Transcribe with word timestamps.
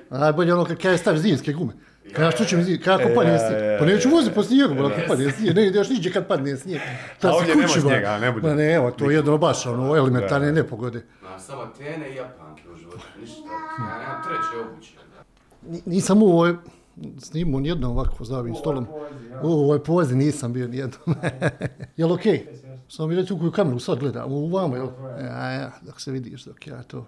da. 0.09 0.17
Najbolje 0.17 0.53
ono 0.53 0.65
kad 0.65 0.77
kada 0.77 0.97
staviš 0.97 1.21
zimske 1.21 1.53
gume. 1.53 1.73
Kada 2.13 2.31
što 2.31 2.45
će 2.45 2.57
mi 2.57 2.63
zimske, 2.63 2.83
kada 2.83 3.03
ako 3.03 3.13
padne 3.15 3.33
E, 3.33 3.39
snijeg. 3.39 3.63
e, 3.63 3.77
Pa 3.79 3.85
neću 3.85 4.07
e, 4.07 4.11
voziti 4.11 4.35
po 4.35 4.43
snijegu, 4.43 4.73
ako 4.75 4.89
Yes. 4.91 5.07
padne 5.07 5.31
snijeg. 5.31 5.55
Ne 5.55 5.67
ideš 5.67 5.89
niđe 5.89 6.11
kad 6.11 6.27
padne 6.27 6.57
snijeg. 6.57 6.81
Ta 7.19 7.29
A 7.29 7.33
ovdje 7.33 7.55
nema 7.55 7.67
snijega, 7.69 8.17
ne 8.17 8.31
bude. 8.31 8.47
Ma 8.47 8.53
ne, 8.53 8.73
evo, 8.73 8.91
to 8.91 9.09
je 9.09 9.15
jedno 9.15 9.37
baš 9.37 9.65
ono, 9.65 9.95
elementarne 9.95 10.51
nepogode. 10.51 11.05
Ma, 11.23 11.39
samo 11.39 11.65
tene 11.67 12.09
i 12.09 12.15
japanke 12.15 12.63
u 12.69 12.77
životu, 12.77 12.97
ništa. 13.21 13.41
Ja 13.79 13.99
nemam 13.99 14.23
treće 14.23 14.69
obuće. 14.69 14.91
da. 14.95 15.23
Ni- 15.69 15.81
Nisam 15.87 16.23
u 16.23 16.27
ovoj 16.27 16.55
snimao 17.19 17.59
nijednom 17.59 17.91
ovako 17.91 18.23
za 18.23 18.37
ovim 18.37 18.55
stolom. 18.55 18.87
U 19.43 19.47
ovoj 19.47 19.83
pozi 19.83 20.15
nisam 20.15 20.53
bio 20.53 20.67
nijednom. 20.67 21.15
Jel 21.97 22.11
okej? 22.11 22.45
Samo 22.95 23.07
mi 23.07 23.15
reći 23.15 23.33
u 23.33 23.39
koju 23.39 23.51
kameru 23.51 23.79
sad 23.79 23.99
gledam, 23.99 24.31
u 24.31 24.47
vamo, 24.47 24.75
jel? 24.75 24.87
Ja, 25.19 25.51
ja, 25.51 25.71
dok 25.81 26.01
se 26.01 26.11
vidiš, 26.11 26.43
dok 26.43 26.67
ja 26.67 26.83
to... 26.83 27.05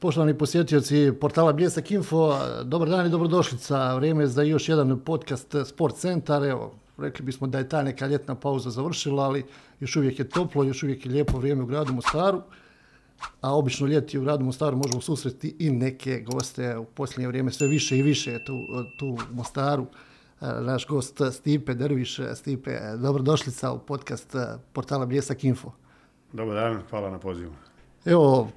Poštovani 0.00 0.38
posjetioci 0.38 1.12
portala 1.20 1.52
Bljesak 1.52 1.90
Info, 1.90 2.38
dobar 2.64 2.88
dan 2.88 3.06
i 3.06 3.10
dobrodošlica. 3.10 3.94
Vrijeme 3.94 4.22
je 4.22 4.28
za 4.28 4.42
još 4.42 4.68
jedan 4.68 5.00
podcast 5.04 5.54
Sport 5.66 5.96
Centar. 5.96 6.44
Evo, 6.44 6.74
rekli 6.98 7.24
bismo 7.24 7.46
da 7.46 7.58
je 7.58 7.68
ta 7.68 7.82
neka 7.82 8.06
ljetna 8.06 8.34
pauza 8.34 8.70
završila, 8.70 9.24
ali 9.24 9.44
još 9.80 9.96
uvijek 9.96 10.18
je 10.18 10.28
toplo, 10.28 10.64
još 10.64 10.82
uvijek 10.82 11.06
je 11.06 11.12
lijepo 11.12 11.38
vrijeme 11.38 11.62
u 11.62 11.66
gradu 11.66 11.92
Mostaru. 11.92 12.42
A 13.40 13.54
obično 13.54 13.86
ljeti 13.86 14.18
u 14.18 14.22
gradu 14.22 14.44
Mostaru 14.44 14.76
možemo 14.76 15.00
susreti 15.00 15.56
i 15.58 15.70
neke 15.70 16.20
goste. 16.20 16.76
U 16.76 16.84
posljednje 16.84 17.28
vrijeme 17.28 17.52
sve 17.52 17.68
više 17.68 17.98
i 17.98 18.02
više 18.02 18.44
tu, 18.44 18.58
tu 18.98 19.06
u 19.06 19.18
Mostaru. 19.32 19.86
E, 20.40 20.46
Naš 20.60 20.86
gost 20.86 21.20
Stipe 21.32 21.74
Derviš. 21.74 22.18
Stipe, 22.34 22.78
dobrodošlica 22.96 23.72
u 23.72 23.78
podcast 23.78 24.34
e, 24.34 24.58
portala 24.72 25.06
Bljesak 25.06 25.44
Info. 25.44 25.72
Dobar 26.32 26.54
dan, 26.54 26.82
hvala 26.90 27.10
na 27.10 27.18
pozivu. 27.18 27.52
Evo, 28.06 28.48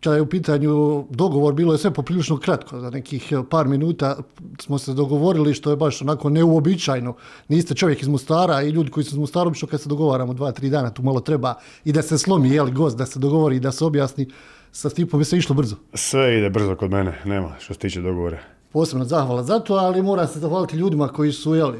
kada 0.00 0.16
je 0.16 0.22
u 0.22 0.26
pitanju 0.26 1.04
dogovor, 1.10 1.54
bilo 1.54 1.72
je 1.74 1.78
sve 1.78 1.90
poprilično 1.90 2.38
kratko, 2.38 2.80
za 2.80 2.90
nekih 2.90 3.32
eh, 3.32 3.42
par 3.50 3.68
minuta 3.68 4.16
smo 4.60 4.78
se 4.78 4.94
dogovorili, 4.94 5.54
što 5.54 5.70
je 5.70 5.76
baš 5.76 6.02
onako 6.02 6.30
neuobičajno. 6.30 7.14
Niste 7.48 7.74
čovjek 7.74 8.02
iz 8.02 8.08
Mostara 8.08 8.62
i 8.62 8.70
ljudi 8.70 8.90
koji 8.90 9.04
su 9.04 9.14
iz 9.14 9.18
Mostara, 9.18 9.46
obično 9.46 9.68
kad 9.68 9.80
se 9.80 9.88
dogovaramo 9.88 10.34
dva, 10.34 10.52
tri 10.52 10.70
dana, 10.70 10.90
tu 10.90 11.02
malo 11.02 11.20
treba 11.20 11.54
i 11.84 11.92
da 11.92 12.02
se 12.02 12.18
slomi, 12.18 12.50
jel, 12.50 12.70
gost, 12.70 12.96
da 12.96 13.06
se 13.06 13.18
dogovori 13.18 13.56
i 13.56 13.60
da 13.60 13.72
se 13.72 13.84
objasni. 13.84 14.28
Sa 14.72 14.88
Stipom 14.88 15.20
je 15.20 15.24
se 15.24 15.38
išlo 15.38 15.54
brzo. 15.54 15.76
Sve 15.94 16.38
ide 16.38 16.50
brzo 16.50 16.76
kod 16.76 16.90
mene, 16.90 17.18
nema 17.24 17.54
što 17.58 17.74
se 17.74 17.80
tiče 17.80 18.00
dogovora. 18.00 18.38
Posebno 18.72 19.04
zahvala 19.04 19.42
za 19.42 19.58
to, 19.58 19.74
ali 19.74 20.02
moram 20.02 20.26
se 20.26 20.38
zahvaliti 20.38 20.76
ljudima 20.76 21.08
koji 21.08 21.32
su, 21.32 21.54
jel, 21.54 21.72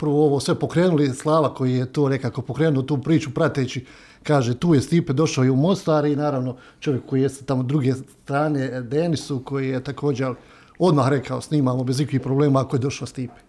prvo 0.00 0.24
ovo 0.26 0.40
sve 0.40 0.54
pokrenuli, 0.54 1.14
Slava 1.14 1.54
koji 1.54 1.74
je 1.74 1.92
to 1.92 2.08
nekako 2.08 2.42
pokrenuo 2.42 2.82
tu 2.82 2.98
priču 2.98 3.30
prateći, 3.30 3.84
kaže 4.22 4.54
tu 4.54 4.74
je 4.74 4.80
Stipe 4.80 5.12
došao 5.12 5.44
i 5.44 5.50
u 5.50 5.56
Mostar 5.56 6.04
i 6.04 6.16
naravno 6.16 6.56
čovjek 6.80 7.02
koji 7.06 7.22
je 7.22 7.28
sa 7.28 7.44
tamo 7.44 7.62
druge 7.62 7.92
strane, 7.94 8.80
Denisu, 8.80 9.42
koji 9.44 9.68
je 9.68 9.84
također 9.84 10.34
odmah 10.78 11.08
rekao 11.08 11.40
snimamo 11.40 11.84
bez 11.84 12.00
ikakvih 12.00 12.20
problema 12.20 12.60
ako 12.60 12.76
je 12.76 12.80
došao 12.80 13.06
Stipe. 13.06 13.40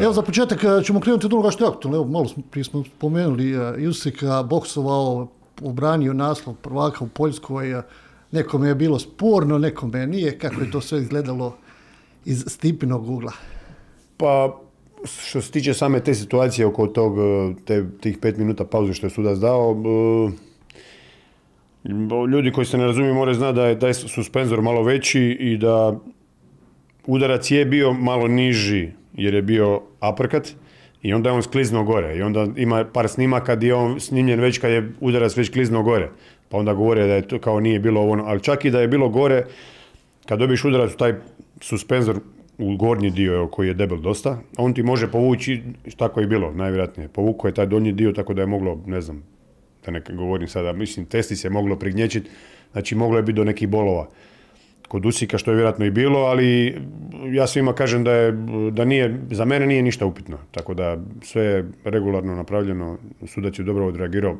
Evo 0.00 0.12
za 0.12 0.22
početak 0.22 0.64
eh, 0.64 0.84
ćemo 0.84 1.00
krenuti 1.00 1.26
od 1.26 1.32
onoga 1.32 1.50
što 1.50 1.64
je 1.64 1.70
aktualno. 1.70 1.96
Evo 1.96 2.06
malo 2.06 2.28
prije 2.50 2.64
smo 2.64 2.84
spomenuli 2.96 3.52
eh, 3.52 3.74
Jusika 3.78 4.42
boksovao, 4.42 5.28
obranio 5.62 6.12
naslov 6.12 6.54
prvaka 6.54 7.04
u 7.04 7.08
Poljskoj. 7.08 7.78
eh, 7.78 7.82
Nekome 8.30 8.68
je 8.68 8.74
bilo 8.74 8.98
sporno, 8.98 9.58
nekome 9.58 10.06
nije. 10.06 10.38
Kako 10.38 10.60
je 10.60 10.70
to 10.70 10.80
sve 10.80 10.98
izgledalo 10.98 11.56
iz 12.24 12.44
Stipinog 12.46 13.08
ugla? 13.08 13.32
Pa, 14.16 14.63
što 15.04 15.40
se 15.40 15.52
tiče 15.52 15.74
same 15.74 16.00
te 16.00 16.14
situacije 16.14 16.66
oko 16.66 16.86
tog, 16.86 17.18
e, 17.18 17.54
te, 17.64 17.84
tih 18.00 18.18
pet 18.18 18.36
minuta 18.36 18.64
pauze 18.64 18.94
što 18.94 19.06
je 19.06 19.10
sudac 19.10 19.38
dao, 19.38 19.82
e, 19.84 20.44
ljudi 22.32 22.52
koji 22.52 22.64
se 22.64 22.78
ne 22.78 22.86
razumiju 22.86 23.14
moraju 23.14 23.34
znati 23.34 23.56
da 23.56 23.66
je 23.66 23.78
taj 23.78 23.94
suspenzor 23.94 24.62
malo 24.62 24.82
veći 24.82 25.20
i 25.40 25.56
da 25.56 26.00
udarac 27.06 27.50
je 27.50 27.64
bio 27.64 27.92
malo 27.92 28.28
niži 28.28 28.88
jer 29.14 29.34
je 29.34 29.42
bio 29.42 29.82
aprkat 30.00 30.48
i 31.02 31.14
onda 31.14 31.28
je 31.28 31.34
on 31.34 31.42
skliznuo 31.42 31.84
gore 31.84 32.16
i 32.16 32.22
onda 32.22 32.46
ima 32.56 32.84
par 32.84 33.08
snimaka 33.08 33.56
gdje 33.56 33.66
je 33.66 33.74
on 33.74 34.00
snimljen 34.00 34.40
već 34.40 34.58
kad 34.58 34.70
je 34.70 34.92
udarac 35.00 35.36
već 35.36 35.50
kliznuo 35.50 35.82
gore. 35.82 36.10
Pa 36.48 36.56
onda 36.56 36.74
govore 36.74 37.06
da 37.06 37.14
je 37.14 37.28
to 37.28 37.38
kao 37.38 37.60
nije 37.60 37.78
bilo 37.78 38.00
ono, 38.08 38.24
ali 38.24 38.42
čak 38.42 38.64
i 38.64 38.70
da 38.70 38.80
je 38.80 38.88
bilo 38.88 39.08
gore, 39.08 39.44
kad 40.26 40.38
dobiješ 40.38 40.64
udarac 40.64 40.94
u 40.94 40.96
taj 40.96 41.14
suspenzor 41.60 42.20
u 42.58 42.76
gornji 42.76 43.10
dio 43.10 43.48
koji 43.48 43.68
je 43.68 43.74
debel 43.74 43.98
dosta, 43.98 44.38
on 44.56 44.74
ti 44.74 44.82
može 44.82 45.10
povući, 45.10 45.62
tako 45.96 46.20
je 46.20 46.26
bilo 46.26 46.52
najvjerojatnije, 46.52 47.08
povukao 47.08 47.48
je 47.48 47.54
taj 47.54 47.66
donji 47.66 47.92
dio 47.92 48.12
tako 48.12 48.34
da 48.34 48.42
je 48.42 48.46
moglo, 48.46 48.82
ne 48.86 49.00
znam, 49.00 49.22
da 49.84 49.90
ne 49.90 50.02
govorim 50.12 50.48
sada, 50.48 50.72
mislim 50.72 51.06
testi 51.06 51.36
se 51.36 51.50
moglo 51.50 51.76
prignječiti, 51.76 52.30
znači 52.72 52.94
moglo 52.94 53.16
je 53.16 53.22
biti 53.22 53.36
do 53.36 53.44
nekih 53.44 53.68
bolova. 53.68 54.08
Kod 54.88 55.06
Usika 55.06 55.38
što 55.38 55.50
je 55.50 55.54
vjerojatno 55.54 55.84
i 55.84 55.90
bilo, 55.90 56.18
ali 56.18 56.78
ja 57.32 57.46
svima 57.46 57.72
kažem 57.72 58.04
da 58.04 58.12
je, 58.12 58.32
da 58.72 58.84
nije, 58.84 59.20
za 59.30 59.44
mene 59.44 59.66
nije 59.66 59.82
ništa 59.82 60.06
upitno, 60.06 60.38
tako 60.50 60.74
da 60.74 60.98
sve 61.22 61.42
je 61.44 61.70
regularno 61.84 62.34
napravljeno, 62.34 62.98
sudac 63.26 63.58
je 63.58 63.64
dobro 63.64 63.86
odreagirao, 63.86 64.36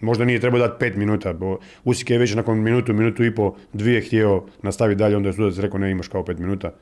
možda 0.00 0.24
nije 0.24 0.40
trebao 0.40 0.60
dati 0.60 0.76
pet 0.78 0.96
minuta, 0.96 1.32
bo 1.32 1.58
Usik 1.84 2.10
je 2.10 2.18
već 2.18 2.34
nakon 2.34 2.62
minutu, 2.62 2.92
minutu 2.92 3.24
i 3.24 3.34
po, 3.34 3.54
dvije 3.72 4.00
htio 4.00 4.42
nastaviti 4.62 4.98
dalje, 4.98 5.16
onda 5.16 5.28
je 5.28 5.32
sudac 5.32 5.58
rekao 5.58 5.78
ne 5.78 5.90
imaš 5.90 6.08
kao 6.08 6.24
pet 6.24 6.38
minuta, 6.38 6.72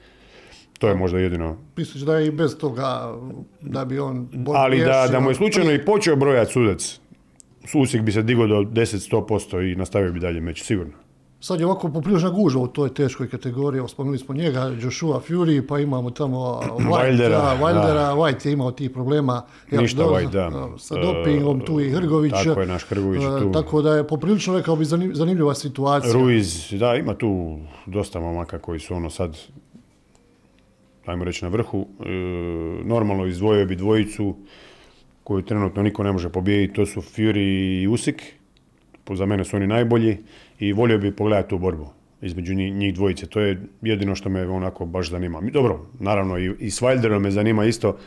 to 0.78 0.88
je 0.88 0.94
možda 0.94 1.18
jedino. 1.18 1.56
Misliš 1.76 2.02
da 2.02 2.16
je 2.16 2.26
i 2.26 2.30
bez 2.30 2.58
toga 2.58 3.14
da 3.60 3.84
bi 3.84 3.98
on... 3.98 4.28
bolje 4.32 4.58
Ali 4.58 4.78
da, 4.78 5.08
da 5.12 5.20
mu 5.20 5.30
je 5.30 5.34
slučajno 5.34 5.68
prije? 5.68 5.82
i 5.82 5.84
počeo 5.84 6.16
brojati 6.16 6.52
sudac, 6.52 7.00
Usik 7.74 8.02
bi 8.02 8.12
se 8.12 8.22
digao 8.22 8.46
do 8.46 8.54
10-100% 8.54 9.72
i 9.72 9.76
nastavio 9.76 10.12
bi 10.12 10.20
dalje 10.20 10.40
meč, 10.40 10.62
sigurno. 10.62 10.92
Sad 11.40 11.60
je 11.60 11.66
ovako 11.66 11.88
poprilična 11.88 12.30
gužva 12.30 12.62
u 12.62 12.66
toj 12.66 12.94
teškoj 12.94 13.28
kategoriji. 13.28 13.82
Spomenuli 13.88 14.18
smo 14.18 14.34
njega, 14.34 14.72
Joshua 14.80 15.20
Fury, 15.20 15.66
pa 15.66 15.78
imamo 15.78 16.10
tamo 16.10 16.60
Wildera, 16.92 17.58
Wildera. 17.60 18.14
White 18.14 18.46
je 18.46 18.52
imao 18.52 18.70
tih 18.70 18.90
problema. 18.90 19.42
Ništa 19.70 19.98
do- 19.98 20.10
White, 20.10 20.30
da. 20.30 20.68
Sa 20.78 20.94
dopingom, 20.96 21.60
tu 21.60 21.80
i 21.80 21.90
Hrgović. 21.90 22.32
Tako 22.44 22.60
je, 22.60 22.66
naš 22.66 22.84
Hrgović 22.84 23.22
E, 23.22 23.40
tu. 23.40 23.52
Tako 23.52 23.82
da 23.82 23.94
je 23.94 24.06
poprilično, 24.06 24.56
rekao 24.56 24.76
bi, 24.76 24.84
zanim- 24.84 25.14
zanimljiva 25.14 25.54
situacija. 25.54 26.12
Ruiz, 26.12 26.72
da, 26.72 26.94
ima 26.94 27.14
tu 27.14 27.58
dosta 27.86 28.20
momaka 28.20 28.58
koji 28.58 28.80
su 28.80 28.94
ono 28.94 29.10
sad, 29.10 29.36
ajmo 31.06 31.24
reći 31.24 31.44
na 31.44 31.48
vrhu. 31.48 31.86
E, 32.00 32.08
normalno 32.84 33.26
izdvojio 33.26 33.66
bi 33.66 33.76
dvojicu 33.76 34.36
koju 35.24 35.42
trenutno 35.42 35.82
niko 35.82 36.02
ne 36.02 36.12
može 36.12 36.28
pobijediti, 36.28 36.74
to 36.74 36.86
su 36.86 37.00
Fury 37.00 37.82
i 37.82 37.86
Usik. 37.86 38.22
Za 39.10 39.26
mene 39.26 39.44
su 39.44 39.56
oni 39.56 39.66
najbolji 39.66 40.16
i 40.58 40.72
volio 40.72 40.98
bi 40.98 41.16
pogledati 41.16 41.50
tu 41.50 41.58
borbu 41.58 41.88
između 42.22 42.54
njih, 42.54 42.94
dvojice. 42.94 43.26
To 43.26 43.40
je 43.40 43.62
jedino 43.82 44.14
što 44.14 44.28
me 44.28 44.48
onako 44.48 44.86
baš 44.86 45.10
zanima. 45.10 45.40
Dobro, 45.52 45.86
naravno 46.00 46.38
i, 46.38 46.52
i 46.60 46.70
s 46.70 46.82
Wilderom 46.82 47.18
me 47.18 47.30
zanima 47.30 47.64
isto 47.64 47.98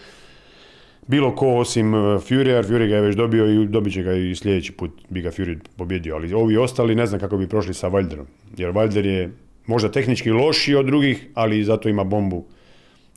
bilo 1.07 1.35
ko 1.35 1.47
osim 1.47 1.93
uh, 1.93 1.99
Fury, 1.99 2.47
jer 2.47 2.65
Fury 2.65 2.87
ga 2.89 2.95
je 2.95 3.01
već 3.01 3.15
dobio 3.15 3.45
i 3.45 3.67
dobit 3.67 3.93
će 3.93 4.03
ga 4.03 4.13
i 4.13 4.35
sljedeći 4.35 4.71
put 4.71 4.91
bi 5.09 5.21
ga 5.21 5.31
Fury 5.31 5.57
pobjedio, 5.77 6.15
ali 6.15 6.33
ovi 6.33 6.57
ostali 6.57 6.95
ne 6.95 7.05
znam 7.05 7.19
kako 7.19 7.37
bi 7.37 7.47
prošli 7.47 7.73
sa 7.73 7.89
Wilderom, 7.89 8.25
jer 8.57 8.71
Wilder 8.71 9.05
je 9.05 9.31
možda 9.65 9.91
tehnički 9.91 10.31
lošiji 10.31 10.75
od 10.75 10.85
drugih, 10.85 11.27
ali 11.33 11.63
zato 11.63 11.89
ima 11.89 12.03
bombu 12.03 12.45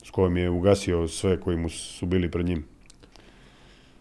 s 0.03 0.09
kojom 0.11 0.37
je 0.37 0.49
ugasio 0.49 1.07
sve 1.07 1.39
koji 1.39 1.57
mu 1.57 1.69
su 1.69 2.05
bili 2.05 2.31
pred 2.31 2.45
njim. 2.45 2.65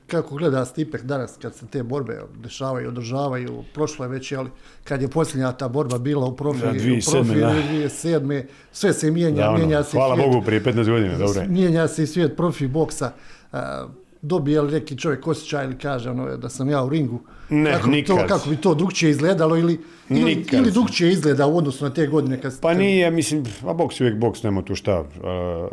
Kako 0.07 0.35
gleda 0.37 0.65
Stipek 0.65 1.03
danas 1.03 1.37
kad 1.43 1.55
se 1.55 1.67
te 1.67 1.83
borbe 1.83 2.21
dešavaju, 2.43 2.89
održavaju, 2.89 3.65
prošlo 3.75 4.05
je 4.05 4.09
već, 4.09 4.33
ali 4.33 4.51
kad 4.85 5.03
je 5.03 5.09
posljednja 5.09 5.53
ta 5.53 5.69
borba 5.69 5.99
bila 5.99 6.27
u 6.27 6.37
profi, 6.37 6.61
Da, 6.61 6.71
u 6.71 6.73
2007, 6.73 7.11
profi 7.11 7.41
da. 7.41 7.55
2007, 7.73 8.45
sve 8.73 8.93
se 8.93 9.11
mijenja, 9.11 9.43
Da, 9.43 9.49
ono, 9.49 9.59
mijenja 9.59 9.83
se 9.83 9.97
hvala 9.97 10.15
svijet. 10.15 10.31
Bogu 10.31 10.45
prije 10.45 10.63
15 10.63 10.91
godina, 10.91 11.19
dobro 11.19 11.41
je. 11.41 11.49
Mijenja 11.49 11.89
se 11.89 12.03
i 12.03 12.07
svijet 12.07 12.37
profi 12.37 12.67
boksa. 12.67 13.13
A, 13.53 13.87
dobije 14.23 14.63
li 14.63 14.73
neki 14.73 14.99
čovjek 14.99 15.27
osjećaj 15.27 15.65
ili 15.65 15.79
kaže 15.79 16.11
ono, 16.11 16.37
da 16.37 16.49
sam 16.49 16.71
ja 16.71 16.85
u 16.85 16.89
ringu? 16.89 17.21
Ne, 17.51 17.73
kako 17.73 17.89
bi 17.89 18.05
to, 18.05 18.13
nikad. 18.15 18.29
kako 18.29 18.51
bi 18.51 18.57
to 18.57 18.75
drugčije 18.75 19.11
izgledalo 19.11 19.57
ili, 19.57 19.81
ili, 20.09 20.35
Nikad. 20.35 20.61
ili 20.61 20.71
drugčije 20.71 21.13
izgleda 21.13 21.47
u 21.47 21.57
odnosu 21.57 21.85
na 21.85 21.91
te 21.91 22.07
godine? 22.07 22.41
Kad, 22.41 22.61
Pa 22.61 22.75
nije, 22.75 23.11
mislim, 23.11 23.45
a 23.67 23.73
boks 23.73 24.01
je 24.01 24.05
uvijek 24.05 24.19
boks, 24.19 24.43
nema 24.43 24.63
tu 24.63 24.75
šta. 24.75 25.05
A, 25.25 25.69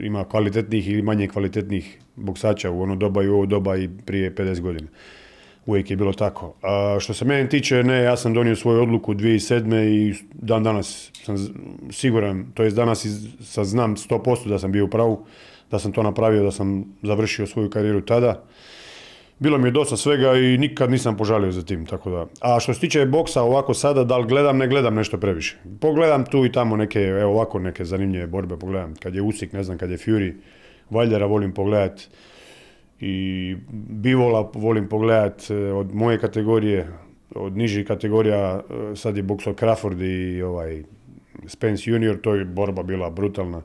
ima 0.00 0.24
kvalitetnih 0.24 0.88
ili 0.88 1.02
manje 1.02 1.28
kvalitetnih 1.28 1.98
boksača 2.16 2.70
u 2.70 2.82
ono 2.82 2.96
doba 2.96 3.22
i 3.22 3.28
u 3.28 3.34
ovo 3.34 3.46
doba 3.46 3.76
i 3.76 3.88
prije 4.06 4.34
50 4.34 4.60
godina. 4.60 4.88
Uvijek 5.66 5.90
je 5.90 5.96
bilo 5.96 6.12
tako. 6.12 6.54
A 6.62 6.96
što 7.00 7.14
se 7.14 7.24
mene 7.24 7.48
tiče, 7.48 7.82
ne, 7.82 8.02
ja 8.02 8.16
sam 8.16 8.34
donio 8.34 8.56
svoju 8.56 8.82
odluku 8.82 9.14
2007. 9.14 9.84
i 9.84 10.14
dan 10.32 10.62
danas 10.62 11.10
sam 11.24 11.36
siguran, 11.90 12.46
to 12.54 12.62
jest 12.62 12.76
danas 12.76 13.06
sad 13.40 13.66
znam 13.66 13.96
100% 13.96 14.48
da 14.48 14.58
sam 14.58 14.72
bio 14.72 14.84
u 14.84 14.88
pravu, 14.88 15.26
da 15.70 15.78
sam 15.78 15.92
to 15.92 16.02
napravio, 16.02 16.42
da 16.42 16.50
sam 16.50 16.84
završio 17.02 17.46
svoju 17.46 17.70
karijeru 17.70 18.00
tada. 18.00 18.42
Bilo 19.38 19.58
mi 19.58 19.68
je 19.68 19.72
dosta 19.72 19.96
svega 19.96 20.34
i 20.34 20.58
nikad 20.58 20.90
nisam 20.90 21.16
požalio 21.16 21.52
za 21.52 21.62
tim, 21.62 21.86
tako 21.86 22.10
da. 22.10 22.26
A 22.40 22.60
što 22.60 22.74
se 22.74 22.80
tiče 22.80 23.06
boksa 23.06 23.42
ovako 23.42 23.74
sada, 23.74 24.04
da 24.04 24.18
li 24.18 24.26
gledam, 24.26 24.58
ne 24.58 24.68
gledam 24.68 24.94
nešto 24.94 25.18
previše. 25.18 25.56
Pogledam 25.80 26.24
tu 26.24 26.44
i 26.44 26.52
tamo 26.52 26.76
neke, 26.76 27.00
evo 27.00 27.32
ovako 27.32 27.58
neke 27.58 27.84
zanimljive 27.84 28.26
borbe 28.26 28.56
pogledam. 28.56 28.94
Kad 28.94 29.14
je 29.14 29.22
Usik, 29.22 29.52
ne 29.52 29.62
znam, 29.62 29.78
kad 29.78 29.90
je 29.90 29.98
Fury, 29.98 30.32
Valjera 30.90 31.26
volim 31.26 31.52
pogledat. 31.52 32.08
i 33.00 33.56
bivola 33.72 34.50
volim 34.54 34.88
pogledat 34.88 35.50
e, 35.50 35.54
od 35.72 35.94
moje 35.94 36.18
kategorije, 36.18 36.88
od 37.34 37.56
nižih 37.56 37.86
kategorija, 37.86 38.62
e, 38.92 38.96
sad 38.96 39.16
je 39.16 39.22
boksao 39.22 39.52
Crawford 39.52 40.02
i 40.02 40.42
ovaj 40.42 40.82
Spence 41.46 41.90
junior, 41.90 42.16
to 42.20 42.34
je 42.34 42.44
borba 42.44 42.82
bila 42.82 43.10
brutalna. 43.10 43.62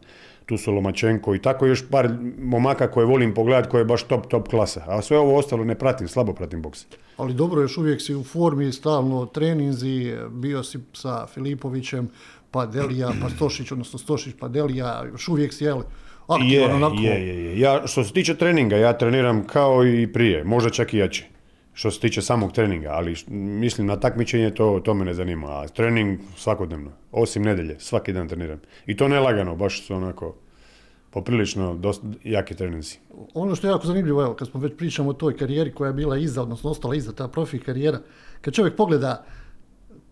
Tu 0.52 0.58
su 0.58 0.72
Lomačenko 0.72 1.36
i 1.36 1.40
tako 1.40 1.66
još 1.66 1.84
par 1.90 2.10
momaka 2.40 2.92
koje 2.92 3.06
volim 3.06 3.34
pogledat 3.34 3.70
koje 3.70 3.82
je 3.82 3.86
baš 3.86 4.04
top, 4.04 4.28
top 4.28 4.48
klasa. 4.48 4.84
A 4.88 5.02
sve 5.02 5.18
ovo 5.18 5.38
ostalo 5.38 5.64
ne 5.64 5.76
pratim, 5.76 6.08
slabo 6.08 6.34
pratim 6.34 6.62
boks. 6.62 6.86
Ali 7.18 7.34
dobro, 7.34 7.62
još 7.62 7.78
uvijek 7.78 8.02
si 8.02 8.16
u 8.16 8.24
formi, 8.24 8.72
stalno 8.72 9.26
treninzi, 9.26 10.14
bio 10.30 10.64
si 10.64 10.80
sa 10.94 11.28
Filipovićem, 11.28 12.10
pa 12.52 12.66
Delija, 12.66 13.12
pa 13.22 13.30
Stošić, 13.30 13.72
odnosno 13.72 14.00
Stošić, 14.00 14.36
pa 14.40 14.48
Delija, 14.48 15.06
još 15.12 15.28
uvijek 15.28 15.54
si, 15.54 15.64
jel, 15.64 15.82
aktivan 16.28 16.70
Je, 16.70 16.74
onako. 16.74 16.96
je, 16.96 17.28
je, 17.28 17.46
je. 17.46 17.60
Ja, 17.60 17.88
što 17.88 18.04
se 18.04 18.14
tiče 18.14 18.36
treninga, 18.36 18.76
ja 18.78 18.98
treniram 18.98 19.44
kao 19.48 19.86
i 19.86 20.08
prije, 20.14 20.44
možda 20.44 20.70
čak 20.70 20.94
i 20.94 20.98
jače. 20.98 21.28
Što 21.74 21.92
se 21.92 22.00
tiče 22.00 22.22
samog 22.22 22.52
treninga, 22.52 22.90
ali 22.92 23.16
mislim 23.28 23.88
na 23.88 23.96
takmičenje 24.00 24.52
to, 24.52 24.82
to 24.84 24.94
me 24.94 25.06
ne 25.06 25.14
zanima. 25.14 25.48
A 25.48 25.68
trening 25.68 26.20
svakodnevno, 26.38 26.92
osim 27.12 27.44
nedelje, 27.44 27.76
svaki 27.80 28.14
dan 28.14 28.28
treniram. 28.28 28.60
I 28.86 28.98
to 28.98 29.08
ne 29.08 29.20
lagano, 29.20 29.56
baš 29.56 29.90
onako 29.92 30.36
poprilično 31.12 31.76
dosta 31.76 32.08
jaki 32.24 32.56
treninzi. 32.56 32.98
Ono 33.34 33.56
što 33.56 33.68
je 33.68 33.72
jako 33.72 33.88
zanimljivo, 33.88 34.24
evo, 34.24 34.34
kad 34.34 34.48
smo 34.48 34.60
već 34.60 34.74
pričamo 34.78 35.10
o 35.10 35.14
toj 35.14 35.38
karijeri 35.38 35.72
koja 35.72 35.88
je 35.88 35.94
bila 35.94 36.18
iza, 36.18 36.42
odnosno 36.42 36.70
ostala 36.70 36.96
iza, 36.96 37.12
ta 37.12 37.28
profi 37.28 37.60
karijera, 37.60 38.00
kad 38.42 38.54
čovjek 38.54 38.76
pogleda, 38.76 39.24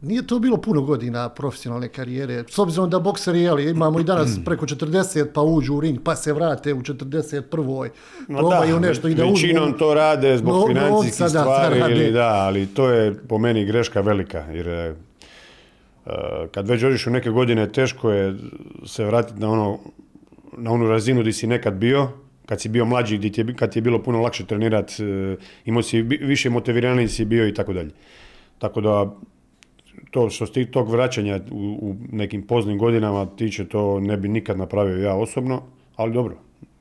nije 0.02 0.28
to 0.28 0.40
bilo 0.40 0.58
puno 0.58 0.82
godina 0.82 1.30
profesionalne 1.30 1.90
karijere, 1.90 2.44
s 2.50 2.60
obzirom 2.60 2.90
da 2.90 3.00
bokseri, 3.00 3.42
jeli, 3.42 3.70
imamo 3.70 4.00
i 4.00 4.04
danas 4.04 4.40
preko 4.46 4.66
40, 4.66 5.26
pa 5.34 5.42
uđu 5.42 5.76
u 5.76 5.80
ring, 5.80 6.00
pa 6.04 6.16
se 6.16 6.34
vrate 6.34 6.74
u 6.74 6.82
41. 6.82 7.90
probaju 8.28 8.80
nešto 8.80 9.08
i 9.08 9.16
da 9.16 9.24
većinom 9.24 9.74
to 9.78 9.94
rade 9.94 10.38
zbog 10.38 10.54
No- 10.56 10.68
financijskih 10.68 11.20
da, 11.20 11.30
stvari, 11.30 11.80
zarade. 11.80 11.96
ili 11.96 12.12
da, 12.12 12.28
ali 12.28 12.66
to 12.68 12.90
je 12.90 13.14
po 13.28 13.38
meni 13.38 13.66
greška 13.66 14.02
velika, 14.02 14.40
jer 14.40 14.68
e, 14.68 14.96
e, 16.06 16.12
kad 16.52 16.68
već 16.68 16.82
dođeš 16.82 17.08
u 17.08 17.10
neke 17.10 17.30
godine, 17.30 17.72
teško 17.72 18.12
je 18.12 18.36
se 18.86 19.06
vratiti 19.06 19.40
na 19.40 19.52
ono 19.52 19.80
na 20.60 20.72
onu 20.72 20.88
razinu 20.88 21.22
gdje 21.22 21.34
si 21.34 21.48
nekad 21.48 21.74
bio, 21.74 22.08
kad 22.46 22.62
si 22.62 22.70
bio 22.70 22.86
mlađi, 22.86 23.18
gdje 23.18 23.32
ti 23.32 23.42
je, 23.42 23.46
bi- 23.46 23.56
kad 23.56 23.72
ti 23.72 23.80
je 23.80 23.82
bilo 23.84 24.04
puno 24.04 24.22
lakše 24.22 24.46
trenirat, 24.46 24.92
e, 25.00 25.36
imao 25.66 25.84
si 25.84 26.02
više 26.02 26.50
motiviraniji 26.50 27.08
si 27.08 27.26
bio 27.26 27.48
i 27.48 27.54
tako 27.54 27.74
dalje. 27.74 27.92
Tako 28.60 28.82
da, 28.82 29.16
to 30.12 30.30
što 30.30 30.48
se 30.48 30.66
tog 30.72 30.90
vraćanja 30.92 31.40
u, 31.52 31.78
u 31.82 31.96
nekim 32.12 32.42
poznim 32.48 32.78
godinama 32.78 33.26
tiče, 33.26 33.66
to 33.68 34.00
ne 34.00 34.18
bi 34.18 34.28
nikad 34.28 34.58
napravio 34.58 35.04
ja 35.04 35.16
osobno, 35.16 35.62
ali 35.96 36.14
dobro, 36.14 36.36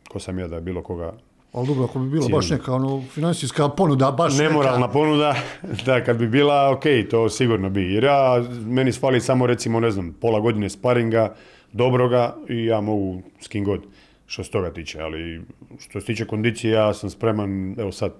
ko 0.08 0.18
sam 0.18 0.38
ja 0.38 0.48
da 0.48 0.60
bilo 0.60 0.82
koga 0.82 1.12
Ali 1.52 1.66
dobro, 1.66 1.84
ako 1.84 1.98
bi 1.98 2.10
bilo 2.10 2.28
baš 2.28 2.50
neka 2.50 2.74
ono, 2.74 3.02
financijska 3.02 3.68
ponuda, 3.68 4.10
baš 4.10 4.38
nemoralna 4.38 4.86
neka, 4.86 4.92
ponuda, 4.92 5.34
da 5.86 6.04
kad 6.04 6.16
bi 6.16 6.28
bila, 6.28 6.70
ok, 6.70 6.82
to 7.10 7.28
sigurno 7.28 7.70
bi. 7.70 7.92
Jer 7.92 8.04
ja, 8.04 8.44
meni 8.66 8.92
fali 8.92 9.20
samo 9.20 9.46
recimo, 9.46 9.80
ne 9.80 9.90
znam, 9.90 10.16
pola 10.20 10.40
godine 10.40 10.68
sparinga, 10.68 11.34
dobroga 11.78 12.36
i 12.48 12.64
ja 12.64 12.80
mogu 12.80 13.22
s 13.40 13.48
kim 13.48 13.64
god 13.64 13.80
što 14.26 14.44
se 14.44 14.50
toga 14.50 14.72
tiče. 14.72 15.00
Ali 15.00 15.40
što 15.78 16.00
se 16.00 16.06
tiče 16.06 16.26
kondicije, 16.26 16.72
ja 16.72 16.94
sam 16.94 17.10
spreman, 17.10 17.74
evo 17.78 17.92
sad, 17.92 18.12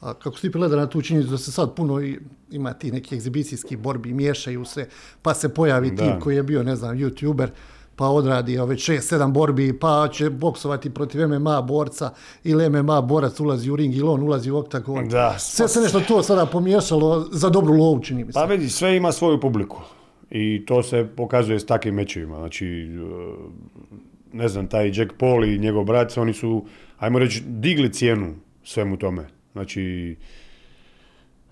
A 0.00 0.14
kako 0.14 0.36
Stipe 0.36 0.58
gleda 0.58 0.76
na 0.76 0.86
tu 0.86 1.02
činjenicu 1.02 1.30
da 1.30 1.38
se 1.38 1.52
sad 1.52 1.74
puno 1.74 2.00
ima 2.50 2.72
ti 2.72 2.92
neki 2.92 3.14
egzibicijski 3.14 3.76
borbi, 3.76 4.12
miješaju 4.12 4.64
se, 4.64 4.88
pa 5.22 5.34
se 5.34 5.48
pojavi 5.54 5.90
Da. 5.90 6.02
tim 6.02 6.20
koji 6.20 6.36
je 6.36 6.42
bio, 6.42 6.62
ne 6.62 6.76
znam, 6.76 6.96
youtuber, 6.98 7.48
pa 7.96 8.08
odradi 8.08 8.54
evo, 8.54 8.66
već 8.66 8.90
6-7 8.90 9.32
borbi, 9.32 9.78
pa 9.78 10.08
će 10.12 10.30
boksovati 10.30 10.90
protiv 10.90 11.28
MMA 11.28 11.62
borca 11.62 12.10
ili 12.44 12.70
MMA 12.70 13.00
borac 13.00 13.40
ulazi 13.40 13.70
u 13.70 13.76
ring 13.76 13.96
ili 13.96 14.08
on 14.08 14.22
ulazi 14.22 14.50
u 14.50 14.58
oktagon. 14.58 15.08
Da, 15.08 15.38
Sve 15.38 15.68
se 15.68 15.80
nešto 15.80 16.00
to 16.00 16.22
sada 16.22 16.46
pomiješalo 16.46 17.28
za 17.32 17.48
dobru 17.50 17.74
lovu, 17.74 18.02
čini 18.02 18.24
mi 18.24 18.32
se. 18.32 18.38
Pa 18.38 18.44
vidi, 18.44 18.68
sve 18.68 18.96
ima 18.96 19.12
svoju 19.12 19.40
publiku. 19.40 19.80
I 20.30 20.62
to 20.66 20.82
se 20.82 21.06
pokazuje 21.16 21.60
s 21.60 21.66
takvim 21.66 21.94
mečevima. 21.94 22.36
Znači, 22.36 22.66
e, 22.66 22.88
ne 24.32 24.48
znam, 24.48 24.66
taj 24.66 24.90
Jack 24.94 25.12
Paul 25.18 25.44
i 25.44 25.58
njegov 25.58 25.84
brat, 25.84 26.18
oni 26.18 26.32
su, 26.32 26.64
ajmo 26.98 27.18
reći, 27.18 27.42
digli 27.46 27.92
cijenu 27.92 28.34
svemu 28.64 28.96
tome. 28.96 29.26
Znači, 29.52 30.16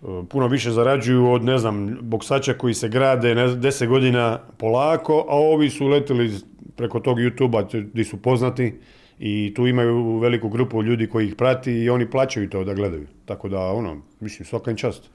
e, 0.03 0.07
puno 0.31 0.47
više 0.49 0.71
zarađuju 0.71 1.31
od, 1.31 1.45
ne 1.45 1.59
znam, 1.59 1.99
boksača 2.01 2.55
koji 2.55 2.75
se 2.75 2.89
grade 2.89 3.35
ne 3.35 3.49
znam, 3.49 3.63
10 3.63 3.87
godina 3.87 4.39
polako, 4.59 5.27
a 5.29 5.37
ovi 5.37 5.71
su 5.71 5.89
letili 5.89 6.31
preko 6.77 7.01
tog 7.01 7.19
YouTube-a 7.19 7.81
gdje 7.81 8.05
su 8.05 8.23
poznati 8.23 8.75
i 9.19 9.53
tu 9.57 9.67
imaju 9.67 10.19
veliku 10.19 10.49
grupu 10.49 10.83
ljudi 10.83 11.07
koji 11.07 11.27
ih 11.27 11.35
prati 11.35 11.73
i 11.73 11.91
oni 11.91 12.11
plaćaju 12.11 12.51
to 12.51 12.65
da 12.65 12.75
gledaju. 12.75 13.07
Tako 13.25 13.49
da, 13.49 13.61
ono, 13.61 14.03
mislim, 14.21 14.47
svaka 14.47 14.71
im 14.71 14.77
čast. 14.77 15.11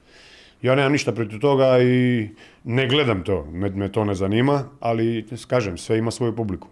Ja 0.62 0.74
nemam 0.74 0.92
ništa 0.92 1.12
protiv 1.12 1.38
toga 1.40 1.78
i 1.78 2.28
ne 2.64 2.88
gledam 2.88 3.22
to, 3.24 3.44
me, 3.44 3.70
me 3.70 3.92
to 3.92 4.04
ne 4.04 4.14
zanima, 4.14 4.64
ali 4.80 5.26
kažem, 5.46 5.78
sve 5.78 5.98
ima 5.98 6.10
svoju 6.10 6.36
publiku. 6.36 6.68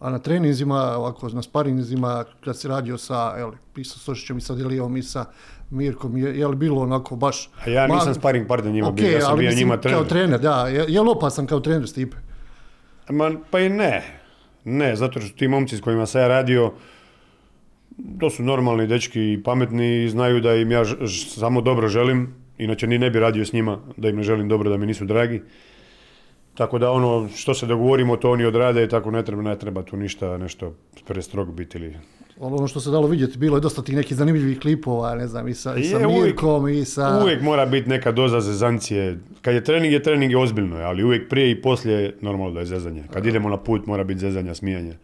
A 0.00 0.10
na 0.10 0.18
treninzima, 0.18 0.96
ovako 0.96 1.28
na 1.28 1.42
sparinzima, 1.42 2.24
kad 2.40 2.58
si 2.58 2.68
radio 2.68 2.98
sa, 2.98 3.34
jel, 3.38 3.50
i 3.76 3.84
sa 3.84 3.98
Sošićem 3.98 4.38
i 4.38 4.40
sa 4.40 4.54
Delijom 4.54 4.96
i 4.96 5.02
sa 5.02 5.24
Mirkom, 5.70 6.16
je, 6.16 6.38
je 6.38 6.46
li 6.46 6.56
bilo 6.56 6.80
onako 6.82 7.16
baš... 7.16 7.50
A 7.66 7.70
ja 7.70 7.86
nisam 7.86 8.08
Ma- 8.08 8.14
sparing 8.14 8.46
partner 8.48 8.72
njima 8.72 8.88
Ok, 8.88 8.94
bio, 8.94 9.08
ja 9.08 9.20
sam 9.20 9.30
ali 9.30 9.40
bio 9.40 9.52
njima 9.52 9.76
trener. 9.76 9.98
Kao 9.98 10.08
trener, 10.08 10.40
da. 10.40 10.68
Je, 10.68 10.84
je 10.88 11.00
li 11.00 11.08
opasan 11.08 11.46
kao 11.46 11.60
trener 11.60 11.88
Stipe? 11.88 12.16
Ma, 13.10 13.30
pa 13.50 13.60
i 13.60 13.68
ne. 13.68 14.02
Ne, 14.64 14.96
zato 14.96 15.20
što 15.20 15.36
ti 15.36 15.48
momci 15.48 15.76
s 15.76 15.80
kojima 15.80 16.06
sam 16.06 16.20
ja 16.20 16.28
radio, 16.28 16.72
to 18.20 18.30
su 18.30 18.42
normalni 18.42 18.86
dečki 18.86 19.32
i 19.32 19.42
pametni 19.42 20.04
i 20.04 20.08
znaju 20.08 20.40
da 20.40 20.54
im 20.54 20.70
ja 20.70 20.84
ž- 20.84 20.96
ž- 21.00 21.28
samo 21.30 21.60
dobro 21.60 21.88
želim, 21.88 22.34
inače 22.64 22.86
ni 22.86 22.98
ne 22.98 23.10
bi 23.10 23.20
radio 23.20 23.44
s 23.44 23.52
njima, 23.52 23.78
da 23.96 24.08
im 24.08 24.16
ne 24.16 24.22
želim 24.22 24.48
dobro, 24.48 24.70
da 24.70 24.76
mi 24.76 24.86
nisu 24.86 25.04
dragi. 25.04 25.42
Tako 26.54 26.78
da 26.78 26.90
ono 26.90 27.28
što 27.36 27.54
se 27.54 27.66
dogovorimo, 27.66 28.16
to 28.16 28.30
oni 28.30 28.44
odrade, 28.44 28.88
tako 28.88 29.10
ne 29.10 29.24
treba, 29.24 29.42
ne 29.42 29.58
treba 29.58 29.82
tu 29.82 29.96
ništa 29.96 30.38
nešto 30.38 30.74
prestrog 31.06 31.54
biti 31.54 31.78
ili... 31.78 31.96
Ali 32.40 32.54
ono 32.54 32.66
što 32.68 32.80
se 32.80 32.90
dalo 32.90 33.06
vidjeti, 33.06 33.38
bilo 33.38 33.56
je 33.56 33.60
dosta 33.60 33.82
tih 33.82 33.96
nekih 33.96 34.16
zanimljivih 34.16 34.60
klipova, 34.60 35.14
ne 35.14 35.26
znam, 35.26 35.48
i 35.48 35.54
sa, 35.54 35.76
i 35.76 35.84
sa 35.84 35.96
uvijek- 35.96 36.24
Mirkom, 36.24 36.68
i 36.68 36.84
sa... 36.84 37.20
Uvijek 37.22 37.42
mora 37.42 37.66
biti 37.66 37.88
neka 37.88 38.12
doza 38.12 38.40
zezancije. 38.40 39.18
Kad 39.42 39.54
je 39.54 39.64
trening, 39.64 39.92
je 39.92 40.02
trening 40.02 40.30
je 40.32 40.38
ozbiljno, 40.38 40.76
ali 40.76 41.04
uvijek 41.04 41.28
prije 41.28 41.50
i 41.50 41.62
poslije 41.62 42.02
je 42.02 42.16
normalno 42.20 42.54
da 42.54 42.60
je 42.60 42.66
zezanje. 42.66 43.04
Kad 43.12 43.26
idemo 43.26 43.48
na 43.48 43.56
put 43.56 43.86
mora 43.86 44.04
biti 44.04 44.20
zezanja, 44.20 44.54
smijanja. 44.54 44.94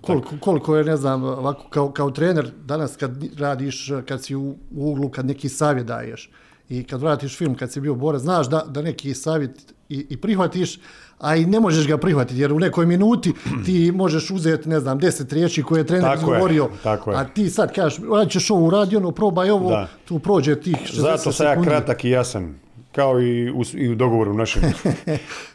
Koliko, 0.00 0.34
koliko 0.40 0.76
je, 0.76 0.84
ne 0.84 0.96
znam, 0.96 1.24
ovako 1.24 1.68
kao, 1.68 1.92
kao 1.92 2.10
trener, 2.10 2.50
danas 2.64 2.96
kad 2.96 3.24
radiš, 3.38 3.92
kad 4.06 4.24
si 4.24 4.34
u, 4.34 4.48
u 4.70 4.90
uglu, 4.90 5.08
kad 5.08 5.26
neki 5.26 5.48
savjet 5.48 5.86
daješ 5.86 6.30
i 6.68 6.84
kad 6.84 7.00
vratiš 7.00 7.38
film, 7.38 7.54
kad 7.54 7.72
si 7.72 7.80
bio 7.80 7.94
borac, 7.94 8.22
znaš 8.22 8.48
da, 8.48 8.64
da 8.68 8.82
neki 8.82 9.14
savjet 9.14 9.50
i, 9.88 10.06
i 10.10 10.16
prihvatiš, 10.16 10.78
a 11.18 11.36
i 11.36 11.46
ne 11.46 11.60
možeš 11.60 11.88
ga 11.88 11.98
prihvatiti, 11.98 12.40
jer 12.40 12.52
u 12.52 12.58
nekoj 12.58 12.86
minuti 12.86 13.32
ti 13.66 13.92
možeš 13.92 14.30
uzeti, 14.30 14.68
ne 14.68 14.80
znam, 14.80 14.98
deset 14.98 15.32
riječi 15.32 15.62
koje 15.62 15.80
je 15.80 15.86
trener 15.86 16.14
izgovorio, 16.14 16.68
a 17.06 17.24
ti 17.24 17.50
sad 17.50 17.74
kažeš, 17.74 18.00
radit 18.12 18.32
ćeš 18.32 18.50
ovo, 18.50 18.66
uradi 18.66 18.96
ono, 18.96 19.10
probaj 19.10 19.50
ovo, 19.50 19.70
Da. 19.70 19.88
tu 20.04 20.18
prođe 20.18 20.60
tih 20.60 20.76
60 20.76 21.00
Zato 21.00 21.32
sam 21.32 21.46
ja 21.46 21.62
kratak 21.62 22.04
i 22.04 22.10
jasan. 22.10 22.54
Kao 22.92 23.20
i 23.20 23.50
u, 23.50 23.62
i 23.74 23.88
u 23.88 23.94
dogovoru 23.94 24.34
našem. 24.34 24.62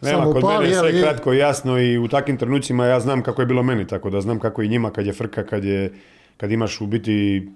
Nema, 0.01 0.18
Samo 0.18 0.34
kod 0.34 0.42
pali, 0.42 0.58
mene 0.58 0.70
je 0.70 0.80
sve 0.80 0.89
je- 0.89 1.01
kratko 1.01 1.34
i 1.34 1.38
jasno 1.38 1.80
i 1.80 1.98
u 1.98 2.08
takvim 2.08 2.38
trenucima 2.38 2.86
ja 2.86 3.00
znam 3.00 3.24
kako 3.24 3.42
je 3.42 3.46
bilo 3.46 3.63
meni, 3.63 3.88
tako 3.88 4.10
da 4.10 4.22
znam 4.22 4.39
kako 4.39 4.62
je 4.62 4.68
njima 4.68 4.92
kad 4.92 5.06
je 5.06 5.13
frka, 5.13 5.44
kad, 5.44 5.63
je, 5.63 5.94
kad 6.38 6.51
imaš 6.51 6.82
u 6.82 6.88
biti 6.88 7.48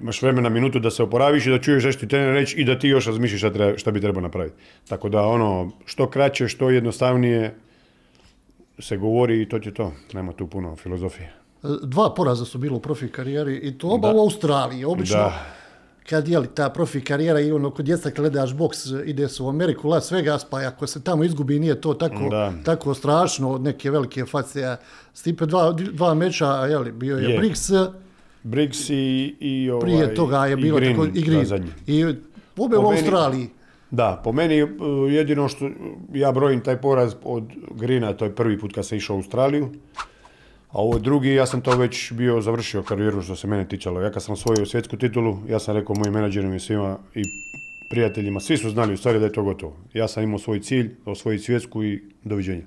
imaš 0.00 0.22
vremena 0.22 0.48
minutu 0.48 0.78
da 0.78 0.90
se 0.90 1.02
oporaviš 1.02 1.46
i 1.46 1.50
da 1.50 1.58
čuješ 1.58 1.82
što 1.84 2.00
ti 2.00 2.08
trener 2.08 2.34
reći 2.34 2.56
i 2.56 2.64
da 2.64 2.78
ti 2.78 2.88
još 2.88 3.06
razmišljaš 3.06 3.40
šta, 3.40 3.52
treba, 3.52 3.78
šta 3.78 3.90
bi 3.90 4.00
trebao 4.00 4.22
napraviti. 4.22 4.56
Tako 4.88 5.08
da 5.08 5.22
ono, 5.22 5.70
što 5.84 6.10
kraće, 6.10 6.48
što 6.48 6.70
jednostavnije 6.70 7.54
se 8.78 8.96
govori 8.96 9.42
i 9.42 9.48
to 9.48 9.58
ti 9.58 9.68
je 9.68 9.74
to. 9.74 9.92
Nema 10.12 10.32
tu 10.32 10.46
puno 10.46 10.76
filozofije. 10.76 11.32
Dva 11.82 12.14
poraza 12.14 12.44
su 12.44 12.58
bilo 12.58 12.76
u 12.76 12.80
profi 12.80 13.08
karijeri 13.08 13.56
i 13.56 13.78
to 13.78 13.88
oba 13.88 14.08
Da. 14.08 14.14
u 14.14 14.20
Australiji. 14.20 14.84
Obično, 14.84 15.16
Da. 15.16 15.44
kad 16.10 16.28
je 16.28 16.38
li 16.38 16.46
ta 16.48 16.68
profi 16.70 17.00
karijera 17.00 17.40
i 17.40 17.52
ono 17.52 17.70
kod 17.70 17.84
djeca 17.84 18.10
gledaš 18.10 18.54
boks, 18.54 18.76
ide 19.04 19.28
se 19.28 19.42
u 19.42 19.48
Ameriku, 19.48 19.88
Las 19.88 20.12
Vegas, 20.12 20.44
pa 20.44 20.58
ako 20.58 20.86
se 20.86 21.04
tamo 21.04 21.24
izgubi 21.24 21.58
nije 21.58 21.80
to 21.80 21.94
tako, 21.94 22.28
Da. 22.30 22.52
tako 22.64 22.94
strašno 22.94 23.50
od 23.50 23.60
neke 23.62 23.90
velike 23.90 24.24
face. 24.24 24.76
Stipe 25.14 25.46
dva, 25.46 25.72
dva 25.72 26.14
meča, 26.14 26.46
je 26.46 26.78
li, 26.78 26.92
bio 26.92 27.16
je, 27.16 27.30
Je. 27.30 27.38
Briggs, 27.38 27.70
Briggs 28.42 28.90
i, 28.90 29.34
i 29.40 29.70
ovaj, 29.70 29.80
prije 29.80 30.14
toga 30.14 30.46
je 30.46 30.52
i 30.52 30.56
bilo 30.56 30.78
Green, 30.78 30.92
tako, 30.92 31.06
i 31.06 31.20
da, 31.20 31.20
Green. 31.20 31.44
zadnji. 31.44 31.70
I 31.86 32.04
obe 32.56 32.78
u 32.78 32.86
Australiji. 32.86 33.48
Da, 33.90 34.20
po 34.24 34.32
meni 34.32 34.62
uh, 34.62 34.70
jedino 35.08 35.48
što 35.48 35.70
ja 36.14 36.32
brojim 36.32 36.60
taj 36.60 36.80
poraz 36.80 37.14
od 37.24 37.44
Grina, 37.70 38.12
to 38.12 38.24
je 38.24 38.34
prvi 38.34 38.58
put 38.58 38.74
kad 38.74 38.86
sam 38.86 38.98
išao 38.98 39.16
u 39.16 39.18
Australiju, 39.18 39.68
a 40.68 40.78
ovo 40.78 40.98
drugi, 40.98 41.34
ja 41.34 41.46
sam 41.46 41.60
to 41.60 41.76
već 41.76 42.12
bio 42.12 42.40
završio 42.40 42.82
karijeru 42.82 43.22
što 43.22 43.36
se 43.36 43.46
mene 43.46 43.68
tičalo. 43.68 44.00
Ja 44.00 44.12
kad 44.12 44.22
sam 44.22 44.32
osvojio 44.32 44.66
svjetsku 44.66 44.96
titulu, 44.96 45.38
ja 45.48 45.58
sam 45.58 45.76
rekao 45.76 45.96
mojim 45.96 46.14
menadžerima 46.14 46.56
i 46.56 46.60
svima 46.60 46.98
i 47.14 47.22
prijateljima, 47.90 48.40
svi 48.40 48.56
su 48.56 48.70
znali 48.70 48.94
u 48.94 48.96
stvari 48.96 49.18
da 49.18 49.24
je 49.24 49.32
to 49.32 49.42
gotovo. 49.42 49.76
Ja 49.92 50.08
sam 50.08 50.22
imao 50.22 50.38
svoj 50.38 50.60
cilj, 50.60 50.94
osvojiti 51.04 51.44
svjetsku 51.44 51.84
i 51.84 52.02
doviđenja. 52.24 52.62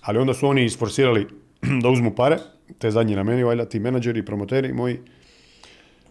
Ali 0.00 0.18
onda 0.18 0.34
su 0.34 0.48
oni 0.48 0.64
isforsirali 0.64 1.26
da 1.82 1.88
uzmu 1.88 2.14
pare, 2.14 2.38
te 2.78 2.90
zadnji 2.90 3.16
na 3.16 3.22
meni, 3.22 3.44
valjda 3.44 3.64
ti 3.64 3.80
menadžeri 3.80 4.24
promoteri 4.24 4.72
moji, 4.72 4.98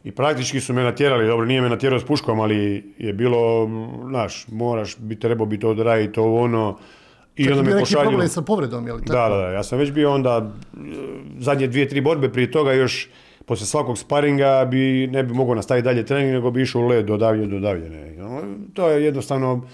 I 0.03 0.11
praktički 0.11 0.59
su 0.59 0.73
me 0.73 0.83
natjerali, 0.83 1.27
dobro, 1.27 1.45
nije 1.45 1.61
me 1.61 1.69
natjerao 1.69 1.99
s 1.99 2.05
puškom, 2.05 2.39
ali 2.39 2.83
je 2.97 3.13
bilo, 3.13 3.69
znaš, 4.09 4.47
moraš, 4.47 4.97
bi 4.97 5.19
trebao 5.19 5.45
biti 5.45 5.65
odraditi 5.65 6.19
ovo 6.19 6.41
ono. 6.41 6.77
I 7.35 7.49
onda 7.49 7.63
me 7.63 7.79
pošalju. 7.79 8.09
problem 8.09 8.27
sa 8.27 8.41
povredom, 8.41 8.87
je 8.87 8.93
li 8.93 9.01
tako? 9.01 9.13
Da, 9.13 9.35
da, 9.35 9.51
ja 9.51 9.63
sam 9.63 9.79
već 9.79 9.91
bio 9.91 10.13
onda 10.13 10.51
e, 10.73 10.77
zadnje 11.39 11.67
dvije, 11.67 11.89
tri 11.89 12.01
borbe 12.01 12.29
prije 12.29 12.51
toga 12.51 12.73
još 12.73 13.09
poslije 13.45 13.67
svakog 13.67 13.97
sparinga 13.97 14.67
bi, 14.71 15.07
ne 15.11 15.23
bi 15.23 15.33
mogao 15.33 15.55
nastaviti 15.55 15.85
dalje 15.85 16.05
trening, 16.05 16.33
nego 16.33 16.51
bi 16.51 16.61
išao 16.61 16.81
u 16.81 16.87
led 16.87 17.05
dodavlje, 17.05 17.45
dodavljene. 17.45 18.15
No, 18.17 18.41
to 18.73 18.89
je 18.89 19.05
jednostavno, 19.05 19.67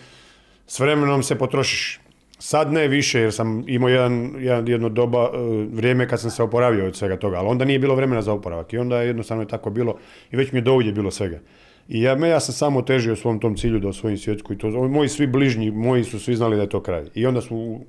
s 0.67 0.79
vremenom 0.79 1.23
se 1.23 1.37
potrošiš. 1.37 1.99
Sad 2.39 2.73
ne 2.73 2.87
više, 2.87 3.19
jer 3.19 3.33
sam 3.33 3.63
imao 3.67 3.89
jedan, 3.89 4.35
jedan, 4.39 4.67
jedno 4.67 4.89
doba, 4.89 5.23
e, 5.33 5.37
vrijeme 5.71 6.07
kad 6.07 6.19
sam 6.21 6.31
se 6.31 6.43
oporavio 6.43 6.85
od 6.85 6.95
svega 6.95 7.17
toga, 7.17 7.37
ali 7.37 7.47
onda 7.47 7.65
nije 7.65 7.79
bilo 7.79 7.95
vremena 7.95 8.21
za 8.21 8.33
oporavak 8.33 8.73
i 8.73 8.77
onda 8.77 9.01
jednostavno 9.01 9.43
je 9.43 9.47
tako 9.47 9.69
bilo 9.69 9.97
i 10.31 10.35
već 10.37 10.51
mi 10.51 10.57
je 10.57 10.61
dovdje 10.61 10.91
bilo 10.91 11.11
svega. 11.11 11.39
I 11.87 12.01
ja, 12.01 12.17
ja 12.27 12.39
sam 12.39 12.53
samo 12.53 12.81
težio 12.81 13.15
svom 13.15 13.39
tom 13.39 13.55
cilju 13.55 13.79
da 13.79 13.87
osvojim 13.87 14.17
svjetsku 14.17 14.53
i 14.53 14.57
to, 14.57 14.69
moji 14.69 15.09
svi 15.09 15.27
bližnji, 15.27 15.71
moji 15.71 16.03
su 16.03 16.19
svi 16.19 16.35
znali 16.35 16.55
da 16.55 16.61
je 16.61 16.69
to 16.69 16.81
kraj. 16.81 17.05
I 17.15 17.25
onda 17.25 17.41
su 17.41 17.79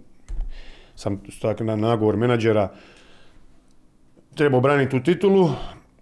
sam 0.94 1.22
tak 1.42 1.60
na 1.60 1.76
nagovor 1.76 2.16
menadžera 2.16 2.68
trebao 4.34 4.60
braniti 4.60 4.90
tu 4.90 5.02
titulu 5.02 5.50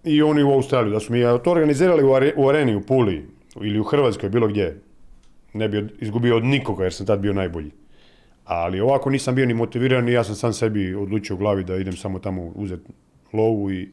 i 0.03 0.21
oni 0.21 0.43
u 0.43 0.51
Australiju. 0.51 0.93
Da 0.93 0.99
su 0.99 1.13
mi 1.13 1.21
to 1.43 1.51
organizirali 1.51 2.03
u, 2.03 2.13
are- 2.13 2.33
u 2.35 2.49
areni, 2.49 2.75
u 2.75 2.81
Puli 2.81 3.25
ili 3.61 3.79
u 3.79 3.83
Hrvatskoj, 3.83 4.29
bilo 4.29 4.47
gdje, 4.47 4.81
ne 5.53 5.69
bi 5.69 5.77
od- 5.77 5.91
izgubio 5.99 6.37
od 6.37 6.43
nikoga 6.43 6.83
jer 6.83 6.93
sam 6.93 7.05
tad 7.05 7.19
bio 7.19 7.33
najbolji. 7.33 7.71
Ali 8.47 8.79
ovako 8.79 9.09
nisam 9.09 9.35
bio 9.35 9.45
ni 9.45 9.53
motiviran 9.53 10.09
i 10.09 10.11
ja 10.11 10.23
sam 10.23 10.35
sam 10.35 10.53
sebi 10.53 10.95
odlučio 10.95 11.35
u 11.35 11.39
glavi 11.39 11.63
da 11.63 11.75
idem 11.75 11.97
samo 11.97 12.19
tamo 12.19 12.51
uzeti 12.55 12.83
lovu 13.33 13.71
i, 13.71 13.91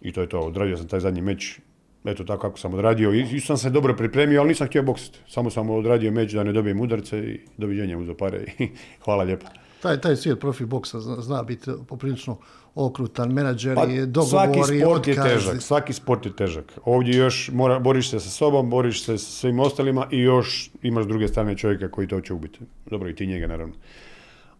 i 0.00 0.12
to 0.12 0.20
je 0.20 0.28
to. 0.28 0.40
Odradio 0.40 0.76
sam 0.76 0.88
taj 0.88 1.00
zadnji 1.00 1.20
meč. 1.20 1.60
Eto 2.04 2.24
tako 2.24 2.40
kako 2.40 2.58
sam 2.58 2.74
odradio. 2.74 3.12
I, 3.12 3.26
i 3.32 3.40
sam 3.40 3.56
se 3.56 3.70
dobro 3.70 3.96
pripremio, 3.96 4.40
ali 4.40 4.48
nisam 4.48 4.66
htio 4.66 4.82
boksati. 4.82 5.18
Samo 5.28 5.50
sam 5.50 5.70
odradio 5.70 6.10
meč 6.10 6.32
da 6.32 6.42
ne 6.42 6.52
dobijem 6.52 6.80
udarce 6.80 7.18
i 7.18 7.40
doviđenja 7.56 7.98
uzo 7.98 8.14
pare. 8.14 8.44
i 8.58 8.68
Hvala 9.04 9.24
lijepo. 9.24 9.46
Taj, 9.82 10.00
taj 10.00 10.16
svijet 10.16 10.40
profi 10.40 10.64
boksa 10.64 11.00
zna, 11.00 11.20
zna 11.20 11.42
biti 11.42 11.70
poprilično 11.88 12.38
okrutan, 12.74 13.32
menadžeri, 13.32 13.74
Pa, 13.74 13.82
svaki 13.84 14.06
dogovori, 14.06 14.80
sport 14.80 15.08
je 15.08 15.14
težak, 15.14 15.62
svaki 15.62 15.92
sport 15.92 16.26
je 16.26 16.36
težak. 16.36 16.72
Ovdje 16.84 17.16
još 17.16 17.50
mora, 17.52 17.78
boriš 17.78 18.10
se 18.10 18.20
sa 18.20 18.30
sobom, 18.30 18.70
boriš 18.70 19.04
se 19.04 19.18
sa 19.18 19.30
svim 19.30 19.60
ostalima 19.60 20.06
i 20.10 20.18
još 20.18 20.70
imaš 20.82 21.06
druge 21.06 21.28
strane 21.28 21.56
čovjeka 21.56 21.90
koji 21.90 22.08
to 22.08 22.20
će 22.20 22.34
ubiti. 22.34 22.58
Dobro 22.90 23.08
i 23.08 23.14
ti 23.14 23.26
njega 23.26 23.46
naravno. 23.46 23.74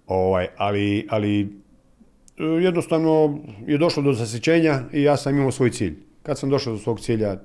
Ovaj, 0.06 0.46
ali, 0.56 1.06
ali 1.10 1.40
e, 1.40 2.44
jednostavno 2.44 3.38
je 3.66 3.78
došlo 3.78 4.02
do 4.02 4.12
zasićenja 4.12 4.80
i 4.92 5.02
ja 5.02 5.16
sam 5.16 5.36
imao 5.36 5.50
svoj 5.50 5.70
cilj. 5.70 5.96
Kad 6.22 6.38
sam 6.38 6.50
došao 6.50 6.72
do 6.72 6.78
svog 6.78 7.00
cilja, 7.00 7.36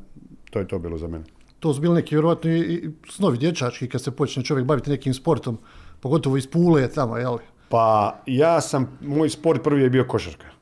to 0.50 0.60
je 0.60 0.68
to 0.68 0.80
bilo 0.80 0.98
za 0.98 1.08
mene. 1.08 1.26
To 1.60 1.74
su 1.74 1.82
bili 1.82 1.96
neki 1.96 2.16
vjerojatno 2.16 2.52
i, 2.52 2.60
i 2.60 2.90
snovi 3.10 3.38
dječački 3.38 3.90
kad 3.90 4.02
se 4.02 4.12
počne 4.12 4.44
čovjek 4.44 4.68
baviti 4.68 4.90
nekim 4.90 5.14
sportom, 5.14 5.58
pogotovo 6.00 6.38
iz 6.38 6.48
Pule 6.48 6.90
tamo, 6.90 7.18
jel? 7.18 7.38
Pa 7.70 8.20
ja 8.26 8.62
sam, 8.62 8.98
moj 9.02 9.30
sport 9.30 9.64
prvi 9.64 9.84
je 9.84 9.90
bio 9.90 10.06
košarka. 10.08 10.57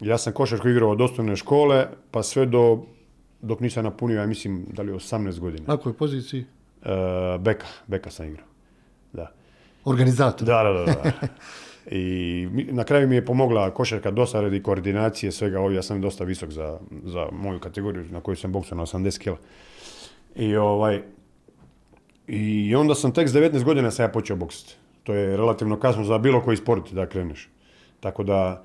Ja 0.00 0.18
sam 0.18 0.32
košarku 0.32 0.68
igrao 0.68 0.90
od 0.90 1.00
osnovne 1.00 1.36
škole 1.36 1.86
pa 2.10 2.22
sve 2.22 2.46
do, 2.46 2.82
dok 3.42 3.60
nisam 3.60 3.84
napunio, 3.84 4.20
ja 4.20 4.26
mislim, 4.26 4.66
da 4.72 4.82
li 4.82 4.92
18 4.92 5.38
godina. 5.38 5.64
Na 5.66 5.76
kojoj 5.76 5.96
poziciji? 5.96 6.44
E, 6.82 7.38
beka, 7.38 7.66
beka 7.86 8.10
sam 8.10 8.26
igrao. 8.26 8.46
Da. 9.12 9.32
Organizator. 9.84 10.46
Da, 10.46 10.62
da, 10.62 10.72
da. 10.72 10.84
da. 10.84 11.12
I 11.90 12.48
na 12.70 12.84
kraju 12.84 13.08
mi 13.08 13.14
je 13.14 13.24
pomogla 13.24 13.70
košarka 13.70 14.10
dosta 14.10 14.40
radi 14.40 14.62
koordinacije 14.62 15.32
svega 15.32 15.60
ovdje. 15.60 15.76
Ja 15.76 15.82
sam 15.82 16.00
dosta 16.00 16.24
visok 16.24 16.50
za, 16.50 16.78
za 17.04 17.26
moju 17.32 17.60
kategoriju 17.60 18.04
na 18.10 18.20
kojoj 18.20 18.36
sam 18.36 18.52
boksao 18.52 18.78
na 18.78 18.86
80 18.86 19.18
kg. 19.18 19.40
I 20.36 20.56
ovaj, 20.56 21.02
i 22.26 22.74
onda 22.74 22.94
sam 22.94 23.12
tek 23.12 23.28
s 23.28 23.32
19 23.32 23.64
godina 23.64 23.90
sam 23.90 24.04
ja 24.04 24.08
počeo 24.08 24.36
boksati. 24.36 24.74
To 25.02 25.14
je 25.14 25.36
relativno 25.36 25.80
kasno 25.80 26.04
za 26.04 26.18
bilo 26.18 26.40
koji 26.40 26.56
sport 26.56 26.92
da 26.92 27.06
kreneš. 27.06 27.48
Tako 28.00 28.22
da, 28.22 28.62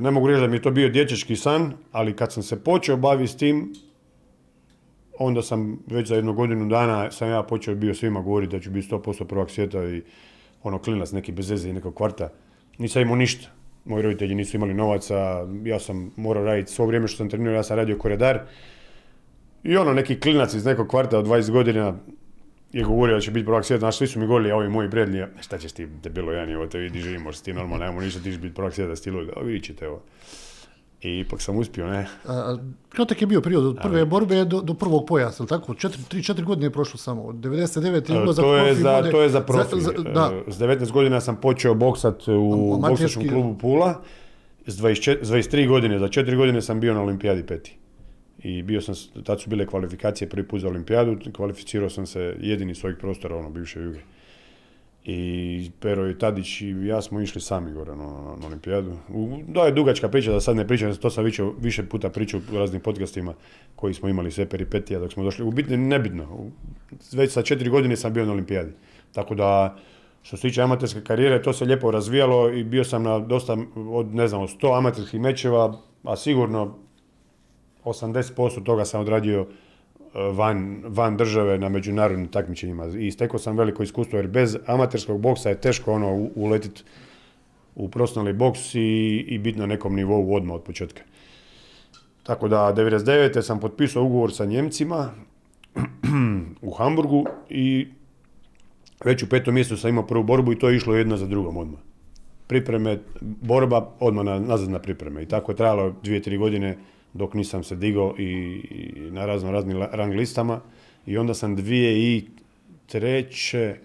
ne 0.00 0.10
mogu 0.10 0.26
reći 0.26 0.40
da 0.40 0.46
mi 0.46 0.56
je 0.56 0.62
to 0.62 0.70
bio 0.70 0.88
dječački 0.88 1.36
san, 1.36 1.72
ali 1.92 2.16
kad 2.16 2.32
sam 2.32 2.42
se 2.42 2.64
počeo 2.64 2.96
baviti 2.96 3.32
s 3.32 3.36
tim, 3.36 3.72
onda 5.18 5.42
sam 5.42 5.78
već 5.86 6.08
za 6.08 6.14
jednu 6.14 6.32
godinu 6.32 6.68
dana 6.68 7.10
sam 7.10 7.28
ja 7.28 7.42
počeo 7.42 7.74
bio 7.74 7.94
svima 7.94 8.20
govoriti 8.20 8.56
da 8.56 8.62
ću 8.62 8.70
biti 8.70 8.88
100% 8.88 9.24
prvak 9.24 9.50
svijeta 9.50 9.84
i 9.84 10.02
ono 10.62 10.78
klinac 10.78 11.12
neki 11.12 11.32
bez 11.32 11.50
veze 11.50 11.70
i 11.70 11.72
nekog 11.72 11.94
kvarta. 11.94 12.28
Nisam 12.78 13.02
imao 13.02 13.16
ništa. 13.16 13.48
Moji 13.84 14.02
roditelji 14.02 14.34
nisu 14.34 14.56
imali 14.56 14.74
novaca, 14.74 15.46
ja 15.64 15.78
sam 15.80 16.10
morao 16.16 16.44
raditi 16.44 16.72
svo 16.72 16.86
vrijeme 16.86 17.08
što 17.08 17.16
sam 17.16 17.30
trenirao, 17.30 17.54
ja 17.54 17.62
sam 17.62 17.76
radio 17.76 17.98
koredar. 17.98 18.40
I 19.64 19.76
ono, 19.76 19.92
neki 19.92 20.20
klinac 20.20 20.54
iz 20.54 20.64
nekog 20.64 20.88
kvarta 20.88 21.18
od 21.18 21.26
20 21.26 21.50
godina 21.50 21.96
je 22.76 22.84
govorio 22.84 23.14
da 23.14 23.20
će 23.20 23.30
biti 23.30 23.46
prvak 23.46 23.64
svijeta, 23.64 23.80
znaš, 23.80 23.96
svi 23.96 24.06
su 24.06 24.20
mi 24.20 24.26
govorili, 24.26 24.50
a 24.50 24.56
ovi 24.56 24.68
moji 24.68 24.88
Bradley, 24.88 25.22
"E, 25.22 25.40
šta 25.40 25.58
ćeš 25.58 25.72
ti, 25.72 25.86
debilo 25.86 26.32
Jani, 26.32 26.52
evo 26.52 26.66
te 26.66 26.78
vidi, 26.78 27.00
živimo 27.00 27.32
ti 27.34 27.52
normalno, 27.52 27.78
nemamo 27.78 28.00
ništa, 28.00 28.20
ti 28.20 28.30
ćeš 28.30 28.38
biti 28.38 28.54
prvak 28.54 28.74
svijeta, 28.74 28.96
stilu, 28.96 29.20
a 29.36 29.40
vidit 29.40 29.64
ćete 29.64 29.88
ovo. 29.88 30.02
I 31.02 31.18
ipak 31.18 31.42
sam 31.42 31.56
uspio, 31.56 31.86
ne? 31.86 32.06
A, 32.24 32.56
kratak 32.88 33.20
je 33.20 33.26
bio 33.26 33.40
period 33.40 33.66
od 33.66 33.78
prve 33.78 34.04
borbe 34.06 34.44
do, 34.44 34.60
do 34.60 34.74
prvog 34.74 35.06
pojasa, 35.06 35.42
jel 35.42 35.48
tako? 35.48 35.72
3-4 35.72 36.42
godine 36.42 36.66
je 36.66 36.70
prošlo 36.70 36.98
samo. 36.98 37.22
Od 37.22 37.34
99. 37.36 37.82
je 38.08 38.16
E, 38.16 38.20
ulazak 38.20 38.42
to, 38.42 38.56
je 38.56 38.62
profi 38.64 38.74
za, 38.76 38.90
vode- 38.92 39.10
to 39.10 39.22
je 39.22 39.28
za 39.28 39.40
profi. 39.40 39.80
za- 39.80 39.92
E, 39.98 40.02
da, 40.04 40.32
S 40.46 40.56
19 40.56 40.92
godina 40.92 41.20
sam 41.20 41.36
počeo 41.36 41.74
boksat 41.74 42.28
u 42.28 42.32
Amaterski. 42.74 42.80
boksačkom 43.04 43.28
klubu 43.30 43.58
Pula. 43.58 44.02
S 44.66 44.74
24, 44.74 45.18
s 45.22 45.28
23 45.28 45.66
godine, 45.66 45.98
za 45.98 46.08
4 46.08 46.36
godine 46.36 46.62
sam 46.62 46.80
bio 46.80 46.94
na 46.94 47.02
olimpijadi 47.02 47.42
peti. 47.44 47.76
I 48.46 48.62
bio 48.62 48.80
sam, 48.80 48.94
tad 49.24 49.40
su 49.40 49.50
bile 49.50 49.66
kvalifikacije 49.66 50.28
prvi 50.28 50.48
put 50.48 50.60
za 50.60 50.68
olimpijadu, 50.68 51.18
kvalificirao 51.32 51.90
sam 51.90 52.06
se 52.06 52.36
jedini 52.40 52.74
svojih 52.74 52.96
prostora, 53.00 53.36
ono, 53.36 53.50
bivše 53.50 53.80
juge. 53.80 54.00
I 55.04 55.70
Pero 55.80 56.10
i 56.10 56.18
Tadić 56.18 56.60
i 56.60 56.86
ja 56.86 57.02
smo 57.02 57.20
išli 57.20 57.40
sami 57.40 57.72
gore 57.72 57.96
na, 57.96 58.36
na 58.40 58.46
olimpijadu. 58.46 58.92
U, 59.08 59.38
da 59.48 59.60
je 59.60 59.72
dugačka 59.72 60.08
priča, 60.08 60.32
da 60.32 60.40
sad 60.40 60.56
ne 60.56 60.66
pričam, 60.66 60.94
to 60.96 61.10
sam 61.10 61.24
više, 61.24 61.42
više 61.60 61.84
puta 61.88 62.10
pričao 62.10 62.40
u 62.52 62.58
raznim 62.58 62.80
podcastima 62.80 63.34
koji 63.76 63.94
smo 63.94 64.08
imali 64.08 64.30
sve 64.30 64.48
peripetija 64.48 65.00
dok 65.00 65.12
smo 65.12 65.24
došli. 65.24 65.44
U 65.44 65.50
biti 65.50 65.76
nebitno. 65.76 66.50
Već 67.12 67.32
sa 67.32 67.42
četiri 67.42 67.70
godine 67.70 67.96
sam 67.96 68.12
bio 68.12 68.26
na 68.26 68.32
olimpijadi. 68.32 68.72
Tako 69.12 69.34
da, 69.34 69.76
što 70.22 70.36
se 70.36 70.42
tiče 70.42 70.62
amaterske 70.62 71.00
karijere, 71.00 71.42
to 71.42 71.52
se 71.52 71.64
lijepo 71.64 71.90
razvijalo 71.90 72.52
i 72.52 72.64
bio 72.64 72.84
sam 72.84 73.02
na 73.02 73.18
dosta, 73.18 73.56
od 73.76 74.14
ne 74.14 74.28
znam, 74.28 74.42
od 74.42 74.48
100 74.48 74.78
amaterskih 74.78 75.20
mečeva, 75.20 75.78
a 76.02 76.16
sigurno 76.16 76.85
80% 77.86 78.64
toga 78.64 78.84
sam 78.84 79.00
odradio 79.00 79.40
e, 79.40 79.46
van, 80.32 80.82
van 80.86 81.16
države 81.16 81.58
na 81.58 81.68
međunarodnim 81.68 82.28
takmičenjima 82.28 82.86
i 82.86 83.10
stekao 83.10 83.38
sam 83.38 83.56
veliko 83.56 83.82
iskustvo 83.82 84.18
jer 84.18 84.26
bez 84.26 84.56
amaterskog 84.66 85.20
boksa 85.20 85.48
je 85.48 85.60
teško 85.60 85.92
ono 85.92 86.14
u- 86.14 86.30
uletit 86.34 86.84
u 87.74 87.88
profesionalni 87.88 88.32
boks 88.32 88.74
i, 88.74 89.24
i 89.28 89.38
biti 89.38 89.58
na 89.58 89.66
nekom 89.66 89.94
nivou 89.94 90.34
odmah 90.34 90.54
od 90.54 90.62
početka. 90.62 91.02
Tako 92.22 92.48
da 92.48 92.74
99. 92.76 93.42
sam 93.42 93.60
potpisao 93.60 94.04
ugovor 94.04 94.32
sa 94.32 94.44
Njemcima 94.44 95.10
u 96.62 96.70
Hamburgu 96.70 97.26
i 97.50 97.88
već 99.04 99.22
u 99.22 99.28
petom 99.28 99.54
mjesecu 99.54 99.76
sam 99.76 99.90
imao 99.90 100.06
prvu 100.06 100.22
borbu 100.22 100.52
i 100.52 100.58
to 100.58 100.68
je 100.68 100.76
išlo 100.76 100.94
jedna 100.94 101.16
za 101.16 101.26
drugom 101.26 101.56
odmah. 101.56 101.80
Pripreme, 102.46 102.98
borba, 103.20 103.90
odmah 104.00 104.24
na, 104.24 104.38
nazad 104.38 104.70
na 104.70 104.78
pripreme. 104.78 105.22
I 105.22 105.26
tako 105.26 105.52
je 105.52 105.56
trajalo 105.56 105.94
dvije, 106.02 106.22
tri 106.22 106.36
godine 106.36 106.78
dok 107.16 107.34
nisam 107.34 107.64
se 107.64 107.76
digao 107.76 108.14
i, 108.18 108.62
na 109.10 109.26
razno 109.26 109.52
raznim 109.52 109.82
rang 109.82 110.14
listama. 110.14 110.60
I 111.06 111.18
onda 111.18 111.34
sam 111.34 111.56
dvije 111.56 111.98
i 112.06 112.24
treće, 112.86 113.76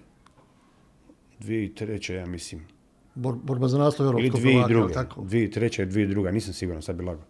dvije 1.39 1.65
i 1.65 1.69
treće, 1.69 2.15
ja 2.15 2.25
mislim, 2.25 2.61
bor- 3.15 3.35
borba 3.35 3.67
za 3.67 3.77
naslov 3.77 4.07
ili 4.07 4.17
Europskog 4.17 4.41
dvije 4.41 4.53
i 4.53 4.55
prvaka, 4.55 4.71
jel 4.71 4.79
druge. 4.79 4.93
tako? 4.93 5.21
Dvije 5.21 5.45
i 5.45 5.51
treće, 5.51 5.85
dvije 5.85 6.03
i 6.03 6.09
druga, 6.09 6.31
nisam 6.31 6.53
siguran, 6.53 6.81
sad 6.81 6.95
bi 6.95 7.03
lago. 7.03 7.21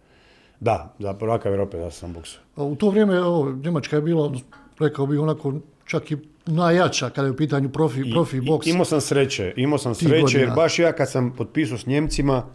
Da, 0.60 0.96
za 1.00 1.13
prvaka 1.13 1.50
Europe 1.50 1.77
da 1.77 1.91
sam 1.91 2.13
boksao. 2.13 2.41
A 2.55 2.63
U 2.63 2.75
to 2.75 2.89
vrijeme 2.89 3.20
ovo, 3.20 3.51
Njemačka 3.53 3.96
je 3.96 4.01
bila, 4.01 4.34
rekao 4.79 5.05
bih, 5.05 5.20
onako 5.20 5.53
čak 5.86 6.12
i 6.12 6.17
najjača 6.46 7.10
kada 7.10 7.25
je 7.25 7.31
u 7.31 7.36
pitanju 7.36 7.70
profi, 7.70 8.12
profi 8.12 8.38
I- 8.38 8.41
boks. 8.41 8.67
Imao 8.67 8.86
sam 8.86 9.01
sreće, 9.01 9.53
imao 9.58 9.77
sam 9.77 9.96
sreće 9.96 10.39
jer 10.39 10.50
baš 10.55 10.79
ja 10.79 10.91
kad 10.91 11.12
sam 11.12 11.31
potpisao 11.31 11.77
s 11.77 11.86
Njemcima, 11.86 12.46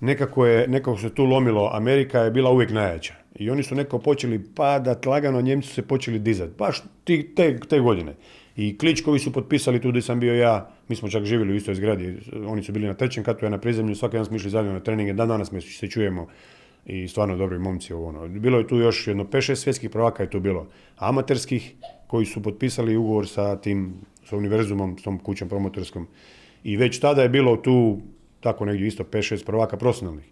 nekako 0.00 0.46
je, 0.46 0.68
nekako 0.68 0.98
se 0.98 1.14
tu 1.14 1.24
lomilo, 1.24 1.70
Amerika 1.72 2.20
je 2.20 2.30
bila 2.30 2.50
uvijek 2.50 2.70
najjača. 2.70 3.14
I 3.34 3.50
oni 3.50 3.62
su 3.62 3.74
neko 3.74 3.98
počeli 3.98 4.44
padat, 4.54 5.06
lagano 5.06 5.40
Njemci 5.40 5.68
su 5.68 5.74
se 5.74 5.82
počeli 5.82 6.18
dizati, 6.18 6.52
baš 6.58 6.82
ti, 7.04 7.34
te, 7.36 7.58
te 7.68 7.80
godine. 7.80 8.14
I 8.56 8.78
Kličkovi 8.78 9.18
su 9.18 9.32
potpisali 9.32 9.80
tu 9.80 9.88
gdje 9.88 10.02
sam 10.02 10.20
bio 10.20 10.34
ja, 10.34 10.70
mi 10.88 10.96
smo 10.96 11.08
čak 11.08 11.24
živjeli 11.24 11.52
u 11.52 11.56
istoj 11.56 11.74
zgradi, 11.74 12.18
oni 12.46 12.62
su 12.62 12.72
bili 12.72 12.86
na 12.86 12.94
trećem 12.94 13.24
katu, 13.24 13.44
ja 13.44 13.50
na 13.50 13.58
prizemlju, 13.58 13.94
svaki 13.94 14.16
dan 14.16 14.24
smo 14.24 14.36
išli 14.36 14.50
zajedno 14.50 14.72
na 14.72 14.80
treninge, 14.80 15.12
dan 15.12 15.28
danas 15.28 15.52
mi 15.52 15.60
se 15.60 15.88
čujemo 15.88 16.26
i 16.86 17.08
stvarno 17.08 17.36
dobri 17.36 17.58
momci. 17.58 17.92
Ovo, 17.92 18.08
ono. 18.08 18.28
Bilo 18.28 18.58
je 18.58 18.66
tu 18.66 18.76
još 18.76 19.06
jedno 19.06 19.24
5-6 19.24 19.54
svjetskih 19.54 19.90
prvaka 19.90 20.22
je 20.22 20.30
tu 20.30 20.40
bilo 20.40 20.66
amaterskih 20.96 21.74
koji 22.06 22.26
su 22.26 22.42
potpisali 22.42 22.96
ugovor 22.96 23.28
sa 23.28 23.56
tim, 23.56 23.94
sa 24.24 24.36
univerzumom, 24.36 24.98
s 24.98 25.02
tom 25.02 25.18
kućom 25.18 25.48
promotorskom. 25.48 26.06
I 26.64 26.76
već 26.76 26.98
tada 27.00 27.22
je 27.22 27.28
bilo 27.28 27.56
tu 27.56 28.00
tako 28.46 28.64
negdje 28.64 28.86
isto 28.86 29.04
5-6 29.04 29.46
prvaka 29.46 29.76
profesionalnih. 29.76 30.24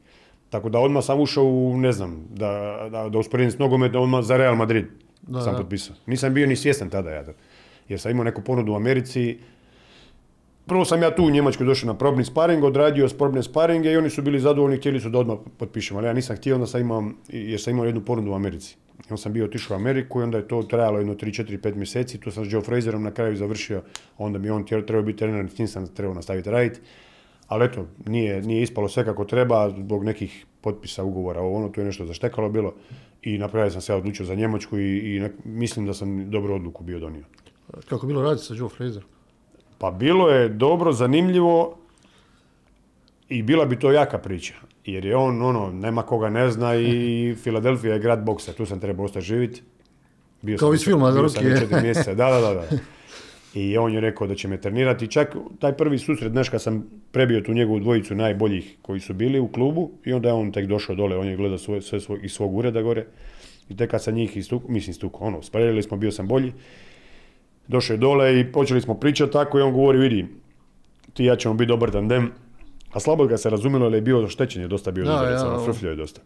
Tako 0.51 0.69
da 0.69 0.79
odmah 0.79 1.05
sam 1.05 1.21
ušao 1.21 1.45
u, 1.45 1.77
ne 1.77 1.93
znam, 1.93 2.27
da, 2.31 2.51
da, 2.91 3.09
da 3.09 3.19
usporedim 3.19 3.51
s 3.51 3.59
nogometom, 3.59 4.03
odmah 4.03 4.23
za 4.25 4.37
Real 4.37 4.55
Madrid 4.57 4.87
Da, 5.23 5.41
sam 5.41 5.53
da. 5.53 5.59
potpisao. 5.59 5.97
Nisam 6.07 6.35
bio 6.35 6.47
ni 6.47 6.57
svjestan 6.57 6.91
tada 6.91 7.11
ja. 7.11 7.25
Jer 7.89 8.01
sam 8.01 8.11
imao 8.11 8.25
neku 8.25 8.43
ponudu 8.43 8.73
u 8.73 8.77
Americi. 8.77 9.39
Prvo 10.67 10.85
sam 10.85 11.03
ja 11.03 11.11
tu 11.15 11.25
u 11.25 11.31
Njemačkoj 11.31 11.67
došao 11.67 11.87
na 11.93 11.99
probni 11.99 12.25
sparing, 12.25 12.65
odradio 12.65 13.09
probne 13.19 13.43
sparinge 13.43 13.93
i 13.93 13.97
oni 13.97 14.11
su 14.11 14.23
bili 14.23 14.41
zadovoljni, 14.41 14.77
htjeli 14.77 15.01
su 15.01 15.11
da 15.11 15.19
odmah 15.19 15.39
potpišemo. 15.59 15.99
Ali 15.99 16.07
ja 16.07 16.13
nisam 16.13 16.37
htio, 16.37 16.55
onda 16.55 16.67
sam 16.67 16.81
imao, 16.81 17.11
jer 17.29 17.61
sam 17.61 17.73
imao 17.73 17.87
jednu 17.87 18.05
ponudu 18.05 18.31
u 18.31 18.35
Americi. 18.35 18.77
I 18.99 19.11
onda 19.11 19.17
sam 19.17 19.33
bio 19.33 19.45
otišao 19.45 19.77
u 19.77 19.81
Ameriku 19.81 20.21
i 20.21 20.23
onda 20.23 20.39
je 20.39 20.49
to 20.49 20.63
trajalo 20.63 20.99
jedno 20.99 21.15
3, 21.15 21.43
4, 21.45 21.59
5 21.59 21.75
mjeseci. 21.75 22.21
Tu 22.21 22.31
sam 22.31 22.45
s 22.45 22.53
Joe 22.53 22.63
Frazerom 22.63 23.03
na 23.03 23.11
kraju 23.11 23.37
završio, 23.37 23.83
onda 24.19 24.39
mi 24.39 24.51
on 24.51 24.65
trebao 24.67 25.03
biti 25.03 25.19
trener, 25.19 25.51
s 25.51 25.59
njim 25.59 25.69
sam 25.69 25.87
trebao 25.87 26.15
nastaviti 26.15 26.51
raditi. 26.51 26.81
Ali 27.47 27.65
eto, 27.65 27.87
nije, 28.07 28.43
nije 28.43 28.63
ispalo 28.63 28.89
sve 28.89 29.05
kako 29.05 29.25
treba, 29.25 29.71
zbog 29.71 30.05
nekih 30.05 30.47
potpisa 30.61 31.05
ugovora, 31.05 31.41
ovo 31.41 31.57
ono, 31.57 31.69
tu 31.69 31.81
je 31.81 31.85
nešto 31.85 32.07
zaštekalo 32.07 32.49
bilo. 32.49 32.75
I 33.23 33.39
na 33.39 33.49
kraju 33.49 33.71
sam 33.71 33.81
se 33.81 33.93
ja 33.93 33.97
odlučio 33.97 34.27
za 34.27 34.35
Njemačku 34.35 34.79
i, 34.79 35.17
i 35.17 35.29
mislim 35.45 35.87
da 35.87 35.95
sam 35.95 36.31
dobru 36.31 36.55
odluku 36.55 36.85
bio 36.85 36.99
donio. 36.99 37.25
Kako 37.89 38.07
bilo 38.07 38.23
raditi 38.23 38.47
sa 38.47 38.55
Joe 38.55 38.69
Fraser? 38.69 39.03
Pa 39.79 39.91
bilo 39.91 40.31
je 40.31 40.49
dobro, 40.49 40.93
zanimljivo 40.93 41.77
i 43.29 43.43
bila 43.43 43.65
bi 43.65 43.79
to 43.79 43.93
jaka 43.93 44.19
priča. 44.19 44.55
Jer 44.85 45.05
je 45.05 45.17
on, 45.17 45.43
ono, 45.43 45.73
nema 45.73 46.03
koga 46.03 46.31
ne 46.31 46.51
zna 46.51 46.77
i 46.77 47.35
Filadelfija 47.43 47.93
je 47.93 48.01
grad 48.01 48.25
boksa, 48.25 48.53
tu 48.53 48.67
sam 48.67 48.81
trebao 48.81 49.05
ostati 49.05 49.27
živjeti. 49.27 49.63
Bio 50.43 50.59
Kao 50.59 50.75
iz 50.75 50.85
filma, 50.85 51.11
mjeseca, 51.83 52.15
da, 52.15 52.31
da, 52.31 52.41
da, 52.41 52.55
da. 52.55 52.67
I 53.55 53.79
on 53.79 53.95
je 53.95 54.01
rekao 54.01 54.27
da 54.27 54.35
će 54.35 54.49
me 54.49 54.61
trenirati. 54.61 55.09
Čak 55.09 55.37
taj 55.59 55.77
prvi 55.77 55.99
susret, 55.99 56.33
znaš, 56.33 56.49
kad 56.49 56.63
sam 56.63 56.85
prebio 57.13 57.41
tu 57.41 57.55
njegovu 57.55 57.81
dvojicu 57.81 58.15
najboljih 58.15 58.77
koji 58.83 59.01
su 59.01 59.15
bili 59.15 59.41
u 59.41 59.49
klubu 59.49 59.91
i 60.05 60.13
onda 60.13 60.29
je 60.29 60.35
on 60.35 60.53
tek 60.53 60.67
došao 60.67 60.97
dole, 60.97 61.17
on 61.17 61.29
je 61.29 61.37
gledao 61.37 61.59
sve, 61.59 61.81
sve 61.83 62.01
svog, 62.01 62.25
iz 62.25 62.33
svog 62.33 62.57
ureda 62.57 62.83
gore. 62.83 63.07
I 63.69 63.77
tek 63.77 63.91
kad 63.91 64.03
sam 64.03 64.15
njih 64.15 64.37
istukao, 64.37 64.71
mislim 64.71 64.91
istukao, 64.91 65.27
ono, 65.27 65.43
spaljali 65.43 65.83
smo, 65.83 65.97
bio 65.97 66.13
sam 66.13 66.29
bolji. 66.29 66.53
Došao 67.69 67.95
je 67.95 67.99
dole 67.99 68.41
i 68.41 68.53
počeli 68.53 68.81
smo 68.81 68.95
pričati 68.95 69.33
tako 69.33 69.59
i 69.59 69.63
on 69.63 69.73
govori, 69.73 69.99
vidi, 69.99 70.27
ti 71.13 71.23
i 71.23 71.27
ja 71.27 71.37
ćemo 71.37 71.55
biti 71.55 71.69
dobar 71.69 71.91
tandem. 71.91 72.33
A 72.93 73.01
slabo 73.01 73.27
ga 73.27 73.37
se 73.37 73.51
razumjelo, 73.51 73.87
ali 73.87 73.97
je 73.97 74.01
bio 74.01 74.25
oštećen, 74.25 74.63
je 74.63 74.69
dosta 74.69 74.91
bio 74.91 75.05
udarac, 75.05 75.41
ja, 75.41 75.47
ono, 75.47 75.57
ovo. 75.57 75.65
frfljao 75.65 75.91
je 75.91 75.97
dosta. 75.97 76.21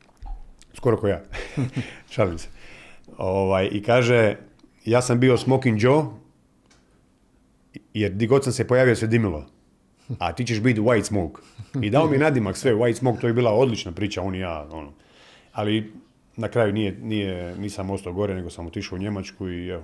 Skoro 0.74 0.96
ko 0.96 1.08
ja. 1.08 1.22
Šalim 2.14 2.38
se. 2.38 2.48
Ovaj, 3.18 3.68
I 3.72 3.82
kaže, 3.82 4.36
ja 4.84 5.02
sam 5.02 5.20
bio 5.20 5.36
Smoking 5.36 5.82
Joe, 5.82 6.04
jer 7.94 8.12
di 8.12 8.26
god 8.26 8.44
sam 8.44 8.52
se 8.52 8.66
pojavio 8.66 8.96
se 8.96 9.06
dimilo. 9.06 9.46
A 10.18 10.32
ti 10.32 10.46
ćeš 10.46 10.60
biti 10.60 10.80
White 10.80 11.02
Smoke. 11.02 11.42
I 11.82 11.90
dao 11.90 12.06
mi 12.06 12.18
nadimak 12.18 12.56
sve, 12.56 12.74
White 12.74 12.94
Smoke, 12.96 13.20
to 13.20 13.26
je 13.26 13.32
bila 13.32 13.52
odlična 13.52 13.92
priča, 13.92 14.22
on 14.22 14.34
i 14.34 14.38
ja, 14.38 14.66
ono. 14.70 14.92
Ali 15.52 15.92
na 16.36 16.48
kraju 16.48 16.72
nije, 16.72 16.96
nije, 17.02 17.56
nisam 17.56 17.90
ostao 17.90 18.12
gore, 18.12 18.34
nego 18.34 18.50
sam 18.50 18.66
otišao 18.66 18.96
u 18.96 18.98
Njemačku 18.98 19.48
i 19.48 19.68
evo, 19.68 19.82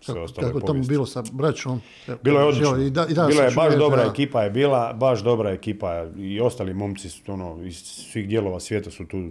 sve 0.00 0.14
Kako, 0.14 0.24
ostalo 0.24 0.46
je 0.46 0.52
kako 0.52 0.66
je 0.66 0.66
tamo 0.66 0.82
bilo 0.82 1.06
sa 1.06 1.22
braćom? 1.32 1.80
Bilo 2.22 2.40
je 2.40 2.46
odlično. 2.46 2.76
i 2.76 2.90
da- 2.90 3.06
i 3.10 3.14
danas 3.14 3.34
bila 3.34 3.44
je 3.44 3.50
baš 3.50 3.74
dobra 3.76 4.04
da. 4.04 4.10
ekipa 4.10 4.42
je 4.42 4.50
bila, 4.50 4.92
baš 4.92 5.22
dobra 5.22 5.50
ekipa 5.50 6.06
i 6.18 6.40
ostali 6.40 6.74
momci 6.74 7.08
su, 7.08 7.32
ono, 7.32 7.62
iz 7.64 7.76
svih 7.76 8.28
dijelova 8.28 8.60
svijeta 8.60 8.90
su 8.90 9.06
tu 9.06 9.30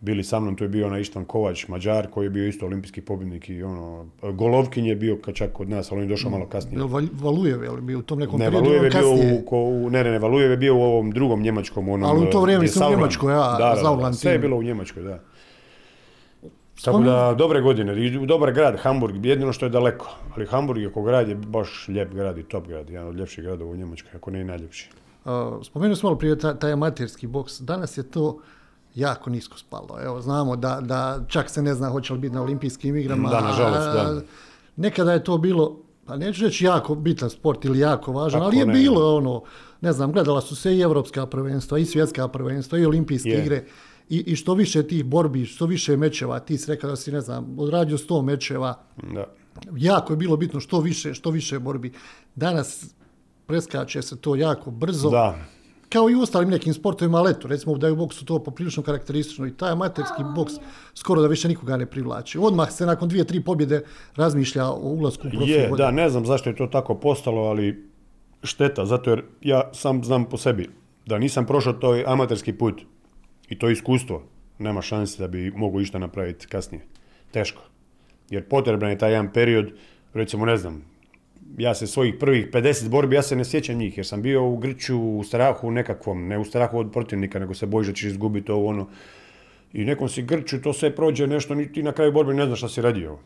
bili 0.00 0.24
sa 0.24 0.40
mnom, 0.40 0.56
tu 0.56 0.64
je 0.64 0.68
bio 0.68 0.86
onaj 0.86 1.00
Ištvan 1.00 1.24
Kovač, 1.24 1.68
Mađar, 1.68 2.06
koji 2.10 2.26
je 2.26 2.30
bio 2.30 2.46
isto 2.46 2.66
olimpijski 2.66 3.00
pobjednik 3.00 3.48
i 3.48 3.62
ono, 3.62 4.06
Golovkin 4.22 4.86
je 4.86 4.96
bio 4.96 5.16
kad 5.16 5.34
čak 5.34 5.52
kod 5.52 5.68
nas, 5.68 5.92
ali 5.92 5.98
on 5.98 6.04
je 6.04 6.08
došao 6.08 6.30
malo 6.30 6.46
kasnije. 6.46 6.78
Jel 6.78 6.88
Val- 6.88 7.08
Valujev, 7.12 7.64
je 7.64 7.70
li 7.70 7.80
bio 7.80 7.98
u 7.98 8.02
tom 8.02 8.18
nekom 8.18 8.40
Ne, 8.40 8.44
periodu? 8.44 8.70
Je 8.70 8.80
bio 8.80 8.90
kasnije? 8.90 9.40
u, 9.42 9.48
ko, 9.48 9.56
u, 9.56 9.90
ne, 9.90 10.04
ne, 10.04 10.10
ne, 10.10 10.18
Valujev 10.18 10.50
je 10.50 10.56
bio 10.56 10.76
u 10.76 10.82
ovom 10.82 11.10
drugom 11.10 11.42
njemačkom, 11.42 11.88
onom... 11.88 12.10
Ali 12.10 12.26
u 12.26 12.30
to 12.30 12.40
vrijeme 12.40 12.62
mislim 12.62 12.86
u. 12.86 12.90
Njemačkoj, 12.90 13.34
a, 13.34 13.56
da, 13.58 13.74
da, 13.82 13.96
da, 13.96 14.12
sve 14.12 14.32
je 14.32 14.38
bilo 14.38 14.56
u 14.56 14.62
Njemačkoj, 14.62 15.02
da. 15.02 15.20
Tako 16.84 16.98
da, 16.98 17.34
dobre 17.38 17.60
godine, 17.60 18.10
dobar 18.26 18.52
grad, 18.52 18.76
Hamburg, 18.78 19.26
jedino 19.26 19.52
što 19.52 19.66
je 19.66 19.70
daleko, 19.70 20.16
ali 20.36 20.46
Hamburg 20.46 20.82
je 20.82 20.92
ko 20.92 21.02
grad 21.02 21.28
je 21.28 21.34
baš 21.34 21.88
lijep 21.88 22.14
grad 22.14 22.38
i 22.38 22.42
top 22.42 22.66
grad, 22.66 22.90
jedan 22.90 23.08
od 23.08 23.16
ljepših 23.16 23.44
gradova 23.44 23.70
u 23.70 23.76
Njemačkoj, 23.76 24.10
ako 24.14 24.30
ne 24.30 24.40
i 24.40 24.44
najljepši. 24.44 24.90
A, 25.24 25.58
spomenuo 25.62 25.96
smo 25.96 26.08
malo 26.08 26.18
prije 26.18 26.38
taj, 26.38 26.58
taj 26.58 26.72
amaterski 26.72 27.26
boks. 27.26 27.60
Danas 27.60 27.98
je 27.98 28.10
to 28.10 28.38
jako 28.94 29.30
nisko 29.30 29.58
spalo. 29.58 29.98
Evo, 30.02 30.20
znamo 30.20 30.56
da, 30.56 30.80
da 30.80 31.20
čak 31.28 31.50
se 31.50 31.62
ne 31.62 31.74
zna 31.74 31.88
hoće 31.88 32.12
li 32.12 32.18
biti 32.18 32.34
na 32.34 32.42
olimpijskim 32.42 32.96
igrama. 32.96 33.28
Da, 33.28 33.40
nažalost, 33.40 33.86
da. 33.94 34.20
Nekada 34.76 35.12
je 35.12 35.24
to 35.24 35.38
bilo, 35.38 35.78
pa 36.04 36.16
neću 36.16 36.44
reći 36.44 36.64
jako 36.64 36.94
bitan 36.94 37.30
sport 37.30 37.64
ili 37.64 37.78
jako 37.78 38.12
važan, 38.12 38.42
ali 38.42 38.56
je 38.56 38.66
ne? 38.66 38.72
bilo 38.72 39.16
ono, 39.16 39.42
ne 39.80 39.92
znam, 39.92 40.12
gledala 40.12 40.40
su 40.40 40.56
se 40.56 40.76
i 40.76 40.80
evropska 40.80 41.26
prvenstva, 41.26 41.78
i 41.78 41.84
svjetska 41.84 42.28
prvenstva, 42.28 42.78
i 42.78 42.86
olimpijske 42.86 43.28
Je. 43.28 43.40
igre. 43.42 43.64
I, 44.08 44.18
I 44.26 44.36
što 44.36 44.54
više 44.54 44.82
tih 44.82 45.04
borbi, 45.04 45.46
što 45.46 45.66
više 45.66 45.96
mečeva, 45.96 46.40
ti 46.40 46.58
si 46.58 46.70
rekao 46.70 46.90
da 46.90 46.96
si, 46.96 47.12
ne 47.12 47.20
znam, 47.20 47.54
odradio 47.58 47.98
100 47.98 48.22
mečeva, 48.22 48.78
Da. 49.12 49.24
jako 49.76 50.12
je 50.12 50.16
bilo 50.16 50.36
bitno 50.36 50.60
što 50.60 50.80
više, 50.80 51.14
što 51.14 51.30
više 51.30 51.58
borbi. 51.58 51.92
Danas 52.34 52.86
preskače 53.46 54.02
se 54.02 54.16
to 54.16 54.34
jako 54.36 54.70
brzo. 54.70 55.10
Da, 55.10 55.36
Kao 55.92 56.10
i 56.10 56.14
u 56.14 56.20
ostalim 56.22 56.50
nekim 56.50 56.74
sportovima, 56.74 57.18
ali 57.18 57.30
eto, 57.30 57.48
recimo 57.48 57.78
da 57.78 57.86
je 57.86 57.92
u 57.92 57.96
boksu 57.96 58.24
to 58.24 58.38
poprilično 58.38 58.82
karakteristično 58.82 59.46
i 59.46 59.56
taj 59.56 59.70
amaterski 59.70 60.22
boks 60.34 60.52
skoro 60.94 61.22
da 61.22 61.28
više 61.28 61.48
nikoga 61.48 61.76
ne 61.76 61.86
privlači. 61.86 62.38
Odmah 62.38 62.70
se 62.72 62.86
nakon 62.86 63.08
dvije, 63.08 63.24
tri 63.24 63.40
pobjede 63.40 63.82
razmišlja 64.16 64.66
o 64.66 64.78
ulasku 64.78 65.28
u 65.28 65.46
je, 65.46 65.68
vode. 65.70 65.82
da, 65.82 65.90
ne 65.90 66.08
znam 66.08 66.26
zašto 66.26 66.50
je 66.50 66.56
to 66.56 66.66
tako 66.66 66.94
postalo, 66.94 67.42
ali 67.42 67.90
šteta, 68.42 68.86
zato 68.86 69.10
jer 69.10 69.22
ja 69.40 69.70
sam 69.72 70.04
znam 70.04 70.24
po 70.24 70.36
sebi 70.36 70.70
da 71.06 71.18
nisam 71.18 71.46
prošao 71.46 71.72
taj 71.72 72.04
amaterski 72.06 72.52
put 72.52 72.82
i 73.48 73.58
to 73.58 73.70
iskustvo, 73.70 74.22
nema 74.58 74.82
šanse 74.82 75.22
da 75.22 75.28
bi 75.28 75.50
mogu 75.50 75.80
išta 75.80 75.98
napraviti 75.98 76.46
kasnije. 76.46 76.86
Teško. 77.30 77.62
Jer 78.30 78.48
potreban 78.48 78.90
je 78.90 78.98
taj 78.98 79.10
jedan 79.12 79.32
period, 79.32 79.70
recimo 80.14 80.46
ne 80.46 80.56
znam, 80.56 80.84
ja 81.58 81.74
se 81.74 81.86
svojih 81.86 82.14
prvih 82.20 82.50
50 82.52 82.88
borbi, 82.88 83.16
ja 83.16 83.22
se 83.22 83.36
ne 83.36 83.44
sjećam 83.44 83.76
njih, 83.76 83.98
jer 83.98 84.06
sam 84.06 84.22
bio 84.22 84.44
u 84.48 84.56
grču, 84.56 84.98
u 85.00 85.24
strahu 85.24 85.70
nekakvom, 85.70 86.28
ne 86.28 86.38
u 86.38 86.44
strahu 86.44 86.78
od 86.78 86.92
protivnika, 86.92 87.38
nego 87.38 87.54
se 87.54 87.66
bojiš 87.66 87.86
da 87.86 87.92
ćeš 87.92 88.04
izgubiti 88.04 88.52
ovo 88.52 88.66
ono. 88.66 88.88
I 89.72 89.84
nekom 89.84 90.08
si 90.08 90.22
grču, 90.22 90.62
to 90.62 90.72
sve 90.72 90.96
prođe 90.96 91.26
nešto, 91.26 91.54
ni 91.54 91.72
ti 91.72 91.82
na 91.82 91.92
kraju 91.92 92.12
borbe 92.12 92.34
ne 92.34 92.46
znaš 92.46 92.58
šta 92.58 92.68
si 92.68 92.82
radio. 92.82 93.18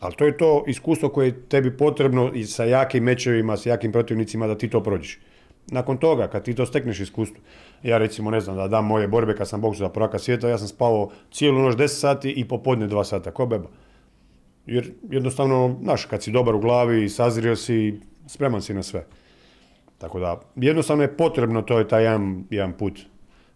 Ali 0.00 0.14
to 0.14 0.26
je 0.26 0.36
to 0.36 0.64
iskustvo 0.66 1.08
koje 1.08 1.26
je 1.26 1.40
tebi 1.48 1.76
potrebno 1.76 2.30
i 2.34 2.44
sa 2.44 2.64
jakim 2.64 3.04
mečevima, 3.04 3.56
sa 3.56 3.70
jakim 3.70 3.92
protivnicima 3.92 4.46
da 4.46 4.58
ti 4.58 4.68
to 4.68 4.82
prođeš. 4.82 5.18
Nakon 5.70 5.96
toga, 5.96 6.28
kad 6.28 6.44
ti 6.44 6.54
to 6.54 6.66
stekneš 6.66 7.00
iskustvo, 7.00 7.42
ja 7.82 7.98
recimo 7.98 8.30
ne 8.30 8.40
znam 8.40 8.56
da 8.56 8.68
dam 8.68 8.86
moje 8.86 9.08
borbe 9.08 9.36
kad 9.36 9.48
sam 9.48 9.60
boksu 9.60 9.78
za 9.78 9.88
prvaka 9.88 10.18
svijeta, 10.18 10.48
ja 10.48 10.58
sam 10.58 10.68
spavao 10.68 11.10
cijelu 11.32 11.58
noć 11.58 11.74
10 11.74 11.88
sati 11.88 12.30
i 12.30 12.44
popodne 12.48 12.88
2 12.88 13.04
sata, 13.04 13.30
ko 13.30 13.46
beba. 13.46 13.68
Jer 14.68 14.92
jednostavno, 15.10 15.78
znaš, 15.82 16.04
kad 16.04 16.22
si 16.22 16.30
dobar 16.30 16.54
u 16.54 16.60
glavi 16.60 17.04
i 17.04 17.08
sazrio 17.08 17.56
si, 17.56 18.00
spreman 18.26 18.62
si 18.62 18.74
na 18.74 18.82
sve. 18.82 19.06
Tako 19.98 20.20
da, 20.20 20.40
jednostavno 20.56 21.02
je 21.02 21.16
potrebno, 21.16 21.62
to 21.62 21.78
je 21.78 21.88
taj 21.88 22.04
jedan, 22.04 22.44
jedan 22.50 22.72
put 22.72 23.00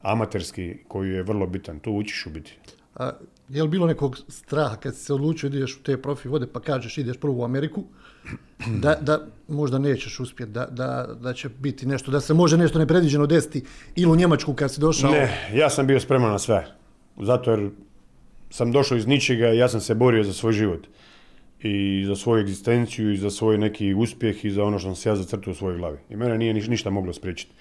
amaterski 0.03 0.77
koji 0.88 1.11
je 1.11 1.22
vrlo 1.22 1.46
bitan. 1.46 1.81
Tu 1.81 1.92
učiš 1.92 2.27
u 2.27 2.31
biti. 2.31 2.59
A, 2.94 3.11
je 3.48 3.62
li 3.62 3.68
bilo 3.68 3.87
nekog 3.87 4.18
straha 4.29 4.77
kad 4.77 4.96
si 4.96 5.05
se 5.05 5.14
odlučio 5.14 5.46
ideš 5.46 5.77
u 5.77 5.83
te 5.83 6.03
profi 6.03 6.29
vode 6.29 6.46
pa 6.46 6.61
kažeš 6.61 6.98
ideš 6.98 7.16
prvo 7.16 7.40
u 7.40 7.44
Ameriku, 7.44 7.85
da, 8.83 8.94
da 9.01 9.27
možda 9.48 9.79
nećeš 9.79 10.20
uspjeti, 10.20 10.53
da, 10.53 10.66
da, 10.66 11.09
da 11.20 11.33
će 11.33 11.48
biti 11.48 11.87
nešto, 11.87 12.11
da 12.11 12.20
se 12.20 12.35
može 12.35 12.57
nešto 12.57 12.79
nepredviđeno 12.79 13.27
desiti 13.27 13.64
ili 13.94 14.12
u 14.12 14.16
Njemačku 14.16 14.55
kad 14.55 14.72
si 14.72 14.81
došao? 14.81 15.11
Ne, 15.11 15.51
ja 15.55 15.70
sam 15.70 15.87
bio 15.87 16.01
spreman 16.01 16.31
na 16.31 16.38
sve. 16.38 16.66
Zato 17.20 17.51
jer 17.51 17.70
sam 18.51 18.72
došao 18.72 18.98
iz 18.98 19.07
ničega 19.07 19.53
i 19.53 19.59
ja 19.59 19.68
sam 19.68 19.81
se 19.81 19.94
borio 19.94 20.25
za 20.25 20.33
svoj 20.33 20.53
život. 20.53 20.87
I 21.62 22.05
za 22.07 22.16
svoju 22.16 22.40
egzistenciju 22.40 23.12
i 23.12 23.16
za 23.16 23.31
svoj 23.31 23.59
neki 23.59 23.94
uspjeh 23.94 24.44
i 24.44 24.51
za 24.51 24.64
ono 24.64 24.79
što 24.79 24.88
sam 24.88 24.94
se 24.96 25.09
ja 25.09 25.16
zacrtao 25.16 25.51
u 25.51 25.55
svojoj 25.55 25.79
glavi. 25.79 25.98
I 26.11 26.16
mene 26.16 26.38
nije 26.38 26.55
niš- 26.55 26.68
ništa 26.68 26.90
moglo 26.90 27.12
spriječiti. 27.12 27.53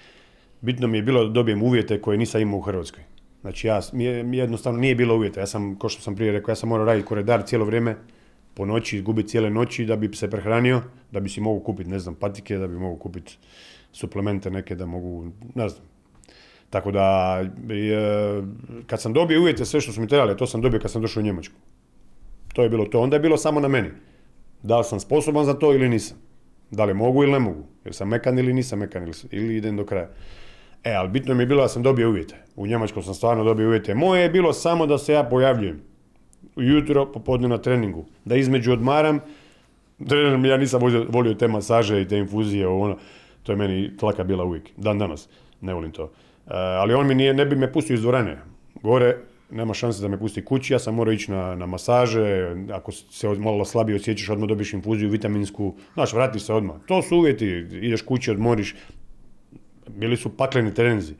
Bitno 0.60 0.86
mi 0.88 0.98
je 0.98 1.02
bilo 1.02 1.24
da 1.24 1.30
dobijem 1.30 1.62
uvjete 1.62 2.00
koje 2.00 2.18
nisam 2.18 2.40
imao 2.40 2.58
u 2.58 2.62
Hrvatskoj. 2.62 3.04
Znači 3.40 3.66
ja, 3.66 3.80
mi 3.92 4.04
je- 4.04 4.22
mi 4.24 4.36
jednostavno 4.36 4.80
nije 4.80 4.94
bilo 4.94 5.14
uvjeta. 5.14 5.40
Ja 5.40 5.46
sam, 5.46 5.78
kao 5.78 5.90
što 5.90 6.02
sam 6.02 6.16
prije 6.16 6.32
rekao, 6.32 6.52
ja 6.52 6.56
sam 6.56 6.68
morao 6.68 6.86
raditi 6.86 7.06
koredar 7.06 7.42
cijelo 7.46 7.64
vrijeme, 7.64 7.96
po 8.54 8.66
noći, 8.66 8.96
izgubiti 8.96 9.28
cijele 9.28 9.50
noći 9.50 9.84
da 9.84 9.96
bi 9.96 10.16
se 10.16 10.30
prehranio, 10.30 10.82
da 11.12 11.20
bi 11.20 11.28
si 11.28 11.40
mogu 11.40 11.60
kupiti, 11.60 11.90
ne 11.90 11.98
znam, 11.98 12.14
patike, 12.14 12.56
da 12.58 12.66
bi 12.66 12.78
mogu 12.78 12.96
kupiti 12.96 13.38
suplemente 13.92 14.50
neke, 14.50 14.74
da 14.74 14.86
mogu, 14.86 15.30
ne 15.54 15.68
znam, 15.68 15.84
tako 16.70 16.90
da, 16.90 17.38
kad 18.86 19.00
sam 19.00 19.12
dobio 19.12 19.40
uvjete, 19.40 19.64
sve 19.64 19.80
što 19.80 19.92
su 19.92 20.00
mi 20.00 20.08
trebali, 20.08 20.36
to 20.36 20.46
sam 20.46 20.60
dobio 20.60 20.80
kad 20.80 20.90
sam 20.90 21.02
došao 21.02 21.20
u 21.20 21.24
Njemačku. 21.24 21.54
To 22.52 22.62
je 22.62 22.68
bilo 22.68 22.84
to. 22.84 23.00
Onda 23.00 23.16
je 23.16 23.20
bilo 23.20 23.36
samo 23.36 23.60
na 23.60 23.68
meni. 23.68 23.88
Da 24.62 24.78
li 24.78 24.84
sam 24.84 25.00
sposoban 25.00 25.44
za 25.44 25.54
to 25.54 25.72
ili 25.74 25.88
nisam. 25.88 26.16
Da 26.70 26.84
li 26.84 26.94
mogu 26.94 27.22
ili 27.22 27.32
ne 27.32 27.38
mogu. 27.38 27.64
Jer 27.84 27.94
sam 27.94 28.08
mekan 28.08 28.38
ili 28.38 28.52
nisam 28.52 28.78
mekan 28.78 29.02
ili, 29.02 29.12
ili 29.30 29.56
idem 29.56 29.76
do 29.76 29.84
kraja. 29.84 30.08
E, 30.84 30.92
ali 30.94 31.08
bitno 31.08 31.34
mi 31.34 31.42
je 31.42 31.46
bilo 31.46 31.62
da 31.62 31.68
sam 31.68 31.82
dobio 31.82 32.08
uvjete. 32.08 32.34
U 32.56 32.66
Njemačkoj 32.66 33.02
sam 33.02 33.14
stvarno 33.14 33.44
dobio 33.44 33.66
uvjete. 33.66 33.94
Moje 33.94 34.22
je 34.22 34.30
bilo 34.30 34.52
samo 34.52 34.86
da 34.86 34.98
se 34.98 35.12
ja 35.12 35.24
pojavljujem. 35.24 35.82
Ujutro, 36.56 37.12
popodne 37.12 37.48
na 37.48 37.58
treningu. 37.58 38.04
Da 38.24 38.36
između 38.36 38.72
odmaram. 38.72 39.20
Trener 40.08 40.50
ja 40.50 40.56
nisam 40.56 40.80
volio, 41.08 41.34
te 41.34 41.48
masaže 41.48 42.02
i 42.02 42.08
te 42.08 42.18
infuzije. 42.18 42.68
Ono. 42.68 42.96
To 43.42 43.52
je 43.52 43.56
meni 43.56 43.96
tlaka 43.96 44.24
bila 44.24 44.44
uvijek. 44.44 44.70
Dan 44.76 44.98
danas. 44.98 45.28
Ne 45.60 45.74
volim 45.74 45.90
to. 45.90 46.10
ali 46.46 46.94
on 46.94 47.06
mi 47.06 47.14
nije, 47.14 47.34
ne 47.34 47.46
bi 47.46 47.56
me 47.56 47.72
pustio 47.72 47.94
iz 47.94 48.00
dvorane. 48.00 48.38
Gore 48.82 49.16
nema 49.52 49.74
šanse 49.74 50.02
da 50.02 50.08
me 50.08 50.18
pusti 50.18 50.44
kući, 50.44 50.72
ja 50.72 50.78
sam 50.78 50.94
morao 50.94 51.12
ići 51.12 51.30
na, 51.30 51.54
na 51.54 51.66
masaže, 51.66 52.56
ako 52.72 52.92
se 52.92 53.28
malo 53.28 53.64
slabije 53.64 53.96
osjećaš, 53.96 54.28
odmah 54.28 54.48
dobiš 54.48 54.72
infuziju 54.72 55.10
vitaminsku, 55.10 55.74
znaš, 55.94 56.12
vratiš 56.12 56.42
se 56.42 56.54
odmah. 56.54 56.76
To 56.86 57.02
su 57.02 57.16
uvjeti, 57.16 57.46
ideš 57.72 58.02
kući, 58.02 58.30
odmoriš. 58.30 58.74
Bili 59.88 60.16
su 60.16 60.36
pakleni 60.36 60.74
treninzi. 60.74 61.14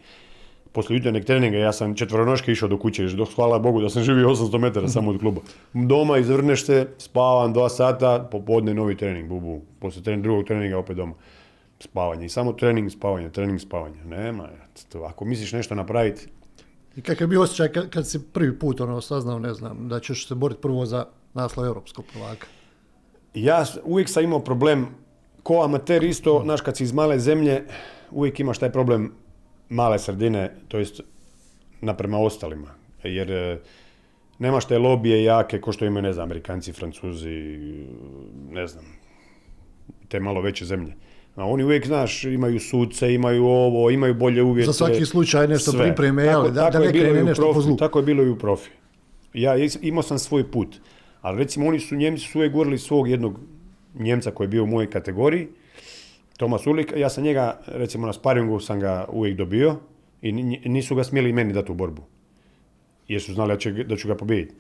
Poslije 0.73 0.97
jutarnjeg 0.99 1.25
treninga 1.25 1.59
ja 1.59 1.73
sam 1.73 1.95
četvoronoške 1.95 2.53
išao 2.53 2.69
do 2.69 2.79
kuće, 2.79 3.05
dok 3.07 3.35
hvala 3.35 3.59
Bogu 3.59 3.81
da 3.81 3.89
sam 3.89 4.03
živio 4.03 4.29
800 4.29 4.59
metara 4.59 4.89
samo 4.89 5.11
od 5.11 5.21
kluba. 5.21 5.41
Doma 5.73 6.19
izvrneš 6.19 6.67
se, 6.67 6.87
spavam 6.99 7.53
dva 7.53 7.69
sata, 7.69 8.29
popodne 8.31 8.75
novi 8.75 8.97
trening, 8.97 9.29
bubu. 9.29 9.61
Poslije 9.81 10.05
trening, 10.05 10.23
drugog 10.23 10.45
treninga 10.45 10.79
opet 10.79 10.97
doma. 10.97 11.15
Spavanje. 11.81 12.27
I 12.27 12.29
samo 12.29 12.53
trening, 12.53 12.91
spavanje, 12.91 13.31
trening, 13.31 13.61
spavanje. 13.61 14.05
Nema. 14.05 14.49
to, 14.93 15.03
Ako 15.03 15.25
misliš 15.25 15.53
nešto 15.53 15.75
napraviti, 15.75 16.27
I 16.97 17.03
kakav 17.03 17.23
je 17.23 17.27
bio 17.27 17.43
osjećaj 17.43 17.73
kad, 17.73 17.91
kad 17.91 18.09
si 18.09 18.23
prvi 18.33 18.59
put 18.59 18.81
ono 18.81 19.01
saznao, 19.01 19.39
ne 19.39 19.55
znam, 19.55 19.89
da 19.89 20.01
ćeš 20.01 20.29
se 20.29 20.35
boriti 20.35 20.61
prvo 20.61 20.87
za 20.87 21.07
naslov 21.35 21.67
europskog 21.67 22.05
prvaka? 22.13 22.47
ja 23.35 23.65
uvijek 23.85 24.09
sam 24.09 24.25
imao 24.25 24.41
problem, 24.41 24.87
ko 25.43 25.63
amater 25.63 26.05
isto, 26.05 26.41
znaš, 26.45 26.61
kad 26.61 26.77
si 26.77 26.85
iz 26.85 26.93
male 26.93 27.19
zemlje, 27.19 27.65
uvijek 28.11 28.41
imaš 28.41 28.59
taj 28.59 28.73
problem 28.73 29.13
male 29.69 29.99
sredine, 29.99 30.55
to 30.69 30.79
jest 30.79 31.01
naprema 31.81 32.19
ostalima. 32.19 32.69
Jer 33.05 33.33
e, 33.33 33.61
nemaš 34.39 34.65
te 34.65 34.79
lobije 34.79 35.25
jake 35.25 35.61
ko 35.61 35.73
što 35.73 35.85
imaju, 35.85 36.03
ne 36.03 36.13
znam, 36.13 36.25
Amerikanci, 36.25 36.73
Francuzi, 36.73 37.59
ne 38.51 38.67
znam, 38.67 38.85
te 40.09 40.21
malo 40.21 40.41
veće 40.41 40.65
zemlje. 40.65 40.95
A 41.35 41.45
oni 41.47 41.65
uvijek, 41.65 41.87
znaš, 41.87 42.25
imaju 42.25 42.61
suce, 42.61 43.15
imaju 43.15 43.45
ovo, 43.45 43.91
imaju 43.91 44.15
bolje 44.15 44.43
uvjete. 44.43 44.67
Za 44.67 44.73
svaki 44.75 45.07
slučaj 45.07 45.49
nešto 45.49 45.71
sve. 45.71 45.83
pripreme, 45.83 46.23
jel, 46.25 46.43
da- 46.43 46.51
da 46.51 46.71
tako 46.71 46.85
je 46.85 46.93
ne 46.93 46.99
krene 47.01 47.25
nešto 47.25 47.43
po 47.43 47.47
profi, 47.47 47.61
zlu. 47.63 47.77
Tako 47.77 47.99
je 47.99 48.05
bilo 48.05 48.23
i 48.23 48.29
u 48.29 48.37
profi. 48.37 48.71
Ja 49.35 49.53
imao 49.81 50.03
sam 50.03 50.19
svoj 50.19 50.45
put. 50.45 50.77
Ali 51.21 51.39
recimo 51.39 51.67
oni 51.67 51.81
su, 51.81 51.97
Njemci 51.97 52.23
su 52.23 52.39
uvijek 52.39 52.53
gurali 52.53 52.79
svog 52.79 53.09
jednog 53.09 53.41
Njemca 53.95 54.31
koji 54.31 54.45
je 54.45 54.51
bio 54.51 54.63
u 54.63 54.69
mojoj 54.69 54.91
kategoriji, 54.91 55.49
Tomas 56.37 56.67
Ulik, 56.67 56.93
ja 56.97 57.09
sam 57.09 57.25
njega, 57.25 57.61
recimo 57.67 58.07
na 58.07 58.13
sparingu 58.13 58.61
sam 58.61 58.81
ga 58.81 59.07
uvijek 59.11 59.37
dobio 59.37 59.77
i 60.23 60.33
ni- 60.33 60.61
nisu 60.65 60.95
ga 60.95 61.05
smjeli 61.05 61.33
meni 61.33 61.53
dati 61.53 61.73
u 61.73 61.75
borbu. 61.75 62.03
Jer 63.09 63.23
su 63.23 63.35
znali 63.35 63.49
da, 63.49 63.59
će, 63.59 63.71
da 63.73 63.97
ću 63.97 64.09
ga 64.09 64.15
pobijediti. 64.15 64.55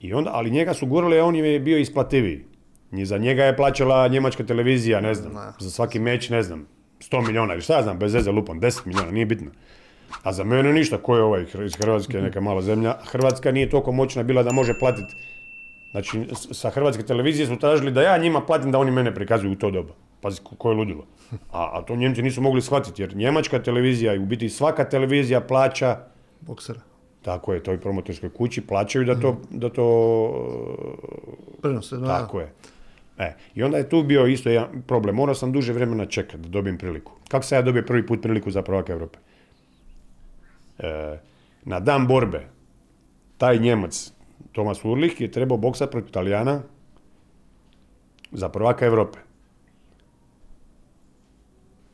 I 0.00 0.12
onda, 0.12 0.30
ali 0.32 0.50
njega 0.50 0.74
su 0.74 0.86
gurali, 0.86 1.18
a 1.18 1.24
on 1.24 1.36
je 1.36 1.60
bio 1.60 1.78
isplativiji. 1.78 2.44
Za 2.92 3.18
njega 3.18 3.44
je 3.44 3.56
plaćala 3.56 4.08
njemačka 4.08 4.44
televizija, 4.44 5.00
ne 5.00 5.14
znam, 5.14 5.32
za 5.58 5.70
svaki 5.70 5.98
meč, 5.98 6.30
ne 6.30 6.42
znam, 6.42 6.66
100 7.00 7.26
milijuna 7.26 7.52
ili 7.52 7.62
šta 7.62 7.76
ja 7.76 7.82
znam, 7.82 7.98
bez 7.98 8.14
veze 8.14 8.30
lupam, 8.30 8.60
10 8.60 8.86
milijuna, 8.86 9.10
nije 9.10 9.26
bitno. 9.26 9.50
A 10.22 10.32
za 10.32 10.44
mene 10.44 10.72
ništa, 10.72 10.98
ko 10.98 11.16
je 11.16 11.22
ovaj 11.22 11.44
iz 11.66 11.76
Hrvatske, 11.76 12.20
neka 12.20 12.40
mala 12.40 12.62
zemlja. 12.62 12.96
Hrvatska 13.04 13.52
nije 13.52 13.70
toliko 13.70 13.92
moćna 13.92 14.22
bila 14.22 14.42
da 14.42 14.52
može 14.52 14.78
platiti. 14.78 15.14
Znači, 15.90 16.20
sa 16.34 16.70
hrvatske 16.70 17.02
televizije 17.02 17.46
su 17.46 17.58
tražili 17.58 17.90
da 17.90 18.02
ja 18.02 18.18
njima 18.18 18.40
platim 18.40 18.72
da 18.72 18.78
oni 18.78 18.90
mene 18.90 19.14
prikazuju 19.14 19.52
u 19.52 19.56
to 19.56 19.70
doba. 19.70 19.92
Pazi, 20.20 20.40
ko- 20.42 20.56
koje 20.56 20.74
ludilo. 20.76 21.06
A, 21.52 21.70
a 21.72 21.82
to 21.82 21.96
Njemci 21.96 22.22
nisu 22.22 22.40
mogli 22.40 22.62
shvatiti, 22.62 23.02
jer 23.02 23.16
njemačka 23.16 23.62
televizija 23.62 24.14
i 24.14 24.18
u 24.18 24.26
biti 24.26 24.48
svaka 24.48 24.84
televizija 24.84 25.40
plaća 25.40 25.96
Boksera. 26.40 26.80
tako 27.22 27.52
je, 27.54 27.62
toj 27.62 27.80
promotorskoj 27.80 28.30
kući 28.30 28.60
plaćaju 28.60 29.04
da 29.04 29.20
to, 29.20 29.36
da 29.50 29.68
to 29.68 29.86
Prenose, 31.62 31.96
da. 31.96 32.06
tako 32.06 32.40
je. 32.40 32.52
E, 33.18 33.34
I 33.54 33.62
onda 33.62 33.76
je 33.78 33.88
tu 33.88 34.02
bio 34.02 34.26
isto 34.26 34.50
jedan 34.50 34.82
problem. 34.86 35.14
Morao 35.14 35.34
sam 35.34 35.52
duže 35.52 35.72
vremena 35.72 36.06
čekati 36.06 36.38
da 36.42 36.48
dobijem 36.48 36.78
priliku. 36.78 37.12
Kako 37.28 37.44
sam 37.44 37.58
ja 37.58 37.62
dobio 37.62 37.82
prvi 37.82 38.06
put 38.06 38.22
priliku 38.22 38.50
za 38.50 38.62
prvaka 38.62 38.92
Europe? 38.92 39.18
E, 40.78 41.18
na 41.64 41.80
dan 41.80 42.06
borbe, 42.06 42.46
taj 43.38 43.58
Njemac, 43.58 44.12
Tomas 44.52 44.84
Urlich, 44.84 45.20
je 45.20 45.30
trebao 45.30 45.58
boksati 45.58 45.90
protiv 45.90 46.08
Italijana 46.08 46.62
za 48.32 48.48
prvaka 48.48 48.86
Europe. 48.86 49.18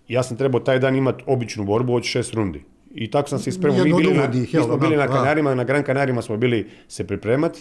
Ja 0.08 0.22
sam 0.22 0.36
trebao 0.36 0.60
taj 0.60 0.78
dan 0.78 0.96
imati 0.96 1.24
običnu 1.26 1.64
borbu 1.64 1.94
od 1.94 2.04
šest 2.04 2.34
rundi. 2.34 2.64
I 2.94 3.10
tako 3.10 3.28
sam 3.28 3.38
se 3.38 3.50
ispremao. 3.50 3.84
Mi, 3.84 3.94
bili 3.94 4.14
na, 4.14 4.28
mi 4.28 4.46
smo 4.46 4.76
bili 4.76 4.96
na. 4.96 5.06
Kanarima, 5.06 5.54
na 5.54 5.64
Gran 5.64 5.82
Kanarima 5.82 6.22
smo 6.22 6.36
bili 6.36 6.70
se 6.88 7.06
pripremat. 7.06 7.58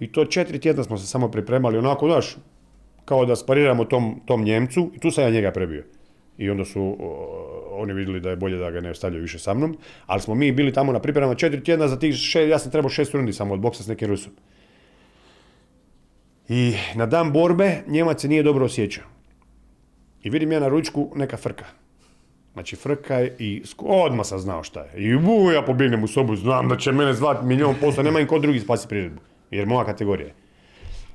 I 0.00 0.12
to 0.12 0.24
četiri 0.24 0.58
tjedna 0.58 0.84
smo 0.84 0.98
se 0.98 1.06
samo 1.06 1.30
pripremali, 1.30 1.78
onako, 1.78 2.06
znaš, 2.06 2.36
kao 3.06 3.24
da 3.24 3.36
spariramo 3.36 3.84
tom, 3.84 4.20
tom 4.26 4.44
Njemcu 4.44 4.90
i 4.94 4.98
tu 4.98 5.10
sam 5.10 5.24
ja 5.24 5.30
njega 5.30 5.50
prebio. 5.50 5.84
I 6.38 6.50
onda 6.50 6.64
su 6.64 6.96
o, 7.00 7.80
oni 7.80 7.92
vidjeli 7.92 8.20
da 8.20 8.30
je 8.30 8.36
bolje 8.36 8.56
da 8.56 8.70
ga 8.70 8.80
ne 8.80 8.94
stavljaju 8.94 9.22
više 9.22 9.38
sa 9.38 9.54
mnom, 9.54 9.76
ali 10.06 10.20
smo 10.20 10.34
mi 10.34 10.52
bili 10.52 10.72
tamo 10.72 10.92
na 10.92 11.00
pripremama 11.00 11.34
četiri 11.34 11.64
tjedna 11.64 11.88
za 11.88 11.98
tih 11.98 12.14
šest, 12.14 12.50
ja 12.50 12.58
sam 12.58 12.72
trebao 12.72 12.90
šest 12.90 13.14
rundi 13.14 13.32
samo 13.32 13.54
od 13.54 13.60
boksa 13.60 13.82
s 13.82 13.86
nekim 13.86 14.08
Rusom. 14.08 14.32
I 16.48 16.74
na 16.94 17.06
dan 17.06 17.32
borbe 17.32 17.82
Njemac 17.86 18.20
se 18.20 18.28
nije 18.28 18.42
dobro 18.42 18.64
osjećao. 18.64 19.04
I 20.22 20.30
vidim 20.30 20.52
ja 20.52 20.60
na 20.60 20.68
ručku 20.68 21.12
neka 21.14 21.36
frka. 21.36 21.64
Znači 22.52 22.76
frka 22.76 23.14
je 23.14 23.36
i 23.38 23.62
odmah 23.78 24.26
sam 24.26 24.38
znao 24.38 24.62
šta 24.62 24.80
je. 24.80 24.90
I 24.96 25.16
bu, 25.16 25.50
ja 25.52 25.62
pobjegnem 25.62 26.04
u 26.04 26.08
sobu, 26.08 26.36
znam 26.36 26.68
da 26.68 26.76
će 26.76 26.92
mene 26.92 27.14
zvat 27.14 27.42
milion 27.42 27.74
posto, 27.80 28.02
nema 28.02 28.20
im 28.20 28.26
ko 28.26 28.38
drugi 28.38 28.60
spasi 28.60 28.88
priredbu. 28.88 29.20
Jer 29.50 29.66
moja 29.66 29.84
kategorija 29.84 30.26
je. 30.26 30.34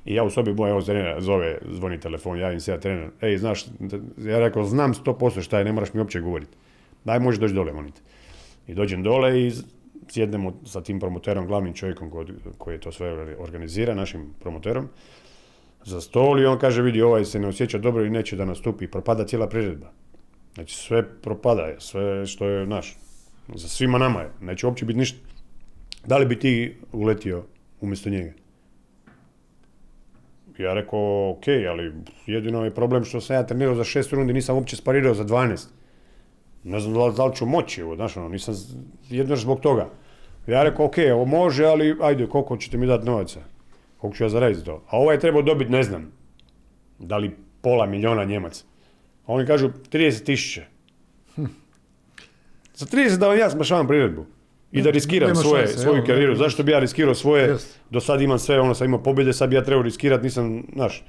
I 0.06 0.16
ja 0.16 0.24
u 0.24 0.30
sobi 0.30 0.54
boja, 0.54 0.72
evo 0.72 0.82
trenera 0.82 1.22
zove, 1.22 1.58
zvoni 1.70 2.00
telefon, 2.00 2.40
javim 2.40 2.60
se 2.60 2.72
ja 2.72 2.80
trener. 2.80 3.10
Ej, 3.22 3.38
znaš, 3.38 3.66
ja 4.18 4.40
rekao, 4.40 4.64
znam 4.64 4.94
100% 4.94 5.42
šta 5.42 5.60
je, 5.60 5.66
ne 5.66 5.74
moraš 5.74 5.94
mi 5.94 6.00
uopće 6.00 6.20
govoriti. 6.20 6.58
Daj, 7.06 7.20
možeš 7.20 7.40
doći 7.40 7.54
dole, 7.54 7.74
molim 7.74 7.92
te. 7.92 8.02
I 8.68 8.74
dođem 8.74 9.04
dole 9.04 9.42
i 9.42 9.52
sjednemo 10.10 10.54
sa 10.66 10.82
tim 10.82 11.00
promoterom, 11.00 11.48
glavnim 11.48 11.74
čovjekom 11.74 12.10
koji, 12.10 12.28
koji 12.58 12.80
to 12.80 12.92
sve 12.92 13.36
organizira, 13.38 13.96
našim 13.96 14.34
promoterom, 14.40 14.88
za 15.86 16.02
stol 16.02 16.40
i 16.40 16.46
on 16.46 16.60
kaže, 16.60 16.82
vidi, 16.82 17.02
ovaj 17.02 17.26
se 17.26 17.40
ne 17.40 17.48
osjeća 17.48 17.78
dobro 17.78 18.06
i 18.06 18.10
neće 18.10 18.36
da 18.36 18.46
nastupi, 18.46 18.88
propada 18.88 19.26
cijela 19.26 19.50
priredba. 19.50 19.92
Znači 20.54 20.76
sve 20.76 21.22
propada, 21.22 21.80
sve 21.80 22.26
što 22.26 22.48
je 22.48 22.66
naš. 22.68 22.98
Za 23.56 23.68
svima 23.68 23.98
nama 23.98 24.22
je, 24.22 24.30
neće 24.42 24.68
uopće 24.68 24.86
biti 24.86 25.00
ništa. 25.00 25.18
Da 26.06 26.18
li 26.18 26.26
bi 26.26 26.40
ti 26.40 26.76
uletio 26.92 27.44
umjesto 27.82 28.10
njega? 28.10 28.32
Ja 30.62 30.74
rekao, 30.74 31.30
ok, 31.30 31.48
ali 31.70 31.94
jedino 32.26 32.64
je 32.66 32.76
problem 32.76 33.04
što 33.06 33.22
sam 33.22 33.36
ja 33.36 33.46
trenirao 33.46 33.76
za 33.76 33.84
šest 33.84 34.14
rundi, 34.14 34.34
nisam 34.34 34.56
uopće 34.56 34.76
sparirao 34.76 35.14
za 35.14 35.24
12. 35.24 35.68
Ne 36.64 36.80
znam 36.80 37.14
da 37.16 37.26
li, 37.26 37.36
ću 37.36 37.46
moći, 37.46 37.82
evo, 37.82 37.96
znaš, 37.96 38.18
ono, 38.18 38.30
nisam 38.30 38.56
jedno 39.10 39.36
zbog 39.36 39.60
toga. 39.60 39.90
Ja 40.48 40.64
rekao, 40.64 40.86
ok, 40.86 40.96
ovo 41.14 41.26
može, 41.26 41.66
ali 41.66 41.98
ajde, 42.02 42.28
koliko 42.28 42.58
ćete 42.58 42.78
mi 42.78 42.88
dati 42.88 43.06
novaca? 43.06 43.40
Koliko 43.98 44.18
ću 44.18 44.24
ja 44.24 44.30
zaraditi 44.30 44.66
to? 44.66 44.84
A 44.90 44.98
ovaj 44.98 45.16
je 45.16 45.20
trebao 45.20 45.42
dobiti, 45.42 45.72
ne 45.72 45.84
znam, 45.84 46.12
da 47.00 47.18
li 47.18 47.38
pola 47.62 47.86
miliona 47.86 48.24
Njemaca. 48.24 48.64
A 49.26 49.34
oni 49.34 49.48
kažu 49.48 49.70
30 49.92 50.26
tisuća. 50.26 50.62
Za 52.76 52.86
30 52.86 53.18
da 53.18 53.28
vam 53.28 53.38
ja 53.38 53.50
smašavam 53.50 53.88
priredbu. 53.88 54.26
I 54.72 54.82
da 54.82 54.90
riskiram 54.90 55.36
svoje, 55.36 55.68
šanse, 55.68 55.80
svoju 55.80 56.04
karijeru. 56.06 56.36
Zašto 56.36 56.64
bi 56.64 56.72
ja 56.72 56.80
riskirao 56.80 57.16
svoje? 57.16 57.44
Jest. 57.44 57.80
Do 57.90 58.00
sad 58.00 58.22
imam 58.22 58.40
sve, 58.40 58.60
ono 58.60 58.74
sam 58.74 58.86
imao 58.86 59.04
pobjede, 59.04 59.34
sad 59.34 59.50
bi 59.50 59.56
ja 59.56 59.64
trebao 59.64 59.84
riskirati, 59.84 60.24
nisam, 60.24 60.64
znaš, 60.74 61.04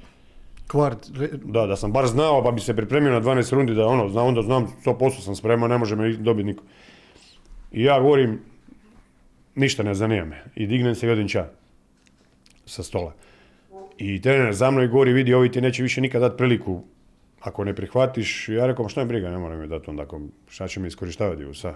Kvart, 0.67 0.97
re- 1.15 1.29
da, 1.33 1.65
da 1.67 1.75
sam 1.75 1.91
bar 1.91 2.07
znao, 2.07 2.43
pa 2.43 2.51
bi 2.51 2.61
se 2.61 2.75
pripremio 2.75 3.11
na 3.11 3.21
12 3.21 3.53
rundi, 3.53 3.73
da 3.73 3.85
ono, 3.85 4.09
zna, 4.09 4.23
onda 4.23 4.41
znam, 4.41 4.67
100% 4.85 5.21
sam 5.21 5.35
spreman, 5.35 5.69
ne 5.69 5.77
može 5.77 5.95
me 5.95 6.13
dobiti 6.13 6.45
niko. 6.45 6.63
I 7.71 7.83
ja 7.83 7.99
govorim, 7.99 8.39
ništa 9.55 9.83
ne 9.83 9.93
zanima 9.93 10.25
me. 10.25 10.43
I 10.55 10.67
dignem 10.67 10.95
se 10.95 11.13
i 11.13 11.29
ča 11.29 11.47
sa 12.65 12.83
stola. 12.83 13.13
I 13.97 14.21
trener 14.21 14.53
za 14.53 14.71
mnom 14.71 14.87
govori, 14.89 15.13
vidi, 15.13 15.33
ovi 15.33 15.51
ti 15.51 15.61
neće 15.61 15.83
više 15.83 16.01
nikad 16.01 16.21
dati 16.21 16.37
priliku 16.37 16.83
ako 17.41 17.63
ne 17.63 17.75
prihvatiš. 17.75 18.49
Ja 18.49 18.65
rekao, 18.67 18.83
"Ma 18.83 18.89
šta 18.89 19.01
mi 19.01 19.07
briga, 19.07 19.29
ne 19.29 19.37
moram 19.37 19.59
mi 19.59 19.67
dati 19.67 19.89
onda, 19.89 20.05
šta 20.49 20.67
će 20.67 20.79
mi 20.79 20.87
iskorištavati 20.87 21.45
u 21.45 21.53
sa. 21.53 21.75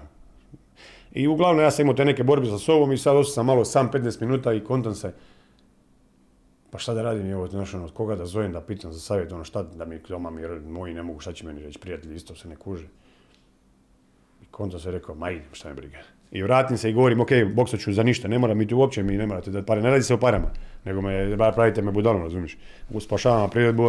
I 1.11 1.27
uglavnom 1.27 1.63
ja 1.63 1.71
sam 1.71 1.83
imao 1.83 1.95
te 1.95 2.05
neke 2.05 2.23
borbe 2.23 2.47
sa 2.47 2.57
sobom 2.57 2.91
i 2.91 2.97
sad 2.97 3.15
ostao 3.15 3.33
sam 3.33 3.45
malo 3.45 3.65
sam 3.65 3.91
15 3.91 4.21
minuta 4.21 4.53
i 4.53 4.63
kontam 4.63 4.95
se, 4.95 5.13
pa 6.71 6.77
šta 6.77 6.93
da 6.93 7.01
radim, 7.01 7.31
evo, 7.31 7.47
znaš, 7.47 7.73
ono, 7.73 7.87
koga 7.89 8.15
da 8.15 8.25
zovem, 8.25 8.51
da 8.51 8.61
pitam 8.61 8.93
za 8.93 8.99
savjet, 8.99 9.31
ono, 9.31 9.43
šta 9.43 9.63
da 9.63 9.85
mi 9.85 9.99
doma 10.09 10.29
mi 10.29 10.41
moji 10.69 10.93
ne 10.93 11.03
mogu, 11.03 11.19
šta 11.19 11.33
će 11.33 11.45
meni 11.45 11.63
reći, 11.63 11.79
prijatelji 11.79 12.15
isto 12.15 12.35
se 12.35 12.47
ne 12.47 12.55
kuže. 12.55 12.87
I 14.43 14.45
konta 14.51 14.79
se 14.79 14.91
rekao, 14.91 15.15
ma 15.15 15.31
idem, 15.31 15.47
šta 15.51 15.69
me 15.69 15.75
briga. 15.75 15.97
I 16.31 16.43
vratim 16.43 16.77
se 16.77 16.89
i 16.89 16.93
govorim, 16.93 17.21
ok, 17.21 17.29
boksat 17.53 17.79
ću 17.79 17.93
za 17.93 18.03
ništa, 18.03 18.27
ne 18.27 18.39
mora 18.39 18.53
mi 18.53 18.73
uopće, 18.73 19.03
mi 19.03 19.17
ne 19.17 19.25
morate 19.25 19.51
da 19.51 19.63
pare, 19.63 19.81
ne 19.81 19.89
radi 19.89 20.03
se 20.03 20.13
o 20.13 20.17
parama, 20.17 20.51
nego 20.85 21.01
me, 21.01 21.37
pravite 21.37 21.81
me 21.81 21.91
budalom, 21.91 22.21
razumiješ. 22.21 22.57
Spašavam 22.99 23.49
priredbu, 23.49 23.83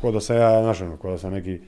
ko 0.00 0.12
da 0.12 0.20
sam 0.20 0.36
ja, 0.36 0.62
znaš, 0.62 0.80
ono, 0.80 0.96
ko 0.96 1.10
da 1.10 1.18
sam 1.18 1.32
neki, 1.32 1.60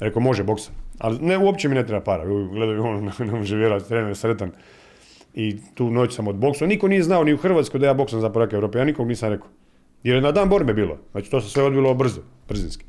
rekao, 0.00 0.22
može 0.22 0.42
boksa. 0.42 0.70
Ali 0.98 1.18
ne, 1.18 1.38
uopće 1.38 1.68
mi 1.68 1.74
ne 1.74 1.86
treba 1.86 2.00
para, 2.00 2.24
gledaju, 2.26 2.82
on 2.82 3.04
ne 3.18 3.38
može 3.38 3.56
vjerovati, 3.56 3.88
trener 3.88 4.16
sretan. 4.16 4.50
I 5.34 5.56
tu 5.74 5.90
noć 5.90 6.14
sam 6.14 6.28
odboksao. 6.28 6.68
Niko 6.68 6.88
nije 6.88 7.02
znao 7.02 7.24
ni 7.24 7.34
u 7.34 7.36
Hrvatskoj 7.36 7.80
da 7.80 7.86
ja 7.86 7.94
boksam 7.94 8.20
za 8.20 8.30
prvaka 8.30 8.56
Europe. 8.56 8.78
Ja 8.78 8.84
nikog 8.84 9.08
nisam 9.08 9.30
rekao. 9.30 9.48
Jer 10.02 10.16
je 10.16 10.22
na 10.22 10.32
dan 10.32 10.48
borbe 10.48 10.74
bilo. 10.74 10.98
Znači 11.12 11.30
to 11.30 11.40
se 11.40 11.50
sve 11.50 11.62
odvilo 11.62 11.94
brzo, 11.94 12.20
brzinski. 12.48 12.84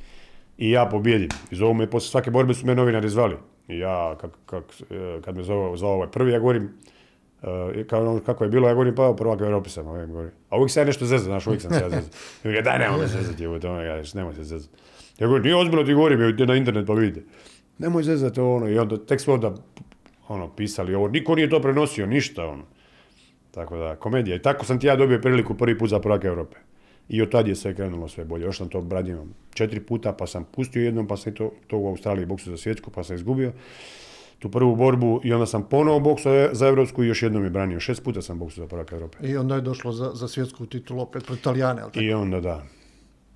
I 0.57 0.71
ja 0.71 0.85
pobjedim. 0.85 1.29
I 1.51 1.55
zovu 1.55 1.73
me, 1.73 1.89
poslije 1.89 2.11
svake 2.11 2.31
borbe 2.31 2.53
su 2.53 2.65
me 2.65 2.75
novinari 2.75 3.09
zvali. 3.09 3.35
I 3.67 3.79
ja, 3.79 4.15
kak, 4.21 4.31
kak, 4.45 4.63
e, 4.91 5.21
kad 5.25 5.37
me 5.37 5.43
zove, 5.43 5.77
zove 5.77 5.91
ovaj 5.91 6.07
prvi, 6.11 6.31
ja 6.31 6.39
govorim, 6.39 6.69
kao 7.87 8.01
ono, 8.01 8.19
kako 8.19 8.43
je 8.43 8.49
bilo, 8.49 8.67
ja 8.67 8.73
govorim, 8.73 8.95
pa 8.95 9.13
prvak 9.17 9.41
Europe 9.41 9.69
sam, 9.69 9.87
ovaj, 9.87 10.05
govorim. 10.05 10.31
A 10.49 10.57
uvijek 10.57 10.71
se 10.71 10.79
ja 10.79 10.85
nešto 10.85 11.05
zezam, 11.05 11.25
znaš, 11.25 11.47
uvijek 11.47 11.61
sam 11.61 11.71
se 11.71 11.79
ja 11.79 11.89
zezam. 11.89 12.09
Daj, 12.65 12.79
nemoj 12.79 12.99
me 12.99 13.07
zezati, 13.07 13.43
ja, 13.43 14.01
nemoj 14.13 14.33
se 14.33 14.43
zezati. 14.43 14.77
Ja 15.19 15.27
govorim, 15.27 15.43
nije 15.43 15.55
ozbiljno 15.55 15.83
ti 15.83 15.93
govorim, 15.93 16.35
na 16.47 16.55
internet 16.55 16.87
pa 16.87 16.93
vidite. 16.93 17.21
Nemoj 17.77 18.03
zezati 18.03 18.39
ono, 18.39 18.69
i 18.69 18.77
onda 18.77 19.05
tek 19.05 19.21
smo 19.21 19.33
onda, 19.33 19.55
ono, 20.27 20.55
pisali 20.55 20.95
ovo, 20.95 21.07
niko 21.07 21.35
nije 21.35 21.49
to 21.49 21.61
prenosio, 21.61 22.05
ništa, 22.05 22.45
ono. 22.45 22.63
Tako 23.51 23.77
da, 23.77 23.95
komedija. 23.95 24.35
I 24.35 24.41
tako 24.41 24.65
sam 24.65 24.79
ti 24.79 24.87
ja 24.87 24.95
dobio 24.95 25.21
priliku 25.21 25.53
prvi 25.53 25.77
put 25.77 25.89
za 25.89 25.99
prvak 25.99 26.23
Europe. 26.23 26.57
I 27.09 27.21
od 27.21 27.31
tad 27.31 27.47
je 27.47 27.55
sve 27.55 27.75
krenulo 27.75 28.07
sve 28.07 28.25
bolje. 28.25 28.43
Još 28.43 28.57
sam 28.57 28.69
to 28.69 28.81
bradio 28.81 29.25
četiri 29.53 29.79
puta, 29.79 30.13
pa 30.13 30.27
sam 30.27 30.45
pustio 30.55 30.83
jednom, 30.83 31.07
pa 31.07 31.17
sam 31.17 31.33
to, 31.33 31.51
to 31.67 31.77
u 31.77 31.87
Australiji 31.87 32.25
boksu 32.25 32.49
za 32.49 32.57
svjetsku, 32.57 32.91
pa 32.91 33.03
sam 33.03 33.15
izgubio 33.15 33.51
tu 34.41 34.49
prvu 34.49 34.75
borbu 34.75 35.21
i 35.23 35.33
onda 35.33 35.45
sam 35.45 35.63
ponovo 35.63 35.99
boksao 35.99 36.49
za 36.51 36.67
evropsku 36.67 37.03
i 37.03 37.07
još 37.07 37.23
jednom 37.23 37.43
je 37.43 37.49
branio. 37.49 37.79
Šest 37.79 38.03
puta 38.03 38.21
sam 38.21 38.39
boksao 38.39 38.63
za 38.63 38.67
prvak 38.67 38.91
Europe. 38.91 39.17
I 39.21 39.37
onda 39.37 39.55
je 39.55 39.61
došlo 39.61 39.91
za, 39.91 40.11
za 40.13 40.27
svjetsku 40.27 40.65
titulu 40.65 41.01
opet 41.01 41.25
protiv 41.25 41.41
Italijane, 41.41 41.81
jel 41.81 41.89
tako? 41.89 41.99
I 41.99 42.13
onda 42.13 42.39
da. 42.39 42.63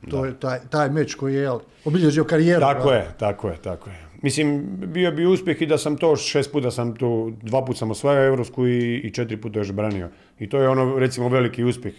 To 0.10 0.26
je 0.26 0.40
taj, 0.40 0.60
taj 0.70 0.90
meč 0.90 1.16
koji 1.16 1.36
je 1.36 1.42
jel, 1.42 1.60
obilježio 1.86 2.24
karijeru. 2.24 2.62
Tako 2.62 2.92
je, 2.92 3.08
tako 3.18 3.50
je, 3.50 3.58
tako 3.58 3.90
je. 3.90 4.06
Mislim, 4.22 4.66
bio 4.70 5.12
bi 5.12 5.26
uspjeh 5.26 5.62
i 5.62 5.66
da 5.66 5.78
sam 5.78 5.98
to 5.98 6.16
šest 6.16 6.52
puta 6.52 6.72
sam 6.72 6.96
to, 6.96 7.32
dva 7.42 7.66
puta 7.66 7.78
sam 7.78 7.92
osvajao 7.92 8.26
evropsku 8.26 8.68
i, 8.68 9.02
i 9.04 9.12
četiri 9.14 9.38
puta 9.38 9.60
još 9.60 9.72
branio. 9.72 10.10
I 10.40 10.50
to 10.50 10.58
je 10.58 10.70
ono, 10.70 11.00
recimo, 11.00 11.30
veliki 11.30 11.64
uspjeh 11.64 11.94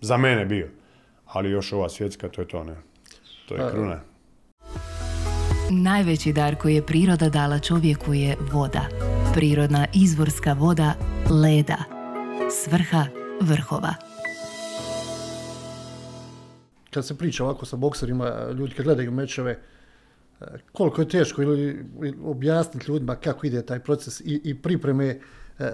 za 0.00 0.16
mene 0.16 0.44
bio. 0.44 0.68
Ali 1.26 1.50
još 1.50 1.72
ova 1.72 1.88
svjetska, 1.88 2.28
to 2.28 2.40
je 2.40 2.48
to, 2.48 2.64
ne. 2.64 2.76
To 3.48 3.54
je 3.54 3.70
kruna. 3.70 4.00
Najveći 5.70 6.32
dar 6.32 6.56
koji 6.56 6.74
je 6.74 6.86
priroda 6.86 7.28
dala 7.28 7.58
čovjeku 7.58 8.14
je 8.14 8.36
voda. 8.52 8.86
Prirodna 9.34 9.86
izvorska 9.94 10.52
voda 10.52 10.94
leda. 11.30 11.76
Svrha 12.50 13.06
vrhova. 13.40 14.05
Kad 16.96 17.06
se 17.06 17.14
priča 17.14 17.44
ovako 17.44 17.66
sa 17.66 17.76
bokserima, 17.76 18.32
ljudi 18.50 18.74
kad 18.74 18.84
gledaju 18.84 19.10
mečeve, 19.12 19.58
e, 20.40 20.44
koliko 20.72 21.00
je 21.00 21.08
teško 21.08 21.42
ili 21.42 21.84
objasniti 22.24 22.92
ljudima 22.92 23.14
kako 23.16 23.46
ide 23.46 23.62
taj 23.62 23.80
proces 23.80 24.20
i, 24.20 24.40
i 24.44 24.54
pripreme 24.54 25.06
e, 25.06 25.18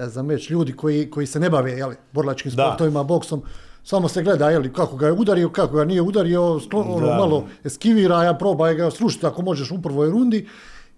za 0.02 0.22
meč. 0.22 0.50
Ljudi 0.50 0.72
koji, 0.72 1.10
koji 1.10 1.26
se 1.26 1.40
ne 1.40 1.50
bave 1.50 1.72
jeli, 1.72 1.96
borlačkim 2.12 2.52
Da. 2.52 2.62
sportovima, 2.64 3.02
boksom, 3.04 3.42
samo 3.84 4.08
se 4.08 4.22
gleda 4.22 4.50
jeli, 4.50 4.72
kako 4.72 4.96
ga 4.96 5.06
je 5.06 5.12
udario, 5.12 5.48
kako 5.50 5.76
ga 5.76 5.84
nije 5.84 6.02
udario, 6.02 6.40
sklo- 6.40 6.96
ono, 6.96 7.06
malo 7.06 7.44
eskivira, 7.64 8.22
ja 8.24 8.34
probaj 8.34 8.74
ga 8.74 8.90
srušiti 8.90 9.26
ako 9.26 9.42
možeš 9.42 9.70
u 9.70 9.82
prvoj 9.82 10.10
rundi 10.10 10.48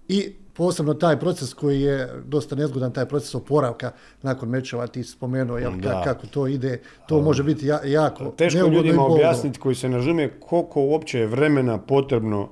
i 0.08 0.34
posebno 0.54 0.94
taj 0.94 1.20
proces 1.20 1.54
koji 1.54 1.80
je 1.80 1.94
dosta 2.26 2.56
nezgodan, 2.56 2.92
taj 2.92 3.06
proces 3.06 3.34
oporavka 3.34 3.90
nakon 4.22 4.48
mečeva, 4.48 4.86
ti 4.86 5.02
si 5.02 5.10
spomenuo 5.10 5.58
jel, 5.58 5.72
ka- 5.72 5.80
Da. 5.82 6.02
kako 6.02 6.26
to 6.26 6.46
ide, 6.46 6.78
to 7.08 7.20
može 7.20 7.42
biti 7.42 7.66
ja- 7.66 7.80
jako 7.84 8.24
Teško 8.26 8.58
ljudima 8.60 8.96
bolno. 8.96 9.14
objasniti 9.14 9.58
koji 9.58 9.74
se 9.74 9.88
ne 9.88 9.96
razumije 9.96 10.30
koliko 10.40 10.82
uopće 10.82 11.18
je 11.18 11.26
vremena 11.26 11.78
potrebno 11.78 12.48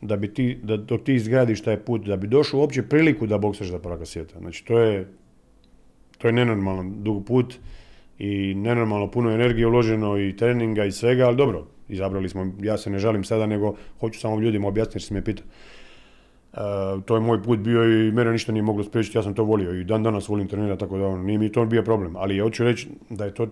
da 0.00 0.16
bi 0.16 0.34
ti, 0.34 0.58
da 0.62 0.76
dok 0.76 1.02
ti 1.02 1.14
izgradiš 1.14 1.62
taj 1.62 1.76
put, 1.78 2.02
da 2.02 2.16
bi 2.16 2.26
došao 2.26 2.60
uopće 2.60 2.82
priliku 2.82 3.26
da 3.26 3.38
boksaš 3.38 3.66
za 3.66 3.78
prvaka 3.78 4.06
svijeta. 4.06 4.38
Znači 4.38 4.64
to 4.64 4.78
je, 4.78 5.08
to 6.18 6.28
je 6.28 6.32
nenormalno 6.32 6.94
dug 6.96 7.24
put 7.24 7.54
i 8.18 8.54
nenormalno 8.54 9.10
puno 9.10 9.30
energije 9.30 9.66
uloženo 9.66 10.18
i 10.18 10.36
treninga 10.36 10.84
i 10.84 10.92
svega, 10.92 11.26
ali 11.26 11.36
dobro, 11.36 11.66
izabrali 11.88 12.28
smo, 12.28 12.52
ja 12.60 12.76
se 12.78 12.90
ne 12.90 12.98
žalim 12.98 13.24
sada, 13.24 13.46
nego 13.46 13.74
hoću 14.00 14.20
samo 14.20 14.40
ljudima 14.40 14.68
objasniti 14.68 14.96
jer 14.96 15.02
si 15.02 15.14
me 15.14 15.24
pita. 15.24 15.42
E, 16.58 17.00
to 17.04 17.14
je 17.14 17.20
moj 17.20 17.42
put 17.42 17.58
bio 17.58 17.84
i 17.84 18.12
mene 18.12 18.32
ništa 18.32 18.52
nije 18.52 18.62
moglo 18.62 18.84
spriječiti, 18.84 19.18
ja 19.18 19.22
sam 19.22 19.34
to 19.34 19.44
volio 19.44 19.74
i 19.74 19.84
dan 19.84 20.02
danas 20.02 20.28
volim 20.28 20.48
trenirati, 20.48 20.80
tako 20.80 20.98
da 20.98 21.06
ono, 21.06 21.22
nije 21.22 21.38
mi 21.38 21.52
to 21.52 21.64
bio 21.64 21.82
problem. 21.82 22.16
Ali 22.16 22.36
ja 22.36 22.44
hoću 22.44 22.64
reći 22.64 22.88
da 23.10 23.24
je 23.24 23.34
to 23.34 23.46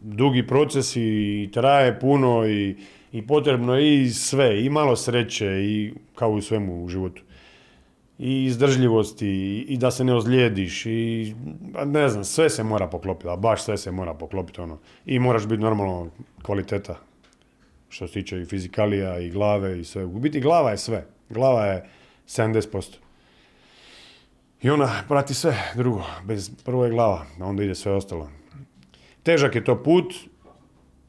dugi 0.00 0.46
proces 0.46 0.96
i 0.96 1.50
traje 1.52 2.00
puno 2.00 2.46
i, 2.46 2.76
i 3.12 3.26
potrebno 3.26 3.78
i 3.78 4.08
sve, 4.08 4.64
i 4.64 4.70
malo 4.70 4.96
sreće 4.96 5.46
i 5.46 5.94
kao 6.14 6.30
u 6.30 6.40
svemu 6.40 6.84
u 6.84 6.88
životu. 6.88 7.22
I 8.18 8.44
izdržljivosti 8.44 9.28
i, 9.28 9.64
i 9.68 9.76
da 9.76 9.90
se 9.90 10.04
ne 10.04 10.14
ozlijediš 10.14 10.86
i 10.86 11.34
a 11.74 11.84
ne 11.84 12.08
znam, 12.08 12.24
sve 12.24 12.50
se 12.50 12.62
mora 12.62 12.86
poklopiti, 12.86 13.28
a 13.28 13.36
baš 13.36 13.64
sve 13.64 13.76
se 13.76 13.90
mora 13.90 14.14
poklopiti 14.14 14.60
ono. 14.60 14.78
I 15.06 15.18
moraš 15.18 15.46
biti 15.46 15.62
normalno 15.62 16.10
kvaliteta 16.42 16.98
što 17.88 18.06
se 18.06 18.12
tiče 18.12 18.40
i 18.40 18.44
fizikalija 18.44 19.18
i 19.18 19.30
glave 19.30 19.80
i 19.80 19.84
sve. 19.84 20.04
U 20.04 20.18
biti 20.18 20.40
glava 20.40 20.70
je 20.70 20.76
sve. 20.76 21.06
Glava 21.30 21.66
je 21.66 21.88
70%. 22.26 22.96
I 24.62 24.70
ona 24.70 24.90
prati 25.08 25.34
sve 25.34 25.56
drugo. 25.76 26.02
Bez, 26.24 26.50
prvo 26.64 26.84
je 26.84 26.90
glava, 26.90 27.26
a 27.40 27.44
onda 27.44 27.64
ide 27.64 27.74
sve 27.74 27.92
ostalo. 27.92 28.30
Težak 29.22 29.54
je 29.54 29.64
to 29.64 29.82
put. 29.82 30.14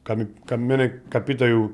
Kad, 0.02 0.18
mi, 0.18 0.26
kad 0.46 0.60
mene, 0.60 1.02
kad 1.08 1.26
pitaju, 1.26 1.70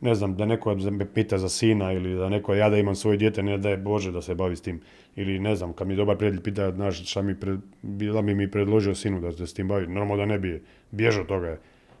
ne 0.00 0.14
znam, 0.14 0.36
da 0.36 0.46
neko 0.46 0.74
me 0.74 1.06
pita 1.14 1.38
za 1.38 1.48
sina 1.48 1.92
ili 1.92 2.14
da 2.18 2.28
neko, 2.28 2.54
ja 2.54 2.70
da 2.70 2.76
imam 2.76 2.94
svoje 2.94 3.16
dijete, 3.16 3.42
ne 3.42 3.58
da 3.58 3.70
je 3.70 3.76
Bože 3.76 4.12
da 4.12 4.22
se 4.22 4.34
bavi 4.34 4.56
s 4.56 4.60
tim. 4.60 4.80
Ili 5.16 5.38
ne 5.38 5.56
znam, 5.56 5.72
kad 5.72 5.88
mi 5.88 5.96
dobar 5.96 6.16
prijatelj 6.16 6.42
pita, 6.42 6.72
znaš, 6.72 7.10
šta 7.10 7.22
mi, 7.22 7.40
pred, 7.40 7.58
da 7.82 8.22
bi 8.22 8.34
mi 8.34 8.50
predložio 8.50 8.94
sinu 8.94 9.20
da 9.20 9.32
se 9.32 9.46
s 9.46 9.54
tim 9.54 9.68
bavi, 9.68 9.86
normalno 9.86 10.16
da 10.16 10.26
ne 10.26 10.38
bi 10.38 10.62
bježao 10.90 11.22
od 11.22 11.28
toga. 11.28 11.58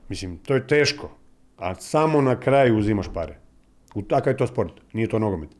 Mislim, 0.08 0.38
to 0.38 0.54
je 0.54 0.66
teško. 0.66 1.10
A 1.56 1.74
samo 1.74 2.20
na 2.20 2.40
kraju 2.40 2.78
uzimaš 2.78 3.06
pare. 3.14 3.38
U 3.94 4.02
takav 4.02 4.32
je 4.32 4.36
to 4.36 4.46
sport, 4.46 4.72
nije 4.92 5.08
to 5.08 5.18
nogomet. 5.18 5.50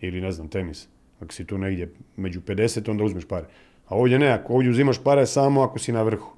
Ili 0.00 0.20
ne 0.20 0.32
znam, 0.32 0.48
tenis. 0.48 0.88
Ako 1.20 1.32
si 1.32 1.44
tu 1.44 1.58
negdje 1.58 1.92
među 2.16 2.40
50, 2.40 2.90
onda 2.90 3.04
uzmeš 3.04 3.24
pare. 3.24 3.46
A 3.86 3.94
ovdje 3.96 4.18
ne, 4.18 4.28
ako 4.28 4.54
ovdje 4.54 4.70
uzimaš 4.70 5.02
pare 5.04 5.26
samo 5.26 5.62
ako 5.62 5.78
si 5.78 5.92
na 5.92 6.02
vrhu. 6.02 6.32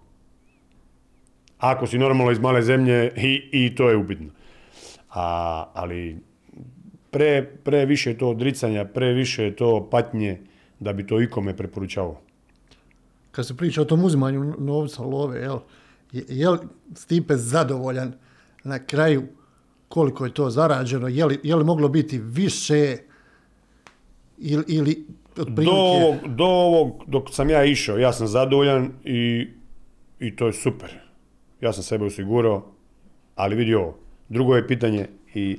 Ako 1.59 1.87
si 1.87 1.99
normalno 1.99 2.33
iz 2.33 2.39
male 2.39 2.63
zemlje 2.63 3.13
i, 3.17 3.49
i 3.53 3.75
to 3.75 3.91
je 3.91 3.97
upitno. 3.97 4.31
A, 5.11 5.71
ali 5.75 6.19
pre, 7.11 7.51
pre 7.65 7.85
više 7.87 8.11
je 8.11 8.19
to 8.19 8.29
odricanja, 8.29 8.85
pre 8.85 9.13
više 9.13 9.45
je 9.45 9.57
to 9.57 9.89
patnje 9.91 10.41
da 10.81 10.93
bi 10.93 11.07
to 11.07 11.21
ikome 11.21 11.57
preporučavao. 11.57 12.21
kad 13.31 13.47
se 13.47 13.57
priča 13.57 13.83
o 13.83 13.85
tom 13.85 14.05
uzimanju 14.05 14.55
novca, 14.59 15.03
love, 15.03 15.41
jel, 15.41 15.59
je, 16.13 16.25
je 16.29 16.49
li 16.51 16.59
Stipe 16.95 17.37
zadovoljan 17.37 18.13
na 18.65 18.79
kraju 18.79 19.23
koliko 19.89 20.25
je 20.25 20.35
to 20.35 20.51
zarađeno, 20.51 21.09
je 21.09 21.25
li, 21.25 21.41
je 21.43 21.57
li 21.57 21.65
moglo 21.65 21.89
biti 21.89 22.19
više 22.19 22.97
ili, 24.41 24.65
ili. 24.69 25.07
Do 25.37 25.73
ovog, 25.73 26.15
do 26.29 26.45
ovog, 26.45 27.05
dok 27.07 27.29
sam 27.33 27.51
ja 27.51 27.65
išao, 27.65 27.99
ja 27.99 28.13
sam 28.13 28.27
zadovoljan 28.27 28.93
i, 29.05 29.49
i 30.21 30.37
to 30.37 30.47
je 30.47 30.53
super. 30.53 30.99
Ja 31.61 31.73
sam 31.73 31.83
sebe 31.83 32.05
osigurao, 32.05 32.73
ali 33.35 33.57
vidi 33.57 33.75
ovo. 33.75 33.99
Drugo 34.29 34.57
je 34.57 34.67
pitanje 34.67 35.07
i 35.35 35.59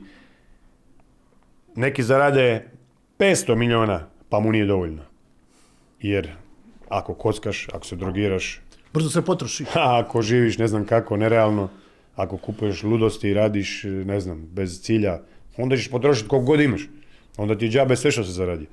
neki 1.75 2.03
zarade 2.03 2.69
500 3.19 3.55
milijuna, 3.55 4.07
pa 4.29 4.39
mu 4.39 4.51
nije 4.51 4.65
dovoljno. 4.65 5.03
Jer 6.01 6.31
ako 6.89 7.13
kockaš, 7.13 7.67
ako 7.73 7.85
se 7.85 7.95
drogiraš, 7.95 8.61
Brzo 8.93 9.09
se 9.09 9.21
potroši. 9.21 9.65
a 9.75 9.99
ako 10.05 10.21
živiš 10.21 10.57
ne 10.57 10.67
znam 10.67 10.85
kako, 10.85 11.17
nerealno, 11.17 11.69
ako 12.15 12.37
kupuješ 12.37 12.83
ludosti 12.83 13.29
i 13.29 13.33
radiš, 13.33 13.83
ne 13.83 14.19
znam, 14.19 14.47
bez 14.51 14.81
cilja, 14.81 15.21
onda 15.57 15.77
ćeš 15.77 15.89
potrošiti 15.91 16.29
koliko 16.29 16.45
god 16.45 16.59
imaš. 16.59 16.81
Onda 17.41 17.57
ti 17.57 17.65
je 17.65 17.71
džabe 17.71 17.95
sve 17.95 18.11
što 18.11 18.23
se 18.23 18.31
zaradi. 18.31 18.65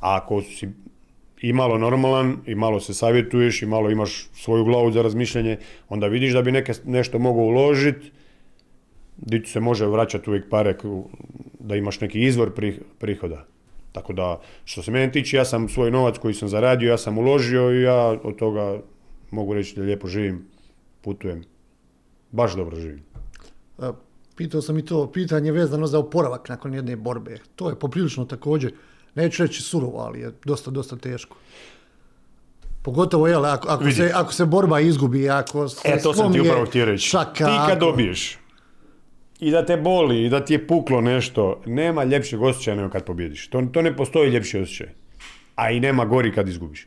A 0.00 0.16
ako 0.16 0.42
si 0.42 0.68
i 1.40 1.52
malo 1.52 1.78
normalan, 1.78 2.36
i 2.46 2.54
malo 2.54 2.80
se 2.80 2.94
savjetuješ, 2.94 3.62
i 3.62 3.66
malo 3.66 3.90
imaš 3.90 4.28
svoju 4.32 4.64
glavu 4.64 4.92
za 4.92 5.02
razmišljanje, 5.02 5.56
onda 5.88 6.06
vidiš 6.06 6.32
da 6.32 6.42
bi 6.42 6.52
neke, 6.52 6.72
nešto 6.84 7.18
mogao 7.18 7.44
uložiti, 7.44 8.10
di 9.16 9.42
se 9.46 9.60
može 9.60 9.86
vraćati 9.86 10.30
uvijek 10.30 10.50
pare, 10.50 10.76
da 11.58 11.76
imaš 11.76 12.00
neki 12.00 12.20
izvor 12.20 12.50
prih- 12.56 12.80
prihoda. 12.98 13.46
Tako 13.92 14.12
da, 14.12 14.40
što 14.64 14.82
se 14.82 14.90
mene 14.90 15.12
tiče, 15.12 15.36
ja 15.36 15.44
sam 15.44 15.68
svoj 15.68 15.90
novac 15.90 16.18
koji 16.18 16.34
sam 16.34 16.48
zaradio, 16.48 16.90
ja 16.90 16.98
sam 16.98 17.18
uložio 17.18 17.72
i 17.72 17.82
ja 17.82 18.06
od 18.06 18.36
toga 18.36 18.80
mogu 19.30 19.54
reći 19.54 19.76
da 19.76 19.82
lijepo 19.82 20.06
živim, 20.06 20.46
putujem. 21.00 21.44
Baš 22.30 22.54
dobro 22.56 22.76
živim. 22.76 23.02
Pitao 24.40 24.62
sam 24.62 24.78
i 24.78 24.84
to 24.84 25.06
pitanje 25.08 25.52
vezano 25.52 25.86
za 25.86 25.98
oporavak 25.98 26.48
nakon 26.48 26.74
jedne 26.74 26.96
borbe. 26.96 27.38
To 27.56 27.68
je 27.68 27.74
poprilično 27.74 28.24
također, 28.24 28.72
neću 29.14 29.42
reći 29.42 29.62
surovo, 29.62 29.98
ali 29.98 30.20
je 30.20 30.30
dosta, 30.44 30.70
dosta 30.70 30.96
teško. 30.96 31.36
Pogotovo, 32.82 33.26
jel, 33.26 33.46
ako, 33.46 33.68
ako, 33.68 33.90
se, 33.90 34.10
ako 34.14 34.32
se 34.32 34.44
borba 34.46 34.80
izgubi, 34.80 35.30
ako 35.30 35.68
se 35.68 35.80
E, 35.84 35.98
to 35.98 36.14
sam 36.14 36.32
ti 36.32 36.40
upravo 36.40 36.66
htio 36.66 36.84
reći. 36.84 37.08
šaka, 37.08 37.32
ti 37.34 37.58
kad 37.58 37.70
ako- 37.70 37.80
dobiješ 37.80 38.38
i 39.40 39.50
da 39.50 39.66
te 39.66 39.76
boli 39.76 40.24
i 40.24 40.28
da 40.28 40.44
ti 40.44 40.52
je 40.52 40.66
puklo 40.66 41.00
nešto, 41.00 41.60
nema 41.66 42.04
ljepšeg 42.04 42.42
osjećaja 42.42 42.76
nego 42.76 42.88
kad 42.90 43.04
pobjediš. 43.04 43.48
To, 43.48 43.62
to 43.72 43.82
ne 43.82 43.96
postoji 43.96 44.30
ljepši 44.30 44.58
osjećaj. 44.58 44.88
A 45.54 45.70
i 45.70 45.80
nema 45.80 46.04
gori 46.04 46.32
kad 46.34 46.48
izgubiš. 46.48 46.86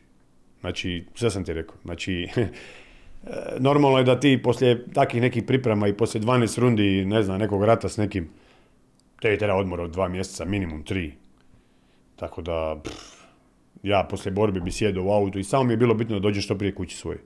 Znači, 0.62 1.06
sve 1.16 1.30
sam 1.30 1.46
ti 1.46 1.54
rekao. 1.54 1.76
Znači, 1.84 2.28
normalno 3.60 3.98
je 3.98 4.04
da 4.04 4.20
ti 4.20 4.42
poslije 4.44 4.86
takvih 4.94 5.22
nekih 5.22 5.44
priprema 5.44 5.88
i 5.88 5.94
poslije 5.94 6.22
12 6.22 6.60
rundi, 6.60 7.06
ne 7.06 7.24
znam, 7.24 7.40
nekog 7.40 7.64
rata 7.64 7.90
s 7.90 7.98
nekim, 7.98 8.30
te 9.22 9.38
treba 9.38 9.56
odmor 9.56 9.82
od 9.82 9.92
dva 9.92 10.08
mjeseca, 10.08 10.46
minimum 10.46 10.84
tri. 10.84 11.14
Tako 12.16 12.42
da, 12.42 12.82
pff, 12.84 12.96
ja 13.84 14.08
poslije 14.10 14.32
borbe 14.32 14.60
bi 14.60 14.72
sjedio 14.72 15.04
u 15.04 15.12
autu 15.12 15.40
i 15.40 15.44
samo 15.44 15.64
mi 15.64 15.74
je 15.74 15.78
bilo 15.78 15.94
bitno 15.94 16.16
da 16.16 16.20
dođem 16.20 16.42
što 16.42 16.58
prije 16.58 16.76
kući 16.76 16.98
svoj. 16.98 17.18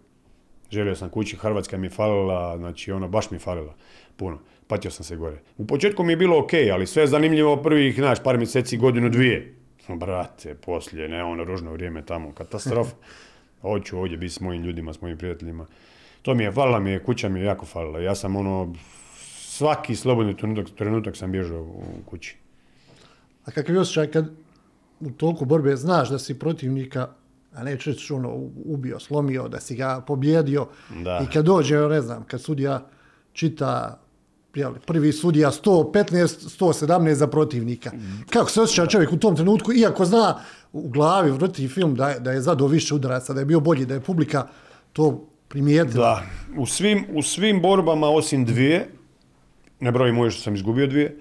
Želio 0.71 0.95
sam 0.95 1.09
kući, 1.09 1.35
Hrvatska 1.35 1.77
mi 1.77 1.87
je 1.87 1.91
falila, 1.91 2.57
znači 2.57 2.91
ono, 2.91 3.07
baš 3.07 3.31
mi 3.31 3.35
je 3.35 3.39
falila 3.39 3.75
puno. 4.17 4.39
Patio 4.67 4.91
sam 4.91 5.05
se 5.05 5.15
gore. 5.15 5.37
U 5.57 5.67
početku 5.67 6.03
mi 6.03 6.13
je 6.13 6.17
bilo 6.17 6.39
ok, 6.39 6.51
ali 6.73 6.87
sve 6.87 7.03
je 7.03 7.07
zanimljivo 7.07 7.57
prvih, 7.57 7.95
znaš, 7.95 8.23
par 8.23 8.37
mjeseci, 8.37 8.77
godinu, 8.77 9.09
dvije. 9.09 9.55
Brate, 9.87 10.55
poslije, 10.55 11.09
ne, 11.09 11.23
ono 11.23 11.43
ružno 11.43 11.71
vrijeme 11.71 12.05
tamo, 12.05 12.31
katastrofa. 12.31 12.95
Hoću 13.61 13.99
ovdje 13.99 14.17
biti 14.17 14.33
s 14.33 14.39
mojim 14.39 14.63
ljudima, 14.63 14.93
s 14.93 15.01
mojim 15.01 15.17
prijateljima. 15.17 15.65
To 16.21 16.33
mi 16.33 16.43
je, 16.43 16.51
falila 16.51 16.79
mi 16.79 16.91
je, 16.91 17.03
kuća 17.03 17.29
mi 17.29 17.39
je 17.39 17.45
jako 17.45 17.65
falila. 17.65 17.99
Ja 17.99 18.15
sam 18.15 18.35
ono, 18.35 18.73
svaki 19.57 19.95
slobodni 19.95 20.37
trenutak, 20.37 20.75
trenutak 20.75 21.17
sam 21.17 21.31
bježao 21.31 21.61
u 21.61 21.83
kući. 22.05 22.35
A 23.45 23.51
kakav 23.51 23.75
je 23.75 23.81
osjećaj 23.81 24.11
kad 24.11 24.29
u 24.99 25.11
toliko 25.11 25.45
borbe 25.45 25.75
znaš 25.75 26.09
da 26.09 26.19
si 26.19 26.39
protivnika, 26.39 27.07
a 27.53 27.63
neću 27.63 27.91
reći 27.91 28.13
ono, 28.13 28.49
ubio, 28.65 28.99
slomio, 28.99 29.47
da 29.47 29.59
si 29.59 29.75
ga 29.75 30.01
pobjedio. 30.07 30.67
Da. 31.03 31.21
I 31.23 31.33
kad 31.33 31.45
dođe, 31.45 31.77
ne 31.77 32.01
znam, 32.01 32.23
kad 32.23 32.41
sudija 32.41 32.85
čita 33.33 33.99
jel, 34.55 34.73
prvi 34.85 35.13
sudija 35.13 35.51
115, 35.51 36.25
117 36.59 37.13
za 37.13 37.27
protivnika. 37.27 37.91
Kako 38.29 38.49
se 38.49 38.61
osjeća 38.61 38.85
čovjek 38.85 39.11
u 39.11 39.17
tom 39.17 39.35
trenutku, 39.35 39.73
iako 39.73 40.05
zna 40.05 40.39
u 40.73 40.89
glavi, 40.89 41.31
vrti 41.31 41.67
film 41.67 41.95
da, 41.95 42.09
je- 42.09 42.19
da 42.19 42.31
je 42.31 42.41
zadao 42.41 42.67
više 42.67 42.95
udaraca, 42.95 43.33
da 43.33 43.39
je 43.39 43.45
bio 43.45 43.59
bolji, 43.59 43.85
da 43.85 43.93
je 43.93 44.01
publika 44.01 44.47
to 44.93 45.27
primijetila. 45.47 46.05
Da, 46.05 46.23
u 46.61 46.65
svim, 46.65 47.05
u 47.13 47.21
svim 47.21 47.61
borbama 47.61 48.07
osim 48.09 48.45
dvije, 48.45 48.87
ne 49.79 49.91
brojim 49.91 50.17
ove 50.17 50.31
što 50.31 50.41
sam 50.41 50.55
izgubio 50.55 50.87
dvije, 50.87 51.17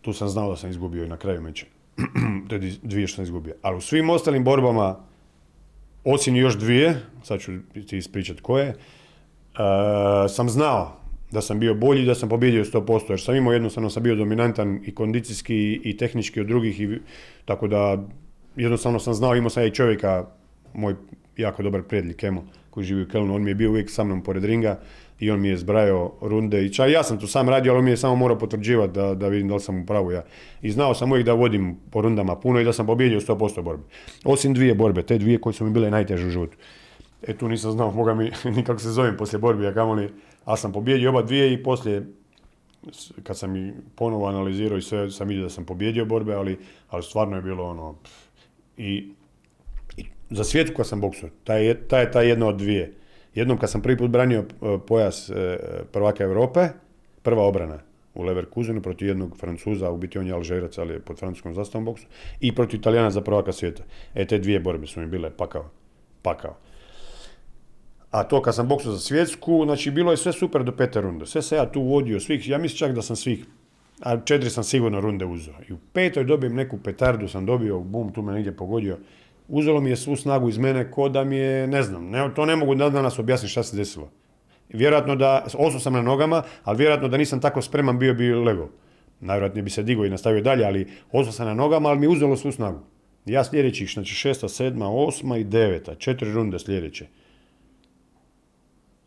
tu 0.00 0.12
sam 0.12 0.28
znao 0.28 0.50
da 0.50 0.56
sam 0.56 0.70
izgubio 0.70 1.04
i 1.04 1.08
na 1.08 1.16
kraju 1.16 1.40
meča. 1.42 1.66
Te 2.48 2.58
dvije 2.82 3.06
što 3.06 3.14
sam 3.16 3.24
izgubio. 3.24 3.54
Ali 3.62 3.76
u 3.76 3.80
svim 3.80 4.10
ostalim 4.10 4.44
borbama, 4.44 4.96
osim 6.04 6.36
još 6.36 6.58
dvije, 6.58 7.00
sad 7.22 7.40
ću 7.40 7.52
ti 7.88 7.96
ispričat 7.98 8.40
koje, 8.40 8.66
e, 8.68 8.74
sam 10.28 10.48
znao 10.48 10.96
da 11.30 11.40
sam 11.40 11.60
bio 11.60 11.74
bolji 11.74 12.02
i 12.02 12.06
da 12.06 12.14
sam 12.14 12.28
pobjedio 12.28 12.64
100%, 12.64 13.10
jer 13.10 13.20
sam 13.20 13.36
imao 13.36 13.52
jednostavno 13.52 13.90
sam 13.90 14.02
bio 14.02 14.14
dominantan 14.14 14.80
i 14.84 14.94
kondicijski 14.94 15.80
i 15.84 15.96
tehnički 15.96 16.40
od 16.40 16.46
drugih, 16.46 16.80
i, 16.80 16.98
tako 17.44 17.68
da 17.68 18.04
jednostavno 18.56 18.98
sam 18.98 19.14
znao, 19.14 19.36
imao 19.36 19.50
sam 19.50 19.64
i 19.64 19.70
čovjeka, 19.74 20.26
moj 20.74 20.94
jako 21.36 21.62
dobar 21.62 21.82
prijatelj 21.82 22.16
Kemo, 22.16 22.44
koji 22.70 22.86
živi 22.86 23.02
u 23.02 23.08
Kelnu, 23.08 23.34
on 23.34 23.42
mi 23.42 23.50
je 23.50 23.54
bio 23.54 23.70
uvijek 23.70 23.90
sa 23.90 24.04
mnom 24.04 24.22
pored 24.22 24.44
ringa 24.44 24.78
i 25.20 25.30
on 25.30 25.40
mi 25.40 25.48
je 25.48 25.56
zbrajao 25.56 26.12
runde 26.20 26.64
i 26.64 26.72
čak 26.72 26.90
ja 26.90 27.02
sam 27.02 27.20
tu 27.20 27.26
sam 27.26 27.48
radio, 27.48 27.72
ali 27.72 27.78
on 27.78 27.84
mi 27.84 27.90
je 27.90 27.96
samo 27.96 28.16
morao 28.16 28.38
potvrđivati 28.38 28.92
da, 28.92 29.14
da 29.14 29.28
vidim 29.28 29.48
da 29.48 29.54
li 29.54 29.60
sam 29.60 29.82
u 29.82 29.86
pravu 29.86 30.12
ja. 30.12 30.24
I 30.62 30.70
znao 30.70 30.94
sam 30.94 31.10
uvijek 31.10 31.26
da 31.26 31.32
vodim 31.32 31.76
po 31.90 32.00
rundama 32.00 32.36
puno 32.36 32.60
i 32.60 32.64
da 32.64 32.72
sam 32.72 32.86
pobjedio 32.86 33.20
100% 33.20 33.62
borbe. 33.62 33.82
Osim 34.24 34.54
dvije 34.54 34.74
borbe, 34.74 35.02
te 35.02 35.18
dvije 35.18 35.40
koje 35.40 35.52
su 35.52 35.64
mi 35.64 35.70
bile 35.70 35.90
najteže 35.90 36.26
u 36.26 36.30
životu. 36.30 36.56
E 37.22 37.36
tu 37.36 37.48
nisam 37.48 37.72
znao, 37.72 37.90
moga 38.00 38.14
mi, 38.14 38.30
ni 38.44 38.64
kako 38.64 38.80
se 38.80 38.90
zovem 38.90 39.16
poslije 39.16 39.38
borbi, 39.40 39.66
a 39.66 39.74
kamoli, 39.74 40.08
ali 40.44 40.58
sam 40.58 40.72
pobjedio 40.72 41.10
oba 41.10 41.22
dvije 41.22 41.52
i 41.52 41.62
poslije 41.62 42.06
kad 43.22 43.38
sam 43.38 43.56
i 43.56 43.72
ponovo 43.94 44.26
analizirao 44.26 44.78
i 44.78 44.82
sve 44.82 45.10
sam 45.10 45.28
vidio 45.28 45.44
da 45.44 45.50
sam 45.50 45.64
pobjedio 45.64 46.04
borbe, 46.04 46.34
ali, 46.34 46.58
ali 46.88 47.02
stvarno 47.02 47.36
je 47.36 47.42
bilo 47.42 47.64
ono... 47.64 47.92
pff, 47.92 48.29
I, 48.80 49.12
i 49.96 50.04
za 50.30 50.44
svijetu 50.44 50.72
kad 50.76 50.86
sam 50.86 51.00
boksao, 51.00 51.28
ta 51.44 51.54
je, 51.54 51.88
ta 51.88 51.98
je 51.98 52.10
ta 52.10 52.22
jedna 52.22 52.46
od 52.46 52.56
dvije. 52.56 52.92
Jednom 53.34 53.58
kad 53.58 53.70
sam 53.70 53.82
prvi 53.82 53.96
put 53.96 54.10
branio 54.10 54.40
e, 54.40 54.78
pojas 54.86 55.30
e, 55.30 55.58
prvaka 55.92 56.24
Europe, 56.24 56.68
prva 57.22 57.42
obrana 57.42 57.78
u 58.14 58.22
Leverkusenu 58.22 58.82
protiv 58.82 59.08
jednog 59.08 59.36
Francuza, 59.38 59.90
u 59.90 59.96
biti 59.96 60.18
on 60.18 60.26
je 60.26 60.32
Alžirac, 60.32 60.78
ali 60.78 60.92
je 60.92 61.00
pod 61.00 61.18
francuskom 61.18 61.54
zastavom 61.54 61.84
boksu, 61.84 62.06
i 62.40 62.54
protiv 62.54 62.80
Italijana 62.80 63.10
za 63.10 63.20
prvaka 63.20 63.52
svijeta. 63.52 63.82
E, 64.14 64.26
te 64.26 64.38
dvije 64.38 64.60
borbe 64.60 64.86
su 64.86 65.00
mi 65.00 65.06
bile 65.06 65.30
pakao. 65.30 65.70
Pakao. 66.22 66.56
A 68.10 68.24
to 68.24 68.42
kad 68.42 68.54
sam 68.54 68.68
boksao 68.68 68.92
za 68.92 68.98
svjetsku, 68.98 69.62
znači 69.64 69.90
bilo 69.90 70.10
je 70.10 70.16
sve 70.16 70.32
super 70.32 70.64
do 70.64 70.76
pete 70.76 71.00
runde. 71.00 71.26
Sve 71.26 71.42
se 71.42 71.56
ja 71.56 71.72
tu 71.72 71.82
vodio 71.82 72.20
svih, 72.20 72.48
ja 72.48 72.58
mislim 72.58 72.78
čak 72.78 72.92
da 72.92 73.02
sam 73.02 73.16
svih, 73.16 73.44
a 74.00 74.20
četiri 74.20 74.50
sam 74.50 74.64
sigurno 74.64 75.00
runde 75.00 75.24
uzeo. 75.24 75.54
I 75.68 75.72
u 75.72 75.78
petoj 75.92 76.24
dobijem 76.24 76.54
neku 76.54 76.78
petardu, 76.78 77.28
sam 77.28 77.46
dobio, 77.46 77.80
bum, 77.80 78.12
tu 78.12 78.22
me 78.22 78.32
negdje 78.32 78.56
pogodio. 78.56 78.98
Uzelo 79.48 79.80
mi 79.80 79.90
je 79.90 79.96
svu 79.96 80.16
snagu 80.16 80.48
iz 80.48 80.58
mene 80.58 80.90
ko 80.90 81.08
da 81.08 81.24
mi 81.24 81.36
je, 81.36 81.66
ne 81.66 81.82
znam, 81.82 82.10
ne, 82.10 82.30
to 82.34 82.46
ne 82.46 82.56
mogu 82.56 82.74
da 82.74 82.90
danas 82.90 83.18
objasniti 83.18 83.50
šta 83.50 83.62
se 83.62 83.76
desilo. 83.76 84.10
Vjerojatno 84.68 85.16
da, 85.16 85.46
ostao 85.54 85.80
sam 85.80 85.92
na 85.92 86.02
nogama, 86.02 86.42
ali 86.64 86.78
vjerojatno 86.78 87.08
da 87.08 87.16
nisam 87.16 87.40
tako 87.40 87.62
spreman 87.62 87.98
bio 87.98 88.14
bi 88.14 88.34
lego. 88.34 88.68
Najvjerojatnije 89.20 89.62
bi 89.62 89.70
se 89.70 89.82
digao 89.82 90.04
i 90.06 90.10
nastavio 90.10 90.42
dalje, 90.42 90.64
ali 90.64 90.86
ostao 91.12 91.32
sam 91.32 91.46
na 91.46 91.54
nogama, 91.54 91.88
ali 91.88 91.98
mi 91.98 92.06
je 92.06 92.10
uzelo 92.10 92.36
svu 92.36 92.52
snagu. 92.52 92.80
Ja 93.26 93.44
sljedećih, 93.44 93.90
znači 93.94 94.14
šesta, 94.14 94.48
sedma, 94.48 94.90
osma 94.90 95.38
i 95.38 95.44
deveta, 95.44 95.94
četiri 95.94 96.32
runde 96.32 96.58
sljedeće 96.58 97.06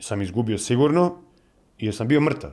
sam 0.04 0.22
izgubio 0.22 0.58
sigurno 0.58 1.16
jer 1.80 1.96
sam 1.96 2.08
bio 2.08 2.22
mrtav. 2.22 2.52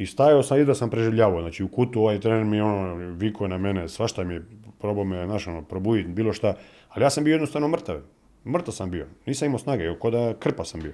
I 0.00 0.06
stajao 0.06 0.42
sam 0.42 0.60
i 0.60 0.64
da 0.64 0.74
sam 0.74 0.90
preživljavao. 0.90 1.40
Znači 1.40 1.64
u 1.64 1.68
kutu 1.68 2.00
ovaj 2.00 2.20
trener 2.20 2.44
mi 2.44 2.60
ono 2.60 2.94
vikao 2.94 3.48
na 3.48 3.58
mene, 3.58 3.88
svašta 3.88 4.24
mi 4.24 4.34
je 4.34 4.44
probao 4.78 5.04
me, 5.04 5.26
znaš, 5.26 5.46
ono, 5.46 5.62
probuditi, 5.62 6.08
bilo 6.08 6.32
šta. 6.32 6.54
Ali 6.88 7.04
ja 7.04 7.10
sam 7.10 7.24
bio 7.24 7.32
jednostavno 7.32 7.68
mrtav. 7.68 7.96
Mrtav 8.44 8.74
sam 8.74 8.90
bio. 8.90 9.06
Nisam 9.26 9.46
imao 9.46 9.58
snage, 9.58 9.94
ko 9.98 10.10
da 10.10 10.34
krpa 10.38 10.64
sam 10.64 10.80
bio. 10.80 10.92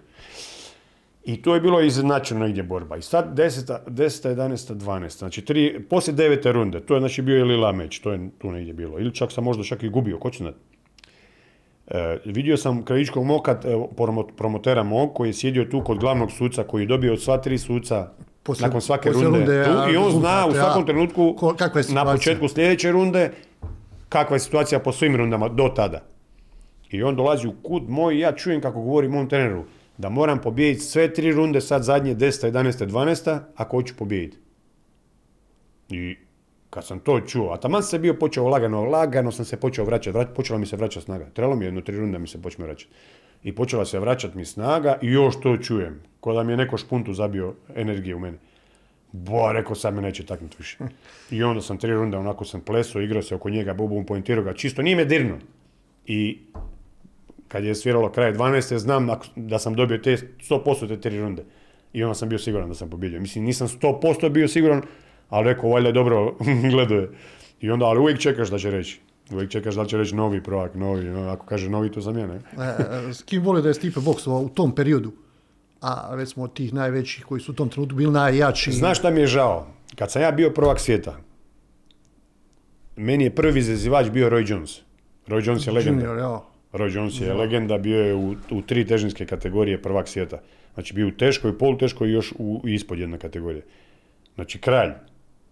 I 1.24 1.42
to 1.42 1.54
je 1.54 1.60
bilo 1.60 1.80
izjednačeno 1.80 2.40
negdje 2.40 2.62
borba. 2.62 2.96
I 2.96 3.02
sad 3.02 3.38
10, 3.38 3.78
10, 3.86 4.34
11, 4.34 4.74
12, 4.74 5.18
znači 5.18 5.44
tri, 5.44 5.84
poslije 5.90 6.14
devete 6.14 6.52
runde, 6.52 6.80
to 6.80 6.94
je 6.94 7.00
znači 7.00 7.22
bio 7.22 7.36
je 7.36 7.44
lila 7.44 7.72
meč, 7.72 7.98
to 7.98 8.12
je 8.12 8.30
tu 8.38 8.50
negdje 8.50 8.74
bilo. 8.74 8.98
Ili 8.98 9.14
čak 9.14 9.32
sam 9.32 9.44
možda 9.44 9.64
čak 9.64 9.82
i 9.82 9.88
gubio, 9.88 10.18
ko 10.18 10.30
će 10.30 10.38
znati. 10.38 10.58
E, 11.86 12.18
vidio 12.24 12.56
sam 12.56 12.84
krajičkog 12.84 13.24
moka, 13.24 13.60
promo- 13.96 14.32
promotera 14.36 14.82
mog, 14.82 15.14
koji 15.14 15.28
je 15.28 15.32
sjedio 15.32 15.64
tu 15.64 15.84
kod 15.84 15.98
glavnog 15.98 16.32
suca, 16.32 16.64
koji 16.64 16.82
je 16.82 16.86
dobio 16.86 17.12
od 17.12 17.22
sva 17.22 17.38
tri 17.38 17.58
suca 17.58 18.12
Poslije- 18.46 18.66
nakon 18.66 18.80
svake 18.80 19.08
poslije 19.08 19.24
runde. 19.24 19.38
runde, 19.38 19.64
tu, 19.86 19.92
I 19.92 19.96
on 19.96 20.10
zna 20.12 20.46
u 20.46 20.52
svakom 20.52 20.86
trenutku, 20.86 21.34
Ko- 21.34 21.54
kakva 21.54 21.80
je 21.80 21.94
na 21.94 22.04
početku 22.04 22.48
sljedeće 22.48 22.92
runde, 22.92 23.32
kakva 24.08 24.36
je 24.36 24.40
situacija 24.40 24.78
po 24.78 24.92
svim 24.92 25.16
rundama 25.16 25.48
do 25.48 25.68
tada. 25.68 26.02
I 26.90 27.02
on 27.02 27.16
dolazi 27.16 27.48
u 27.48 27.54
kut 27.62 27.82
moj 27.88 28.14
i 28.14 28.20
ja 28.20 28.32
čujem 28.32 28.60
kako 28.60 28.80
govori 28.80 29.08
mom 29.08 29.28
treneru 29.28 29.64
da 29.98 30.08
moram 30.08 30.40
pobijediti 30.40 30.84
sve 30.84 31.14
tri 31.14 31.32
runde, 31.32 31.60
sad 31.60 31.82
zadnje 31.82 32.14
10, 32.14 32.44
11, 32.44 32.86
12, 32.86 33.38
ako 33.56 33.76
hoću 33.76 33.94
pobijediti. 33.98 34.38
I 35.88 36.16
kad 36.70 36.86
sam 36.86 36.98
to 36.98 37.20
čuo, 37.20 37.52
a 37.52 37.56
taman 37.56 37.82
se 37.82 37.98
bio 37.98 38.14
počeo 38.14 38.48
lagano, 38.48 38.84
lagano 38.84 39.32
sam 39.32 39.44
se 39.44 39.56
počeo 39.56 39.84
vraćati, 39.84 40.10
vrać, 40.10 40.28
počela 40.36 40.58
mi 40.58 40.66
se 40.66 40.76
vraćati 40.76 41.04
snaga. 41.04 41.26
Trebalo 41.30 41.56
mi 41.56 41.64
je 41.64 41.68
jedno 41.68 41.80
tri 41.80 41.96
runde 41.96 42.12
da 42.12 42.18
mi 42.18 42.28
se 42.28 42.42
počne 42.42 42.64
vraćati. 42.64 42.92
I 43.42 43.54
počela 43.54 43.84
se 43.84 43.98
vraćati 43.98 44.36
mi 44.36 44.44
snaga 44.44 44.98
i 45.02 45.06
još 45.06 45.40
to 45.40 45.56
čujem. 45.56 46.00
Ko 46.20 46.32
da 46.32 46.42
mi 46.42 46.52
je 46.52 46.56
neko 46.56 46.76
špuntu 46.76 47.12
zabio 47.12 47.54
energije 47.74 48.14
u 48.14 48.18
mene. 48.18 48.38
Bo, 49.12 49.52
rekao 49.52 49.74
sad 49.74 49.94
me 49.94 50.02
neće 50.02 50.26
taknuti 50.26 50.56
više. 50.58 50.78
I 51.30 51.42
onda 51.42 51.60
sam 51.60 51.78
tri 51.78 51.92
runde, 51.92 52.16
onako 52.16 52.44
sam 52.44 52.60
plesao, 52.60 53.02
igrao 53.02 53.22
se 53.22 53.34
oko 53.34 53.50
njega, 53.50 53.74
bubum, 53.74 54.06
pointirao 54.06 54.44
ga, 54.44 54.54
čisto 54.54 54.82
nije 54.82 54.96
me 54.96 55.04
dirno. 55.04 55.38
I 56.06 56.38
kad 57.48 57.64
je 57.64 57.74
sviralo 57.74 58.12
kraj 58.12 58.32
12. 58.32 58.76
znam 58.76 59.08
da 59.36 59.58
sam 59.58 59.74
dobio 59.74 59.98
te 59.98 60.16
100% 60.16 60.88
te 60.88 61.00
tri 61.00 61.20
runde. 61.20 61.44
I 61.92 62.04
onda 62.04 62.14
sam 62.14 62.28
bio 62.28 62.38
siguran 62.38 62.68
da 62.68 62.74
sam 62.74 62.90
pobjedio. 62.90 63.20
Mislim, 63.20 63.44
nisam 63.44 63.68
100% 63.68 64.28
bio 64.28 64.48
siguran, 64.48 64.82
ali 65.28 65.44
rekao, 65.44 65.70
valjda 65.70 65.92
dobro 65.92 66.36
gleduje. 66.70 67.10
I 67.60 67.70
onda, 67.70 67.86
ali 67.86 68.00
uvijek 68.00 68.18
čekaš 68.18 68.50
da 68.50 68.58
će 68.58 68.70
reći. 68.70 69.00
Uvijek 69.32 69.50
čekaš 69.50 69.74
da 69.74 69.82
li 69.82 69.88
će 69.88 69.96
reći 69.96 70.14
novi 70.14 70.42
prvak, 70.42 70.74
novi. 70.74 71.04
no, 71.04 71.28
ako 71.28 71.46
kaže 71.46 71.70
novi, 71.70 71.90
to 71.92 72.02
sam 72.02 72.18
ja, 72.18 72.26
ne? 72.26 72.40
S 73.12 73.22
kim 73.22 73.42
voli 73.42 73.62
da 73.62 73.68
je 73.68 73.74
Stipe 73.74 74.00
boksovao 74.00 74.40
u 74.40 74.48
tom 74.48 74.74
periodu? 74.74 75.12
A 75.80 76.14
recimo 76.14 76.44
od 76.44 76.52
tih 76.54 76.74
najvećih 76.74 77.24
koji 77.24 77.40
su 77.40 77.52
u 77.52 77.54
tom 77.54 77.68
trenutku 77.68 77.96
bili 77.96 78.12
najjači. 78.12 78.72
Znaš 78.72 78.98
šta 78.98 79.10
mi 79.10 79.20
je 79.20 79.26
žao? 79.26 79.66
Kad 79.94 80.10
sam 80.10 80.22
ja 80.22 80.30
bio 80.30 80.50
prvak 80.50 80.80
svijeta, 80.80 81.16
meni 82.96 83.24
je 83.24 83.34
prvi 83.34 83.60
izvezivač 83.60 84.10
bio 84.10 84.30
Roy 84.30 84.50
Jones. 84.50 84.80
Roy 85.26 85.46
Jones 85.46 85.66
je 85.66 85.72
legenda. 85.72 86.04
Junior, 86.04 86.18
evo. 86.18 86.46
Roy 86.72 86.96
Jones 86.96 87.20
je 87.20 87.34
legenda, 87.34 87.78
bio 87.78 88.02
je 88.02 88.14
u, 88.14 88.34
u 88.50 88.62
tri 88.62 88.86
težinske 88.86 89.26
kategorije 89.26 89.82
prvak 89.82 90.08
svijeta. 90.08 90.40
Znači 90.74 90.94
bio 90.94 91.08
u 91.08 91.10
teškoj, 91.10 91.58
poluteškoj 91.58 92.08
i 92.08 92.12
još 92.12 92.32
u 92.38 92.62
ispod 92.64 92.98
jedne 92.98 93.18
kategorije. 93.18 93.62
Znači 94.34 94.58
kralj. 94.58 94.92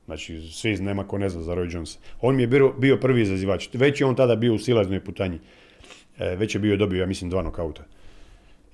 Znači 0.07 0.41
svi 0.41 0.77
nema 0.77 1.09
ko 1.09 1.19
ne 1.19 1.29
zna 1.29 1.43
za 1.43 1.55
Roy 1.55 1.75
Jones. 1.75 1.99
On 2.21 2.37
mi 2.37 2.43
je 2.43 2.47
bio, 2.47 2.73
bio 2.79 2.97
prvi 2.97 3.23
izazivač. 3.23 3.69
Već 3.73 4.01
je 4.01 4.07
on 4.07 4.17
tada 4.17 4.37
bio 4.37 4.55
u 4.55 4.59
silaznoj 4.59 5.05
putanji. 5.05 5.39
E, 6.19 6.37
već 6.37 6.55
je 6.55 6.59
bio 6.59 6.77
dobio, 6.77 7.01
ja 7.01 7.07
mislim, 7.07 7.31
dva 7.31 7.43
nokauta. 7.43 7.85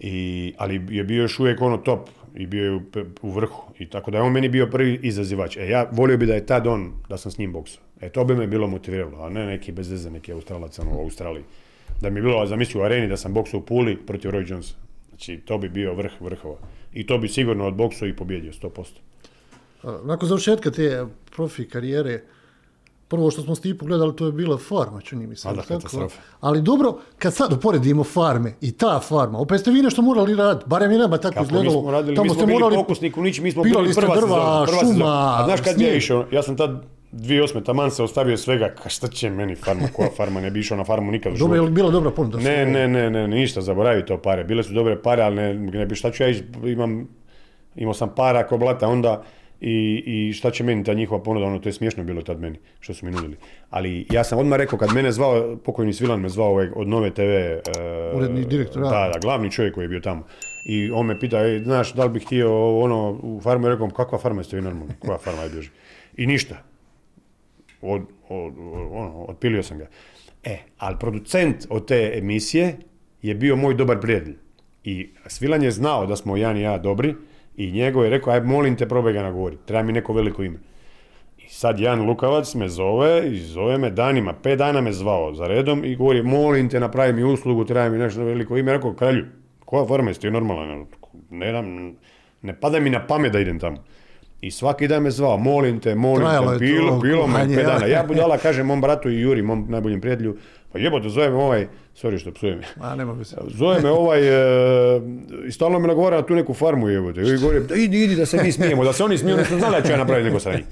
I, 0.01 0.53
ali 0.57 0.83
je 0.91 1.05
bio 1.05 1.23
još 1.23 1.39
uvijek 1.39 1.61
ono 1.61 1.77
top 1.77 2.09
i 2.35 2.47
bio 2.47 2.65
je 2.65 2.81
u, 3.23 3.31
vrhu. 3.31 3.73
I 3.79 3.87
tako 3.87 4.11
da 4.11 4.19
je 4.19 4.23
on 4.23 4.33
meni 4.33 4.49
bio 4.49 4.67
prvi 4.67 5.01
izazivač. 5.03 5.57
E 5.57 5.69
ja 5.69 5.89
volio 5.93 6.17
bi 6.17 6.27
da 6.27 6.35
je 6.35 6.47
tad 6.47 6.67
on, 6.67 6.93
da 7.09 7.17
sam 7.17 7.33
s 7.33 7.39
njim 7.39 7.53
boksao. 7.53 7.83
E 8.01 8.09
to 8.09 8.25
bi 8.25 8.35
me 8.35 8.47
bilo 8.47 8.67
motiviralo, 8.67 9.25
a 9.25 9.29
ne 9.29 9.47
neki 9.47 9.73
bez 9.73 9.91
veze, 9.91 10.11
neki 10.11 10.33
australac 10.33 10.79
ono, 10.79 10.91
u 10.91 11.01
Australiji. 11.01 11.45
Da 12.01 12.11
mi 12.11 12.19
je 12.19 12.23
bilo, 12.23 12.47
zamisli 12.47 12.81
u 12.81 12.85
areni 12.85 13.09
da 13.09 13.17
sam 13.17 13.35
boksao 13.35 13.61
u 13.61 13.63
Puli 13.63 13.97
protiv 14.07 14.31
Roy 14.31 14.51
Jonesa. 14.51 14.75
Znači 15.09 15.41
to 15.45 15.59
bi 15.59 15.69
bio 15.69 15.95
vrh 15.95 16.13
vrhova. 16.21 16.59
I 16.95 17.07
to 17.07 17.19
bi 17.19 17.29
sigurno 17.29 17.67
od 17.67 17.75
boksao 17.75 18.09
i 18.09 18.17
pobjedio 18.17 18.53
100%. 18.53 19.10
Nakon 20.05 20.29
završetka 20.29 20.71
te 20.71 21.05
profi 21.31 21.65
karijere, 21.65 22.23
prvo 23.09 23.31
što 23.31 23.43
smo 23.43 23.55
Stipu 23.55 23.87
gledali, 23.87 24.17
to 24.17 24.27
je 24.27 24.33
bila 24.33 24.59
farma, 24.59 25.01
čini 25.01 25.27
mi 25.27 25.37
se. 25.37 25.49
A 25.49 25.53
da, 25.53 25.57
tako? 25.59 25.69
katastrofa. 25.71 26.21
Ali 26.41 26.63
dobro, 26.63 26.99
kad 27.19 27.35
sad 27.35 27.53
uporedimo 27.53 28.05
farme 28.05 28.53
i 28.61 28.73
ta 28.73 29.01
farma, 29.01 29.39
opet 29.39 29.61
ste 29.61 29.71
vi 29.71 29.83
nešto 29.83 30.03
morali 30.03 30.37
raditi, 30.37 30.65
barem 30.69 30.91
je 30.91 30.99
nama 30.99 31.19
tako 31.19 31.33
Kako 31.35 31.45
izgledalo. 31.45 31.75
nismo 31.75 31.91
radili, 31.91 32.17
Tamo 32.17 32.25
mi 32.25 32.31
smo 32.31 32.47
bili 32.47 32.53
morali- 32.55 32.77
pokusnik 32.77 33.17
u 33.17 33.21
mi 33.21 33.53
smo 33.53 33.63
bili 33.63 33.95
prva 33.95 34.15
drva, 34.15 34.17
sezona, 34.17 34.65
prva 34.65 34.79
šuma, 34.81 34.93
sezona. 34.93 35.37
A 35.37 35.45
znaš 35.45 35.61
kad 35.61 35.75
snijeg. 35.75 35.97
išao, 35.97 36.27
ja 36.31 36.43
sam 36.43 36.57
tad 36.57 36.83
2008. 37.13 37.65
taman 37.65 37.91
se 37.91 38.03
ostavio 38.03 38.37
svega, 38.37 38.75
ka 38.83 38.89
šta 38.89 39.09
će 39.09 39.31
meni 39.31 39.55
farma, 39.55 39.89
koja 39.93 40.09
farma, 40.11 40.41
ne 40.41 40.51
bi 40.51 40.61
išao 40.61 40.77
na 40.77 40.85
farmu 40.85 41.13
nikad 41.13 41.33
u 41.33 41.37
Dobro, 41.37 41.57
je 41.57 41.63
li 41.63 41.71
bila 41.71 41.91
dobra 41.91 42.11
ponuda? 42.11 42.39
Ne, 42.39 42.67
ne, 42.67 42.89
ne, 42.89 43.11
ne, 43.11 43.29
ništa, 43.29 43.61
zaboravi 43.61 44.07
to 44.07 44.19
pare. 44.19 44.45
Bile 44.45 44.63
su 44.63 44.73
dobre 44.73 45.03
pare, 45.03 45.23
ali 45.23 45.37
ne, 45.37 45.55
ne 45.55 45.87
bi 45.87 45.95
šta 45.95 46.11
ću 46.11 46.23
ja 46.23 46.29
imam, 46.65 47.09
imao 47.77 47.95
sam 47.95 48.09
para 48.09 48.47
ko 48.47 48.59
blata 48.59 48.89
onda 48.89 49.23
i, 49.61 50.03
i 50.07 50.33
šta 50.33 50.51
će 50.51 50.65
meni 50.65 50.85
ta 50.85 50.95
njihova 50.95 51.23
ponuda, 51.23 51.47
ono, 51.47 51.59
to 51.59 51.69
je 51.69 51.73
smiješno 51.73 52.05
bilo 52.05 52.23
tad 52.23 52.41
meni, 52.41 52.59
što 52.81 52.95
su 52.95 53.07
mi 53.07 53.13
nudili. 53.13 53.37
Ali 53.71 54.07
ja 54.11 54.25
sam 54.25 54.39
odmah 54.39 54.59
rekao, 54.59 54.79
kad 54.79 54.95
mene 54.95 55.13
zvao, 55.13 55.57
pokojni 55.57 55.93
Svilan 55.93 56.21
me 56.21 56.29
zvao 56.29 56.49
ovaj, 56.49 56.69
od 56.77 56.89
Nove 56.89 57.11
TV, 57.11 57.21
e, 57.21 57.61
Uredni 58.15 58.45
direktor, 58.45 58.83
da, 58.83 59.11
da, 59.13 59.19
glavni 59.21 59.51
čovjek 59.51 59.75
koji 59.75 59.85
je 59.85 59.89
bio 59.89 60.01
tamo. 60.01 60.27
I 60.67 60.91
on 60.91 61.07
me 61.07 61.21
pita, 61.21 61.41
"Ej, 61.41 61.59
znaš, 61.59 61.95
da 61.95 62.05
li 62.05 62.11
bih 62.11 62.23
htio 62.27 62.79
ono, 62.81 63.21
u 63.23 63.41
farmu, 63.41 63.67
ja 63.67 63.73
rekao, 63.73 63.89
kakva 63.89 64.19
farma 64.19 64.41
jeste 64.41 64.57
vi 64.57 64.63
normalni, 64.63 64.95
koja 64.99 65.19
farma 65.19 65.43
je 65.43 65.51
bježi. 65.51 65.71
I 66.17 66.27
ništa, 66.27 66.57
od, 67.83 68.03
od, 68.29 68.55
ono, 68.93 69.25
otpilio 69.29 69.63
sam 69.63 69.79
ga. 69.79 69.87
E, 70.45 70.59
ali 70.79 70.97
producent 71.01 71.67
od 71.71 71.87
te 71.87 72.13
emisije 72.15 72.77
je 73.23 73.35
bio 73.35 73.57
moj 73.57 73.75
dobar 73.75 74.01
prijatelj. 74.01 74.37
I 74.85 75.09
Svilan 75.27 75.63
je 75.63 75.71
znao 75.71 76.07
da 76.07 76.17
smo 76.17 76.37
Jan 76.37 76.57
i 76.57 76.63
ja 76.63 76.79
dobri 76.79 77.15
i 77.57 77.73
njegov 77.73 78.05
je 78.05 78.11
rekao, 78.11 78.33
aj 78.33 78.41
molim 78.41 78.77
te 78.77 78.89
probaj 78.89 79.13
ga 79.13 79.23
nagovoriti, 79.23 79.67
treba 79.67 79.83
mi 79.83 79.93
neko 79.93 80.13
veliko 80.13 80.43
ime. 80.43 80.59
I 81.39 81.49
sad 81.49 81.81
Jan 81.81 82.07
Lukavac 82.07 82.55
me 82.55 82.69
zove 82.69 83.33
i 83.33 83.39
zove 83.39 83.79
me 83.79 83.91
danima, 83.91 84.33
pet 84.43 84.59
dana 84.59 84.81
me 84.81 84.93
zvao 84.93 85.35
za 85.35 85.47
redom 85.47 85.85
i 85.85 85.97
govori, 85.97 86.23
molim 86.23 86.69
te 86.69 86.81
napravi 86.81 87.13
mi 87.13 87.25
uslugu, 87.25 87.65
treba 87.65 87.89
mi 87.89 87.99
nešto 87.99 88.25
veliko 88.25 88.57
ime. 88.57 88.73
Rekao, 88.73 88.95
kralju, 88.95 89.27
koja 89.65 89.87
forma 89.87 90.11
jesi 90.11 90.21
ti 90.21 90.31
normalan? 90.31 90.87
Ne, 91.31 91.53
dam- 91.53 91.95
ne 92.43 92.61
pada 92.61 92.81
mi 92.81 92.91
na 92.91 93.07
pamet 93.07 93.33
da 93.33 93.41
idem 93.41 93.59
tamo. 93.59 93.77
I 94.41 94.51
svaki 94.51 94.89
dan 94.89 95.03
me 95.03 95.11
zvao, 95.11 95.37
molim 95.37 95.81
te, 95.81 95.95
molim 95.95 96.21
Trajalo 96.21 96.53
je 96.53 96.59
te, 96.59 96.65
bilo, 96.65 96.99
bilo 96.99 97.27
me 97.27 97.49
pet 97.57 97.67
dana. 97.67 97.87
Ja 97.87 98.05
budala 98.09 98.39
kažem 98.39 98.67
mom 98.67 98.81
bratu 98.81 99.11
i 99.11 99.21
Juri, 99.21 99.43
mom 99.43 99.67
najboljem 99.69 100.01
prijatelju, 100.01 100.37
pa 100.73 100.79
jebote, 100.79 101.09
zove 101.09 101.31
me 101.31 101.37
ovaj, 101.37 101.69
sorry 102.03 102.19
što 102.19 102.33
psujem, 102.33 102.61
A, 102.81 102.95
nema 102.95 103.13
veze. 103.13 103.37
Zove 103.49 103.81
me 103.81 103.91
ovaj, 103.91 104.21
e, 104.29 105.01
i 105.47 105.53
stalno 105.53 105.79
me 105.79 105.89
nagovara 105.89 106.17
na 106.17 106.23
tu 106.23 106.35
neku 106.35 106.55
farmu 106.55 106.89
jebote. 106.89 107.21
I 107.21 107.37
govori, 107.37 107.61
da 107.61 107.75
idi, 107.75 108.05
idi 108.05 108.17
da 108.17 108.27
se 108.27 108.43
mi 108.43 108.53
smijemo, 108.53 108.85
da 108.85 108.93
se 108.93 109.05
oni 109.05 109.19
smiju, 109.19 109.35
oni 109.37 109.45
su 109.45 109.59
znali 109.59 109.77
da 109.77 109.83
ću 109.83 109.93
ja 109.93 109.97
napraviti 109.99 110.29
neko 110.29 110.41
sranje. 110.41 110.65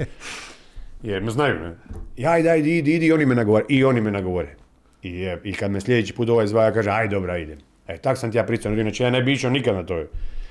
Jer 1.03 1.23
me 1.23 1.31
znaju, 1.31 1.55
ne. 1.61 1.77
Ja, 2.17 2.31
ajde, 2.31 2.51
ajde, 2.51 2.71
idi, 2.71 2.95
idi, 2.95 3.07
i 3.07 3.13
oni 3.13 3.27
me 3.27 3.35
nagovore. 3.35 3.65
I 3.69 3.85
oni 3.85 4.01
me 4.01 4.11
nagovore. 4.11 4.55
I, 5.03 5.21
je, 5.21 5.41
I 5.45 5.53
kad 5.53 5.71
me 5.71 5.81
sljedeći 5.81 6.13
put 6.13 6.29
ovaj 6.29 6.47
zva, 6.47 6.65
ja 6.65 6.73
kaže, 6.73 6.91
aj 6.91 7.09
dobra, 7.09 7.39
idem. 7.39 7.59
E, 7.89 7.99
tak 7.99 8.19
sam 8.19 8.31
ti 8.33 8.39
ja 8.39 8.45
pricao, 8.45 8.73
inače 8.73 9.05
ja 9.05 9.11
ne 9.11 9.23
bi 9.23 9.33
išao 9.33 9.51
nikad 9.51 9.75
na 9.75 9.87
to. 9.87 10.05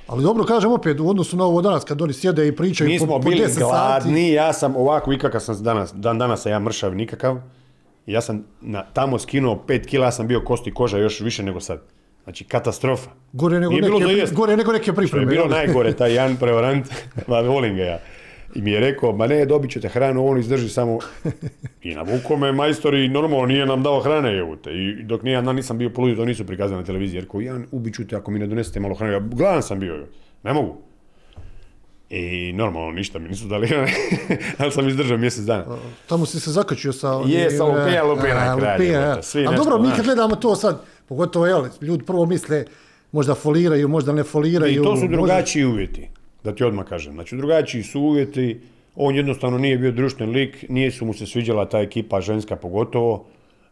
Ali 0.07 0.23
dobro, 0.23 0.43
kažem 0.43 0.71
opet, 0.71 0.99
u 0.99 1.09
odnosu 1.09 1.37
na 1.37 1.45
ovo 1.45 1.61
danas, 1.61 1.83
kad 1.83 2.01
oni 2.01 2.13
sjede 2.13 2.47
i 2.47 2.55
pričaju 2.55 2.89
Mi 2.89 2.99
po, 2.99 3.05
smo 3.05 3.19
po 3.19 3.29
bili 3.29 3.41
10 3.41 3.47
sati. 3.47 3.63
gladni, 3.63 4.31
ja 4.31 4.53
sam 4.53 4.75
ovako 4.75 5.13
i 5.13 5.17
kakav 5.19 5.41
sam 5.41 5.63
danas, 5.63 5.93
dan 5.93 6.17
danas 6.17 6.41
sam 6.41 6.51
ja 6.51 6.59
mršav 6.59 6.95
nikakav. 6.95 7.41
Ja 8.07 8.21
sam 8.21 8.43
na, 8.61 8.83
tamo 8.93 9.19
skinuo 9.19 9.63
5 9.67 9.85
kila, 9.85 10.05
ja 10.05 10.11
sam 10.11 10.27
bio 10.27 10.41
kosti 10.41 10.73
koža 10.73 10.97
još 10.97 11.19
više 11.21 11.43
nego 11.43 11.59
sad. 11.59 11.81
Znači, 12.23 12.43
katastrofa. 12.43 13.09
Gore 13.33 13.59
nego, 13.59 13.69
Nije 13.71 13.81
bilo 13.81 13.99
za 13.99 14.05
neke, 14.05 14.19
jest. 14.19 14.33
gore 14.33 14.57
nego 14.57 14.71
neke 14.71 14.83
Što 14.83 14.91
je 14.91 14.95
pripreme. 14.95 15.25
bilo 15.25 15.45
najgore, 15.47 15.93
taj 15.93 16.13
jedan 16.13 16.35
prevarant, 16.35 16.85
ma 17.27 17.39
volim 17.39 17.75
ga 17.75 17.83
ja. 17.83 17.99
I 18.55 18.61
mi 18.61 18.71
je 18.71 18.79
rekao, 18.79 19.11
ma 19.15 19.27
ne, 19.27 19.45
dobit 19.45 19.71
ćete 19.71 19.87
hranu, 19.87 20.27
on 20.27 20.39
izdrži 20.39 20.69
samo... 20.69 20.99
I 21.83 21.95
navuko 21.95 22.37
me 22.37 22.51
majstor 22.51 22.95
i 22.95 23.07
normalno 23.09 23.45
nije 23.45 23.65
nam 23.65 23.83
dao 23.83 23.99
hrane, 23.99 24.33
jevute. 24.33 24.71
I 24.73 25.03
dok 25.03 25.23
nije 25.23 25.41
dan 25.41 25.55
nisam 25.55 25.77
bio 25.77 25.89
poludio, 25.89 26.15
to 26.15 26.25
nisu 26.25 26.45
prikazali 26.45 26.79
na 26.79 26.85
televiziji. 26.85 27.17
Jer 27.17 27.23
rekao, 27.23 27.41
Jan, 27.41 27.65
ubit 27.71 27.95
ću 27.95 28.07
te 28.07 28.15
ako 28.15 28.31
mi 28.31 28.39
ne 28.39 28.47
donesete 28.47 28.79
malo 28.79 28.95
hrane. 28.95 29.13
Ja 29.13 29.19
gladan 29.19 29.63
sam 29.63 29.79
bio, 29.79 30.05
ne 30.43 30.53
mogu. 30.53 30.81
I 32.09 32.53
normalno 32.53 32.91
ništa 32.91 33.19
mi 33.19 33.29
nisu 33.29 33.47
dali 33.47 33.69
ali 34.59 34.71
sam 34.71 34.87
izdržao 34.87 35.17
mjesec 35.17 35.45
dana. 35.45 35.65
Tamo 36.07 36.25
si 36.25 36.39
se 36.39 36.51
zakačio 36.51 36.93
sa... 36.93 37.21
Je, 37.25 37.51
sa 37.51 37.63
lupija, 37.63 38.03
lupija 38.03 38.35
na 38.35 38.53
a, 38.53 38.57
kraju, 38.57 38.73
lupija, 38.73 38.99
jebote, 38.99 39.17
ja. 39.17 39.23
svi 39.23 39.47
A 39.47 39.51
nešto, 39.51 39.63
dobro, 39.63 39.81
mi 39.81 39.95
kad 39.95 40.05
gledamo 40.05 40.35
to 40.35 40.55
sad, 40.55 40.81
pogotovo, 41.07 41.45
jel, 41.45 41.65
ljudi 41.81 42.03
prvo 42.03 42.25
misle, 42.25 42.65
možda 43.11 43.35
foliraju, 43.35 43.87
možda 43.87 44.13
ne 44.13 44.23
foliraju. 44.23 44.73
I 44.73 44.83
to 44.83 44.95
su 44.95 45.01
možda- 45.01 45.07
drugačiji 45.07 45.65
uvjeti, 45.65 46.09
da 46.43 46.55
ti 46.55 46.63
odmah 46.63 46.85
kažem. 46.85 47.13
Znači, 47.13 47.35
drugačiji 47.35 47.83
su 47.83 48.01
uvjeti, 48.01 48.59
on 48.95 49.15
jednostavno 49.15 49.57
nije 49.57 49.77
bio 49.77 49.91
društven 49.91 50.29
lik, 50.29 50.65
nije 50.69 50.91
su 50.91 51.05
mu 51.05 51.13
se 51.13 51.25
sviđala 51.25 51.69
ta 51.69 51.79
ekipa 51.79 52.21
ženska 52.21 52.55
pogotovo. 52.55 53.25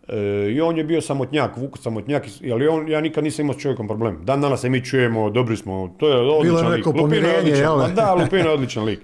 E, 0.07 0.51
I 0.51 0.61
on 0.61 0.77
je 0.77 0.83
bio 0.83 1.01
samotnjak, 1.01 1.57
Vuk 1.57 1.77
samotnjak, 1.77 2.23
ali 2.53 2.67
on, 2.67 2.89
ja 2.89 3.01
nikad 3.01 3.23
nisam 3.23 3.45
imao 3.45 3.53
s 3.53 3.61
čovjekom 3.61 3.87
problem. 3.87 4.19
Dan 4.25 4.41
danas 4.41 4.61
se 4.61 4.69
mi 4.69 4.85
čujemo, 4.85 5.29
dobri 5.29 5.57
smo, 5.57 5.95
to 5.97 6.09
je 6.09 6.15
odličan 6.15 6.67
lik. 6.67 6.77
neko 6.77 6.89
Lupino 6.89 7.15
je 7.15 7.21
pomirenje, 7.21 7.37
odličan, 7.39 7.61
jel? 7.61 7.77
ma 7.77 7.87
da, 7.87 8.13
Lupino 8.13 8.49
je 8.49 8.53
odličan 8.53 8.83
lik. 8.83 8.99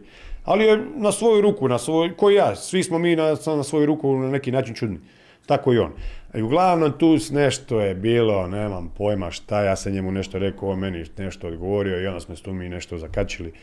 Ali 0.45 0.65
je 0.65 0.85
na 0.95 1.11
svoju 1.11 1.41
ruku, 1.41 1.67
na 1.67 1.77
svoj, 1.77 2.15
ko 2.15 2.31
i 2.31 2.35
ja, 2.35 2.55
svi 2.55 2.83
smo 2.83 2.99
mi 2.99 3.15
na, 3.15 3.35
na 3.45 3.63
svoju 3.63 3.85
ruku 3.85 4.17
na 4.17 4.29
neki 4.29 4.51
način 4.51 4.75
čudni. 4.75 4.99
Tako 5.45 5.73
i 5.73 5.77
on. 5.77 5.91
I 6.35 6.41
uglavnom 6.41 6.91
tu 6.91 7.17
nešto 7.31 7.81
je 7.81 7.95
bilo, 7.95 8.47
nemam 8.47 8.93
pojma 8.97 9.31
šta, 9.31 9.63
ja 9.63 9.75
sam 9.75 9.93
njemu 9.93 10.11
nešto 10.11 10.39
rekao, 10.39 10.69
on 10.69 10.79
meni 10.79 11.05
nešto 11.17 11.47
odgovorio 11.47 12.01
i 12.01 12.07
onda 12.07 12.19
smo 12.19 12.35
se 12.35 12.43
tu 12.43 12.53
mi 12.53 12.69
nešto 12.69 12.97
zakačili. 12.97 13.53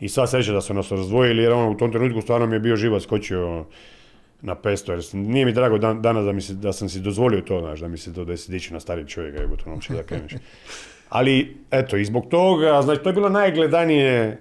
I 0.00 0.08
sva 0.08 0.26
sreća 0.26 0.52
da 0.52 0.60
su 0.60 0.74
nas 0.74 0.90
razdvojili 0.90 1.42
jer 1.42 1.52
on 1.52 1.72
u 1.72 1.76
tom 1.76 1.92
trenutku 1.92 2.20
stvarno 2.20 2.46
mi 2.46 2.56
je 2.56 2.60
bio 2.60 2.76
živac 2.76 3.02
skočio 3.02 3.64
na 4.44 4.54
pesto, 4.54 4.92
jer 4.92 5.02
nije 5.12 5.44
mi 5.44 5.52
drago 5.52 5.78
dan, 5.78 6.02
danas 6.02 6.24
da, 6.24 6.32
mi 6.32 6.40
se, 6.40 6.54
da 6.54 6.72
sam 6.72 6.88
si 6.88 7.00
dozvolio 7.00 7.40
to, 7.40 7.60
znaš, 7.60 7.80
da 7.80 7.88
mi 7.88 7.98
se 7.98 8.14
to 8.14 8.24
desi 8.24 8.52
dići 8.52 8.72
na 8.72 8.80
stari 8.80 9.08
čovjeka, 9.08 9.40
jebote, 9.40 9.62
ono 9.66 9.80
će 9.80 9.94
da 9.94 10.02
kreneš. 10.02 10.32
Ali, 11.08 11.56
eto, 11.70 11.96
i 11.96 12.04
zbog 12.04 12.26
toga, 12.26 12.82
znači, 12.82 13.02
to 13.02 13.08
je 13.08 13.14
bilo 13.14 13.28
najgledanije, 13.28 14.38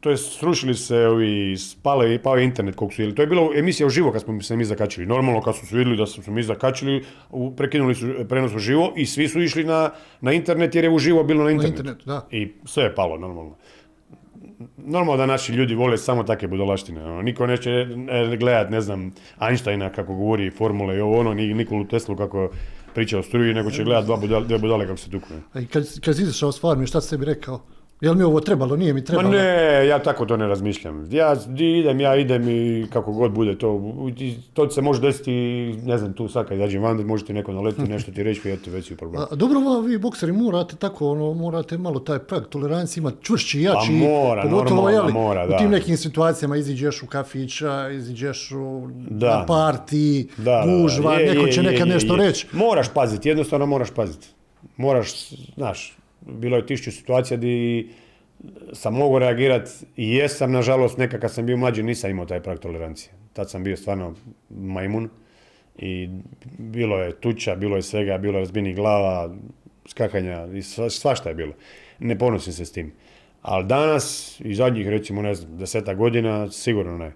to 0.00 0.10
je 0.10 0.16
srušili 0.16 0.74
se 0.74 0.96
ovi, 0.98 1.56
spale 1.58 2.14
i 2.14 2.18
pao 2.18 2.36
je 2.36 2.44
internet 2.44 2.74
koliko 2.74 2.94
su, 2.94 3.02
ili 3.02 3.14
to 3.14 3.22
je 3.22 3.26
bilo 3.26 3.50
emisija 3.54 3.86
uživo 3.86 4.12
kad 4.12 4.22
smo 4.22 4.42
se 4.42 4.56
mi 4.56 4.64
zakačili. 4.64 5.06
Normalno 5.06 5.40
kad 5.40 5.56
su 5.56 5.76
vidjeli 5.76 5.96
da 5.96 6.06
smo 6.06 6.22
se 6.22 6.30
mi 6.30 6.42
zakačili, 6.42 7.04
u- 7.30 7.56
prekinuli 7.56 7.94
su 7.94 8.06
prenos 8.28 8.54
uživo 8.54 8.92
i 8.96 9.06
svi 9.06 9.28
su 9.28 9.42
išli 9.42 9.64
na, 9.64 9.90
na 10.20 10.32
internet 10.32 10.74
jer 10.74 10.84
je 10.84 10.90
uživo 10.90 11.24
bilo 11.24 11.44
na 11.44 11.50
internetu. 11.50 11.80
internetu, 11.80 12.06
da. 12.06 12.26
I 12.30 12.52
sve 12.64 12.84
je 12.84 12.94
palo 12.94 13.18
normalno. 13.18 13.56
Normalno 14.76 15.16
da 15.16 15.26
naši 15.26 15.52
ljudi 15.52 15.74
vole 15.74 15.98
samo 15.98 16.22
takve 16.22 16.48
budalaštine. 16.48 17.04
Ono. 17.04 17.22
Niko 17.22 17.46
neće 17.46 17.70
e, 17.70 18.36
gledat, 18.36 18.70
ne 18.70 18.80
znam, 18.80 19.14
Einsteina 19.40 19.90
kako 19.90 20.14
govori 20.14 20.50
formule 20.50 20.96
i 20.96 21.00
ovo 21.00 21.20
ono, 21.20 21.34
ni 21.34 21.54
Nikolu 21.54 21.84
Teslu 21.84 22.16
kako 22.16 22.50
priča 22.94 23.18
o 23.18 23.22
struji, 23.22 23.54
nego 23.54 23.70
će 23.70 23.84
gledat 23.84 24.04
dva 24.04 24.16
budale, 24.16 24.44
dvije 24.44 24.58
budale 24.58 24.86
kako 24.86 24.98
se 24.98 25.10
tuku. 25.10 25.26
ne. 25.30 25.40
A 25.52 25.60
i 25.60 25.66
kad, 25.66 26.00
kad 26.04 26.16
si 26.16 26.22
izašao 26.22 26.52
s 26.52 26.60
farme, 26.60 26.86
šta 26.86 27.00
si 27.00 27.08
sebi 27.08 27.24
rekao? 27.24 27.60
Jel 28.02 28.14
mi 28.14 28.22
ovo 28.22 28.40
trebalo, 28.40 28.76
nije 28.76 28.92
mi 28.92 29.00
Ma 29.00 29.06
trebalo? 29.06 29.28
ne, 29.28 29.86
ja 29.86 29.98
tako 29.98 30.26
to 30.26 30.36
ne 30.36 30.46
razmišljam. 30.46 31.08
Ja 31.10 31.36
idem, 31.58 32.00
ja 32.00 32.16
idem 32.16 32.48
i 32.48 32.86
kako 32.92 33.12
god 33.12 33.32
bude 33.32 33.58
to. 33.58 33.80
To 34.52 34.70
se 34.70 34.82
može 34.82 35.00
desiti, 35.00 35.32
ne 35.84 35.98
znam, 35.98 36.12
tu 36.12 36.28
sad 36.28 36.48
kad 36.48 36.56
izađem 36.56 36.82
van, 36.82 36.96
može 36.96 37.24
ti 37.24 37.32
neko 37.32 37.52
naletiti, 37.52 37.90
nešto 37.90 38.12
ti 38.12 38.22
reći, 38.22 38.40
pa 38.42 38.48
eto, 38.48 38.70
već 38.70 38.86
si 38.86 38.94
u 38.94 38.96
problemu. 38.96 39.26
A, 39.30 39.34
dobro, 39.34 39.58
vi 39.80 39.98
bokseri 39.98 40.32
morate 40.32 40.76
tako, 40.76 41.10
ono, 41.10 41.34
morate 41.34 41.78
malo 41.78 42.00
taj 42.00 42.18
prag 42.18 42.42
tolerancije 42.44 43.00
imati 43.00 43.16
čvršći, 43.22 43.62
jači. 43.62 43.86
Pa 43.88 43.92
mora, 44.08 44.44
normalno 44.44 44.88
jeli, 44.90 45.12
mora, 45.12 45.44
U 45.44 45.48
da. 45.48 45.58
tim 45.58 45.70
nekim 45.70 45.96
situacijama 45.96 46.56
iziđeš 46.56 47.02
u 47.02 47.06
kafića, 47.06 47.88
iziđeš 47.90 48.52
u, 48.52 48.88
Da. 49.10 49.26
na 49.28 49.46
parti, 49.46 50.28
Da, 50.36 50.42
da, 50.42 50.66
da. 50.66 50.72
gužva, 50.72 51.14
Je, 51.14 51.34
neko 51.34 51.48
će 51.48 51.60
je, 51.60 51.64
nekad 51.64 51.88
je, 51.88 51.94
nešto 51.94 52.16
reći. 52.16 52.46
Moraš 52.52 52.88
paziti, 52.88 53.28
jednostavno 53.28 53.66
moraš 53.66 53.90
paziti. 53.90 54.26
Moraš, 54.76 55.10
znaš, 55.56 55.96
bilo 56.26 56.56
je 56.56 56.66
tišću 56.66 56.92
situacija 56.92 57.36
di 57.36 57.88
sam 58.72 58.94
mogao 58.94 59.18
reagirati 59.18 59.70
i 59.96 60.14
jesam, 60.14 60.52
nažalost, 60.52 60.98
nekad 60.98 61.20
kad 61.20 61.32
sam 61.32 61.46
bio 61.46 61.56
mlađi 61.56 61.82
nisam 61.82 62.10
imao 62.10 62.26
taj 62.26 62.40
prag 62.40 62.58
tolerancije. 62.58 63.12
Tad 63.32 63.50
sam 63.50 63.64
bio 63.64 63.76
stvarno 63.76 64.14
majmun 64.50 65.08
i 65.78 66.08
bilo 66.58 66.98
je 66.98 67.12
tuča, 67.12 67.56
bilo 67.56 67.76
je 67.76 67.82
svega, 67.82 68.18
bilo 68.18 68.38
je 68.38 68.42
razbijenih 68.42 68.76
glava, 68.76 69.34
skakanja 69.86 70.46
i 70.46 70.62
sva, 70.62 70.90
svašta 70.90 71.28
je 71.28 71.34
bilo. 71.34 71.52
Ne 71.98 72.18
ponosim 72.18 72.52
se 72.52 72.64
s 72.64 72.72
tim. 72.72 72.92
Ali 73.42 73.66
danas, 73.66 74.36
i 74.40 74.54
zadnjih 74.54 74.88
recimo, 74.88 75.22
ne 75.22 75.34
znam, 75.34 75.58
deseta 75.58 75.94
godina, 75.94 76.50
sigurno 76.50 76.98
ne. 76.98 77.12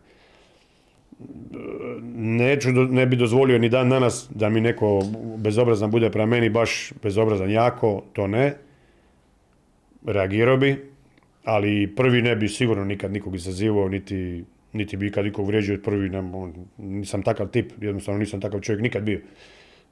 Neću, 2.15 2.73
ne 2.73 3.07
bi 3.07 3.17
dozvolio 3.17 3.59
ni 3.59 3.69
dan 3.69 3.91
danas 3.91 4.29
da 4.31 4.49
mi 4.49 4.61
neko 4.61 5.03
bezobrazan 5.37 5.91
bude 5.91 6.11
prema 6.11 6.27
meni, 6.27 6.49
baš 6.51 6.93
bezobrazan 7.03 7.51
jako, 7.51 8.03
to 8.13 8.27
ne. 8.27 8.66
Reagirao 10.07 10.57
bi, 10.57 10.91
ali 11.45 11.95
prvi 11.97 12.23
ne 12.23 12.37
bi 12.37 12.49
sigurno 12.49 12.85
nikad 12.85 13.13
nikog 13.13 13.35
izazivao, 13.35 13.89
niti, 13.89 14.45
niti 14.73 14.97
bi 14.97 15.07
ikad 15.07 15.25
nikog 15.25 15.47
vrijeđao 15.47 15.77
prvi, 15.85 16.09
ne, 16.09 16.19
on- 16.19 16.55
nisam 16.79 17.23
takav 17.23 17.49
tip, 17.49 17.73
jednostavno 17.81 18.19
nisam 18.21 18.41
takav 18.41 18.61
čovjek 18.61 18.83
nikad 18.83 19.03
bio. 19.03 19.21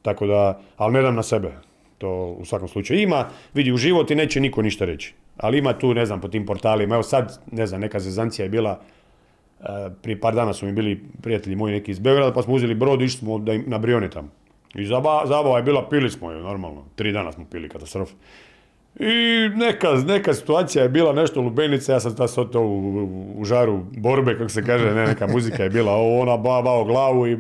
Tako 0.03 0.27
da, 0.27 0.61
ali 0.77 0.93
ne 0.93 1.03
dam 1.03 1.15
na 1.15 1.23
sebe, 1.23 1.53
to 1.99 2.37
u 2.39 2.45
svakom 2.45 2.69
slučaju. 2.69 3.01
Ima, 3.01 3.27
vidi, 3.55 3.73
u 3.73 3.77
život 3.77 4.11
i 4.11 4.15
neće 4.15 4.41
niko 4.41 4.63
ništa 4.63 4.85
reći. 4.85 5.15
Ali 5.37 5.59
ima 5.59 5.73
tu, 5.79 5.95
ne 5.95 6.07
znam, 6.07 6.21
po 6.21 6.29
tim 6.29 6.47
portalima, 6.47 6.95
evo 6.95 7.03
sad, 7.03 7.41
ne 7.53 7.67
znam, 7.67 7.81
neka 7.81 7.99
zezancija 8.01 8.45
je 8.45 8.51
bila, 8.51 8.81
prije 10.03 10.21
par 10.21 10.35
dana 10.35 10.53
su 10.53 10.67
mi 10.67 10.73
bili 10.73 11.01
prijatelji 11.23 11.57
moji 11.57 11.75
neki 11.75 11.91
iz 11.91 11.99
Beograda, 11.99 12.33
pa 12.33 12.43
smo 12.43 12.55
uzeli 12.55 12.75
brod 12.75 13.03
i 13.03 13.05
išli 13.05 13.19
smo 13.19 13.39
da 13.39 13.59
na 13.67 13.79
Brioni 13.79 14.11
tamo. 14.11 14.29
I 14.75 14.85
zaba, 14.87 15.23
zabava 15.27 15.57
je 15.57 15.63
bila, 15.63 15.89
pili 15.89 16.11
smo 16.11 16.31
je, 16.33 16.43
normalno. 16.43 16.85
Tri 16.97 17.13
dana 17.13 17.33
smo 17.33 17.45
pili, 17.51 17.69
katastrofa. 17.69 18.15
I 19.01 19.49
neka, 19.57 19.93
neka 20.07 20.35
situacija 20.35 20.83
je 20.83 20.89
bila 20.89 21.13
nešto 21.13 21.41
lubenica, 21.41 21.93
ja 21.93 22.01
sam 22.01 22.29
sad 22.29 22.51
to 22.51 22.61
u, 22.61 22.79
u, 22.79 23.35
u 23.37 23.45
žaru 23.45 23.83
borbe, 23.97 24.39
kako 24.39 24.49
se 24.49 24.65
kaže, 24.65 24.95
ne, 24.95 25.07
neka 25.07 25.27
muzika 25.27 25.63
je 25.63 25.71
bila, 25.71 25.93
ovo, 25.93 26.21
ona, 26.21 26.37
baba 26.37 26.73
o 26.73 26.85
glavu 26.85 27.27
i... 27.27 27.39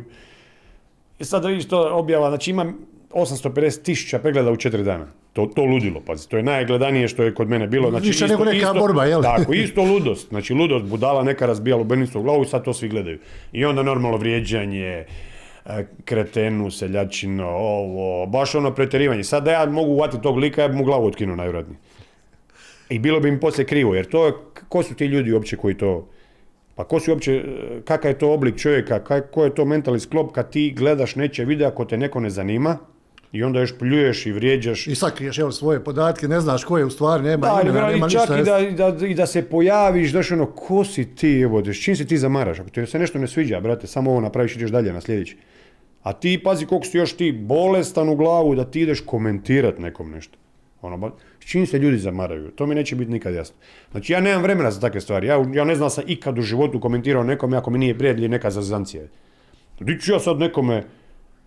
I 1.18 1.24
sad 1.24 1.44
vidiš 1.44 1.68
to 1.68 1.88
objava, 1.92 2.28
znači 2.28 2.50
imam 2.50 2.78
850 3.11 3.82
tisuća 3.82 4.18
pregleda 4.18 4.50
u 4.50 4.57
četiri 4.57 4.82
dana. 4.82 5.07
To, 5.32 5.46
to 5.46 5.64
ludilo, 5.64 6.00
pazi, 6.07 6.28
to 6.28 6.36
je 6.36 6.42
najgledanije 6.42 7.09
što 7.09 7.22
je 7.22 7.34
kod 7.34 7.48
mene 7.48 7.66
bilo. 7.66 7.90
Znači, 7.90 8.07
Više 8.07 8.28
nego 8.28 8.44
neka 8.44 8.72
borba, 8.72 9.05
jel? 9.05 9.22
Tako, 9.22 9.52
isto 9.55 9.82
ludost, 9.82 10.28
znači 10.28 10.55
ludost, 10.55 10.84
budala 10.84 11.22
neka 11.22 11.46
razbija 11.46 11.76
lubenicu 11.76 12.20
u 12.20 12.22
glavu 12.22 12.42
i 12.42 12.46
sad 12.46 12.64
to 12.64 12.72
svi 12.72 12.88
gledaju. 12.88 13.18
I 13.52 13.64
onda 13.64 13.82
normalno 13.82 14.16
vrijeđanje, 14.16 15.05
kretenu, 16.05 16.71
seljačino, 16.71 17.49
ovo, 17.49 18.27
baš 18.27 18.55
ono 18.55 18.75
pretjerivanje. 18.75 19.25
Sad 19.25 19.45
da 19.45 19.53
ja 19.53 19.67
mogu 19.67 19.93
uhvatiti 19.93 20.23
tog 20.23 20.39
lika, 20.39 20.62
ja 20.62 20.69
bi 20.69 20.77
mu 20.77 20.85
glavu 20.85 21.07
otkinuo 21.07 21.37
najvjerojatnije. 21.37 21.79
I 22.89 22.99
bilo 22.99 23.21
bi 23.21 23.31
mi 23.31 23.41
poslije 23.41 23.67
krivo, 23.67 23.95
jer 23.95 24.07
to 24.07 24.27
je, 24.27 24.33
ko 24.69 24.83
su 24.83 24.95
ti 24.95 25.07
ljudi 25.07 25.33
uopće 25.33 25.57
koji 25.57 25.75
to, 25.75 26.09
pa 26.75 26.85
ko 26.85 27.01
su 27.01 27.11
uopće, 27.11 27.35
e, 27.35 27.43
kakav 27.85 28.11
je 28.11 28.19
to 28.19 28.33
oblik 28.33 28.57
čovjeka, 28.57 29.05
kaj, 29.05 29.21
ko 29.21 29.45
je 29.45 29.55
to 29.55 29.65
mentalni 29.65 30.01
sklop 30.01 30.33
kad 30.33 30.51
ti 30.51 30.75
gledaš 30.77 31.17
neće 31.17 31.45
videa 31.45 31.69
ako 31.69 31.85
te 31.85 31.97
neko 31.97 32.21
ne 32.21 32.31
zanima 32.31 32.79
i 33.33 33.43
onda 33.43 33.61
još 33.61 33.79
pljuješ 33.79 34.27
i 34.27 34.33
vrijeđaš. 34.33 34.87
I 34.87 34.95
sakriješ 34.95 35.39
jel, 35.39 35.51
svoje 35.51 35.85
podatke, 35.85 36.29
ne 36.29 36.41
znaš 36.41 36.65
ko 36.65 36.79
je 36.79 36.85
u 36.85 36.91
stvari, 36.91 37.23
nema 37.23 37.47
Da, 37.47 37.61
imena, 37.62 37.91
nema 37.91 38.09
čak 38.09 38.21
ništa. 38.21 38.39
i 38.39 38.45
da, 38.45 38.59
i 38.59 38.73
da, 38.73 39.07
i 39.07 39.15
da 39.15 39.27
se 39.27 39.43
pojaviš, 39.43 40.12
daš 40.12 40.31
ono, 40.31 40.47
ko 40.47 40.85
si 40.85 41.15
ti, 41.15 41.41
evo, 41.41 41.65
s 41.65 41.83
čim 41.85 41.97
se 41.97 42.07
ti 42.07 42.19
zamaraš? 42.19 42.61
Ako 42.61 42.71
ti 42.71 42.87
se 42.87 42.99
nešto 42.99 43.19
ne 43.19 43.29
sviđa, 43.29 43.61
brate, 43.61 43.87
samo 43.87 44.11
ovo 44.11 44.21
napraviš 44.21 44.53
i 44.53 44.59
ideš 44.59 44.71
dalje 44.71 44.93
na 44.93 45.01
sljedeći. 45.01 45.37
A 46.05 46.12
ti, 46.12 46.40
pazi 46.44 46.66
koliko 46.66 46.86
si 46.86 46.98
još 46.98 47.12
ti 47.12 47.32
bolestan 47.32 48.09
u 48.09 48.16
glavu 48.16 48.55
da 48.55 48.64
ti 48.64 48.80
ideš 48.80 49.00
komentirat 49.00 49.78
nekom 49.78 50.11
nešto. 50.11 50.38
Ono, 50.82 50.96
ba, 50.96 51.11
s 51.40 51.46
čim 51.50 51.66
se 51.66 51.78
ljudi 51.78 51.98
zamaraju? 51.98 52.50
To 52.50 52.66
mi 52.66 52.74
neće 52.74 52.96
biti 52.96 53.12
nikad 53.12 53.34
jasno. 53.34 53.57
Znači, 53.90 54.12
ja 54.12 54.20
nemam 54.20 54.42
vremena 54.42 54.70
za 54.70 54.80
takve 54.80 55.00
stvari. 55.00 55.26
Ja, 55.26 55.44
ja 55.55 55.64
ne 55.64 55.76
znam 55.76 55.90
sam 55.90 56.05
ikad 56.07 56.38
u 56.38 56.42
životu 56.42 56.80
komentirao 56.80 57.24
nekome 57.24 57.57
ako 57.57 57.70
mi 57.70 57.78
nije 57.78 57.98
prijatelj 57.98 58.28
neka 58.28 58.50
zazancija. 58.50 59.02
Di 59.80 60.00
ću 60.00 60.12
ja 60.12 60.20
sad 60.20 60.38
nekome... 60.38 60.84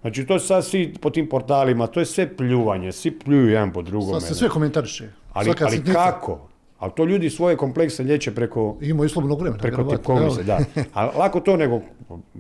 Znači, 0.02 0.26
to 0.26 0.34
je 0.34 0.40
sad 0.40 0.66
svi 0.66 0.94
po 1.02 1.10
tim 1.10 1.30
portalima, 1.30 1.88
to 1.88 2.00
je 2.00 2.06
sve 2.06 2.36
pljuvanje, 2.38 2.92
svi 2.92 3.20
pljuju 3.20 3.50
jedan 3.50 3.74
po 3.74 3.82
drugome. 3.82 4.20
Sad 4.20 4.28
se 4.28 4.36
sve 4.36 4.50
komentariše. 4.50 5.10
Ali, 5.34 5.54
ali 5.62 5.84
kako? 5.94 6.47
Ali 6.80 6.92
to 6.96 7.06
ljudi 7.06 7.30
svoje 7.30 7.58
komplekse 7.58 8.04
liječe 8.04 8.36
preko, 8.36 8.78
Imao 8.82 9.06
i 9.06 9.10
slobodnog 9.10 9.42
vremena. 9.42 9.62
preko 9.62 9.84
tipkovnice, 9.84 10.44
da. 10.44 10.60
Ali 10.94 11.12
lako 11.18 11.40
to 11.40 11.58
nego, 11.58 11.82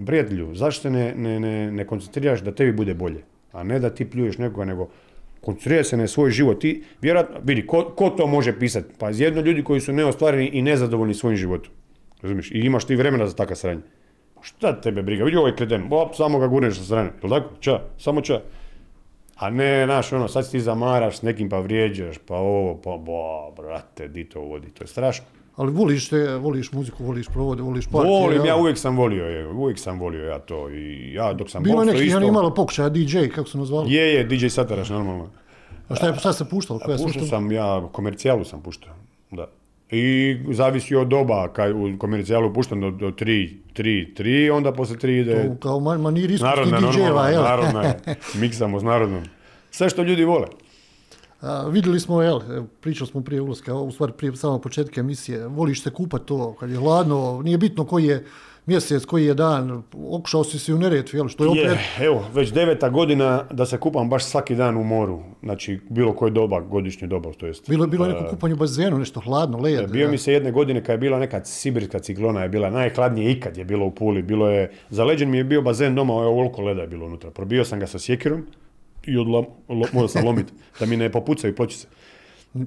prijatelju, 0.06 0.56
zašto 0.56 0.82
se 0.82 0.90
ne, 0.90 1.16
ne, 1.16 1.40
ne, 1.40 1.72
ne 1.72 1.88
koncentriraš 1.88 2.42
da 2.42 2.52
tebi 2.52 2.72
bude 2.72 2.94
bolje? 2.94 3.24
A 3.52 3.64
ne 3.64 3.80
da 3.80 3.90
ti 3.90 4.10
pljuješ 4.10 4.38
nekoga, 4.38 4.66
nego 4.66 4.90
koncentriraj 5.42 5.84
se 5.84 5.98
na 5.98 6.08
svoj 6.08 6.32
život. 6.32 6.62
Ti, 6.62 6.84
vjerojatno, 7.02 7.36
vidi, 7.44 7.68
ko, 7.68 7.84
ko 7.96 8.10
to 8.10 8.28
može 8.28 8.60
pisati? 8.60 8.94
Pa 9.00 9.10
jedno 9.10 9.42
ljudi 9.42 9.64
koji 9.64 9.82
su 9.82 9.94
neostvareni 9.94 10.50
i 10.54 10.62
nezadovoljni 10.62 11.14
svojim 11.14 11.38
životom. 11.38 11.72
Razumiješ? 12.22 12.52
I 12.52 12.60
imaš 12.60 12.86
ti 12.86 12.96
vremena 12.96 13.28
za 13.28 13.36
takva 13.36 13.56
sranje. 13.56 13.82
Šta 14.42 14.82
tebe 14.82 15.02
briga? 15.04 15.24
Vidi 15.24 15.38
ovaj 15.38 15.56
kreden, 15.56 15.88
op, 15.92 16.16
samo 16.16 16.40
ga 16.40 16.48
gurneš 16.48 16.78
sa 16.78 16.84
strane. 16.84 17.10
Jel 17.24 17.30
tako? 17.30 17.50
Ča, 17.60 17.80
samo 17.98 18.22
ča. 18.22 18.42
A 19.38 19.50
ne, 19.50 19.86
znaš, 19.86 20.14
ono, 20.14 20.28
sad 20.28 20.46
si 20.46 20.52
ti 20.52 20.60
zamaraš 20.60 21.18
s 21.18 21.22
nekim 21.22 21.50
pa 21.50 21.60
vrijeđaš, 21.60 22.18
pa 22.18 22.36
ovo, 22.36 22.82
pa 22.84 22.98
bo, 22.98 23.52
brate, 23.58 24.08
di 24.08 24.24
to 24.30 24.42
vodi, 24.42 24.70
to 24.70 24.84
je 24.84 24.88
strašno. 24.88 25.26
Ali 25.56 25.72
voliš 25.72 26.10
te, 26.10 26.36
voliš 26.36 26.72
muziku, 26.72 27.04
voliš 27.04 27.28
provode, 27.28 27.62
voliš 27.62 27.86
partije. 27.86 28.12
Volim, 28.12 28.38
jel? 28.38 28.46
ja 28.46 28.56
uvijek 28.58 28.78
sam 28.78 28.98
volio, 28.98 29.26
je, 29.26 29.48
uvijek 29.48 29.80
sam 29.80 30.00
volio 30.00 30.26
ja 30.26 30.40
to 30.40 30.70
i 30.70 31.14
ja 31.14 31.34
dok 31.34 31.50
sam 31.50 31.64
Bilo 31.64 31.82
je 31.82 31.86
boksao 31.86 31.94
neki, 31.94 32.08
isto... 32.08 32.18
oni 32.18 32.28
imalo 32.28 32.54
pokušaja, 32.54 32.90
DJ, 32.90 33.28
kako 33.36 33.50
su 33.50 33.58
nazvali. 33.58 33.94
Je, 33.94 34.14
je, 34.14 34.24
DJ 34.24 34.48
Sataraš, 34.48 34.90
normalno. 34.90 35.30
A 35.90 35.96
šta 35.96 36.08
je, 36.08 36.16
šta 36.20 36.34
se 36.34 36.50
puštalo? 36.50 36.80
Koja 36.80 36.98
Puštao 36.98 37.26
sam, 37.26 37.52
ja, 37.52 37.90
komercijalu 37.92 38.46
sam 38.46 38.62
puštao, 38.62 38.94
da. 39.32 39.48
I 39.92 40.38
zavisi 40.52 40.96
od 40.96 41.08
doba, 41.08 41.54
kad 41.54 41.72
u 41.72 41.98
komercijalu 42.00 42.54
puštam 42.54 42.82
do, 42.82 42.92
do 42.92 43.12
3, 43.12 43.56
3, 43.76 44.14
3, 44.18 44.52
onda 44.52 44.72
poslije 44.72 45.00
3 45.00 45.22
ide... 45.22 45.56
Kao 45.60 45.80
man, 45.80 46.02
manir 46.02 46.42
Narodna, 46.42 46.80
DJ-eva, 46.80 47.28
jel? 47.30 47.44
narodna 47.44 47.84
je. 47.84 48.00
Miksamo 48.42 48.80
s 48.80 48.84
narodnom. 48.84 49.24
Sve 49.72 49.90
što 49.90 50.04
ljudi 50.04 50.24
vole. 50.24 50.48
A, 51.42 51.68
vidjeli 51.68 52.00
smo, 52.00 52.22
jel, 52.22 52.40
pričali 52.82 53.08
smo 53.08 53.22
prije 53.22 53.42
ulaska, 53.42 53.76
u 53.76 53.92
stvari 53.92 54.14
prije 54.18 54.36
samog 54.36 54.62
početka 54.62 55.00
emisije, 55.02 55.48
voliš 55.48 55.84
se 55.84 55.90
kupat 55.90 56.26
to 56.26 56.56
kad 56.60 56.70
je 56.70 56.78
hladno, 56.78 57.42
nije 57.44 57.58
bitno 57.58 57.86
koji 57.86 58.06
je 58.06 58.26
mjesec, 58.68 59.06
koji 59.06 59.26
je 59.26 59.34
dan, 59.34 59.84
okušao 60.12 60.44
si 60.44 60.60
se 60.60 60.74
u 60.74 60.78
Neretvi, 60.78 61.18
jel, 61.18 61.28
što 61.28 61.44
je 61.44 61.50
opet, 61.50 61.64
Je, 62.00 62.06
evo, 62.06 62.26
već 62.34 62.54
deveta 62.54 62.90
godina 62.90 63.44
da 63.52 63.66
se 63.66 63.78
kupam 63.78 64.10
baš 64.10 64.26
svaki 64.26 64.56
dan 64.56 64.78
u 64.78 64.84
moru. 64.84 65.20
Znači, 65.44 65.80
bilo 65.90 66.14
koje 66.14 66.32
doba, 66.32 66.60
godišnje 66.60 67.08
doba, 67.08 67.34
to 67.34 67.46
jest. 67.48 67.70
bilo, 67.70 67.88
bilo 67.88 68.06
je 68.06 68.14
neko 68.14 68.30
kupanje 68.30 68.54
u 68.54 68.58
bazenu, 68.58 68.98
nešto 69.00 69.20
hladno, 69.20 69.58
led. 69.58 69.92
Bio 69.92 70.10
mi 70.12 70.18
se 70.18 70.34
jedne 70.34 70.52
godine 70.52 70.84
kad 70.84 70.94
je 70.94 70.98
bila 70.98 71.20
neka 71.20 71.46
sibirska 71.46 72.00
ciklona, 72.00 72.44
je 72.44 72.50
bila 72.50 72.70
najhladnije 72.70 73.32
ikad 73.32 73.58
je 73.58 73.66
bilo 73.66 73.86
u 73.86 73.92
Puli. 73.92 74.22
Bilo 74.22 74.50
je, 74.50 74.72
zaleđen 74.90 75.30
mi 75.30 75.38
je 75.38 75.44
bio 75.44 75.62
bazen 75.62 75.96
doma, 75.96 76.14
evo 76.14 76.28
ovoliko 76.28 76.62
leda 76.62 76.82
je 76.82 76.88
bilo 76.88 77.06
unutra. 77.06 77.32
Probio 77.32 77.66
sam 77.66 77.80
ga 77.80 77.88
sa 77.88 78.00
sjekirom 78.00 78.46
i 79.06 79.18
odla, 79.18 79.44
lo- 79.70 79.88
morao 79.94 80.08
sam 80.08 80.26
lomiti 80.26 80.54
da 80.80 80.86
mi 80.86 80.98
ne 80.98 81.12
popucaju 81.12 81.56
pločice. 81.56 81.88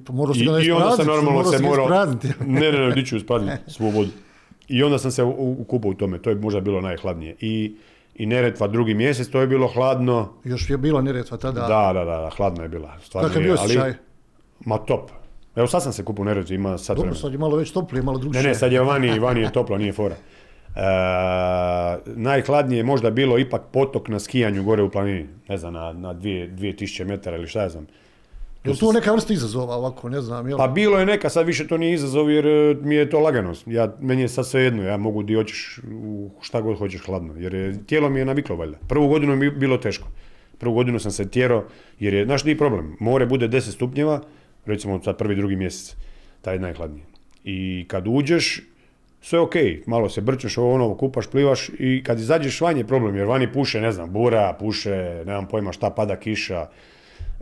Morao 0.09 0.33
si 0.33 0.43
I, 0.43 0.45
ga 0.45 0.59
i 0.59 0.71
onda 0.71 0.91
sam 0.91 1.05
normalno 1.05 1.43
se 1.43 1.57
si 1.57 1.63
morao... 1.63 2.05
Ne, 2.45 2.71
ne, 2.71 2.89
ne, 2.95 3.05
ću 3.05 3.17
isprazniti 3.17 3.57
svu 3.73 3.89
vodu. 3.89 4.09
I 4.71 4.83
onda 4.83 4.97
sam 4.97 5.11
se 5.11 5.23
ukupao 5.23 5.91
u 5.91 5.93
tome, 5.93 6.17
to 6.17 6.29
je 6.29 6.35
možda 6.35 6.59
bilo 6.59 6.81
najhladnije. 6.81 7.35
I, 7.39 7.75
i 8.15 8.25
Neretva 8.25 8.67
drugi 8.67 8.93
mjesec, 8.93 9.27
to 9.29 9.41
je 9.41 9.47
bilo 9.47 9.67
hladno. 9.67 10.33
Još 10.43 10.69
je 10.69 10.77
bila 10.77 11.01
Neretva 11.01 11.37
tada. 11.37 11.61
Da, 11.61 11.91
da, 11.93 12.05
da, 12.05 12.29
hladno 12.37 12.63
je 12.63 12.69
bila. 12.69 12.99
Stvarno 12.99 13.27
Kakav 13.29 13.41
je 13.41 13.45
bio 13.45 13.55
ali- 13.59 13.65
osjećaj? 13.65 13.93
Ma 14.65 14.77
top. 14.77 15.11
Evo 15.55 15.67
sad 15.67 15.83
sam 15.83 15.93
se 15.93 16.05
kupio 16.05 16.21
u 16.21 16.25
Neretvi, 16.25 16.55
ima 16.55 16.77
sad 16.77 16.97
Dobro, 16.97 17.15
sad 17.15 17.31
je 17.31 17.37
malo 17.37 17.57
već 17.57 17.71
toplije, 17.71 18.03
malo 18.03 18.17
Ne, 18.17 18.21
drugšije. 18.21 18.43
ne, 18.43 18.55
sad 18.55 18.71
je 18.71 18.81
vani, 18.81 19.19
vani 19.27 19.41
je 19.41 19.51
toplo, 19.51 19.77
nije 19.77 19.93
fora. 19.93 20.15
E, 20.15 20.81
najhladnije 22.05 22.79
je 22.79 22.83
možda 22.83 23.09
bilo 23.09 23.37
ipak 23.37 23.61
potok 23.71 24.07
na 24.07 24.19
skijanju 24.19 24.63
gore 24.63 24.83
u 24.83 24.89
planini, 24.89 25.27
ne 25.49 25.57
znam, 25.57 25.73
na, 25.73 25.93
na 25.93 26.13
dvije, 26.13 26.49
2000 26.49 27.05
metara 27.05 27.37
ili 27.37 27.47
šta 27.47 27.61
ja 27.61 27.69
znam. 27.69 27.87
Je 28.63 28.71
li 28.71 28.77
to 28.77 28.91
neka 28.91 29.13
vrsta 29.13 29.33
izazova 29.33 29.75
ovako, 29.75 30.09
ne 30.09 30.21
znam, 30.21 30.47
jel? 30.47 30.57
Pa 30.57 30.67
bilo 30.67 30.99
je 30.99 31.05
neka, 31.05 31.29
sad 31.29 31.45
više 31.47 31.67
to 31.67 31.77
nije 31.77 31.93
izazov 31.93 32.31
jer 32.31 32.47
e, 32.47 32.75
mi 32.81 32.95
je 32.95 33.09
to 33.09 33.19
lagano. 33.19 33.53
Ja, 33.65 33.95
meni 33.99 34.21
je 34.21 34.27
sad 34.27 34.47
sve 34.47 34.61
jedno, 34.61 34.83
ja 34.83 34.97
mogu 34.97 35.23
di 35.23 35.35
hoćeš 35.35 35.79
u 35.93 36.29
šta 36.41 36.61
god 36.61 36.77
hoćeš 36.77 37.01
hladno, 37.05 37.33
jer 37.37 37.53
je, 37.53 37.85
tijelo 37.85 38.09
mi 38.09 38.19
je 38.19 38.25
naviklo 38.25 38.55
valjda. 38.55 38.77
Prvu 38.87 39.07
godinu 39.07 39.35
mi 39.35 39.45
je 39.45 39.51
bilo 39.51 39.77
teško. 39.77 40.07
Prvu 40.57 40.73
godinu 40.73 40.99
sam 40.99 41.11
se 41.11 41.29
tjerao, 41.29 41.63
jer 41.99 42.13
je, 42.13 42.25
znaš, 42.25 42.43
nije 42.43 42.57
problem, 42.57 42.95
more 42.99 43.25
bude 43.25 43.47
10 43.47 43.71
stupnjeva, 43.71 44.21
recimo 44.65 45.01
sad 45.03 45.17
prvi, 45.17 45.35
drugi 45.35 45.55
mjesec, 45.55 45.95
taj 46.41 46.59
najhladniji. 46.59 47.03
I 47.43 47.85
kad 47.87 48.07
uđeš, 48.07 48.61
sve 49.21 49.39
ok, 49.39 49.55
malo 49.85 50.09
se 50.09 50.21
brčeš, 50.21 50.57
ovo 50.57 50.73
ono, 50.73 50.95
kupaš, 50.95 51.27
plivaš 51.27 51.69
i 51.79 52.03
kad 52.05 52.19
izađeš 52.19 52.61
van 52.61 52.77
je 52.77 52.87
problem, 52.87 53.15
jer 53.15 53.25
vani 53.25 53.51
puše, 53.53 53.81
ne 53.81 53.91
znam, 53.91 54.13
bura, 54.13 54.55
puše, 54.59 55.23
nemam 55.25 55.47
pojma 55.47 55.71
šta, 55.71 55.89
pada 55.89 56.15
kiša, 56.15 56.67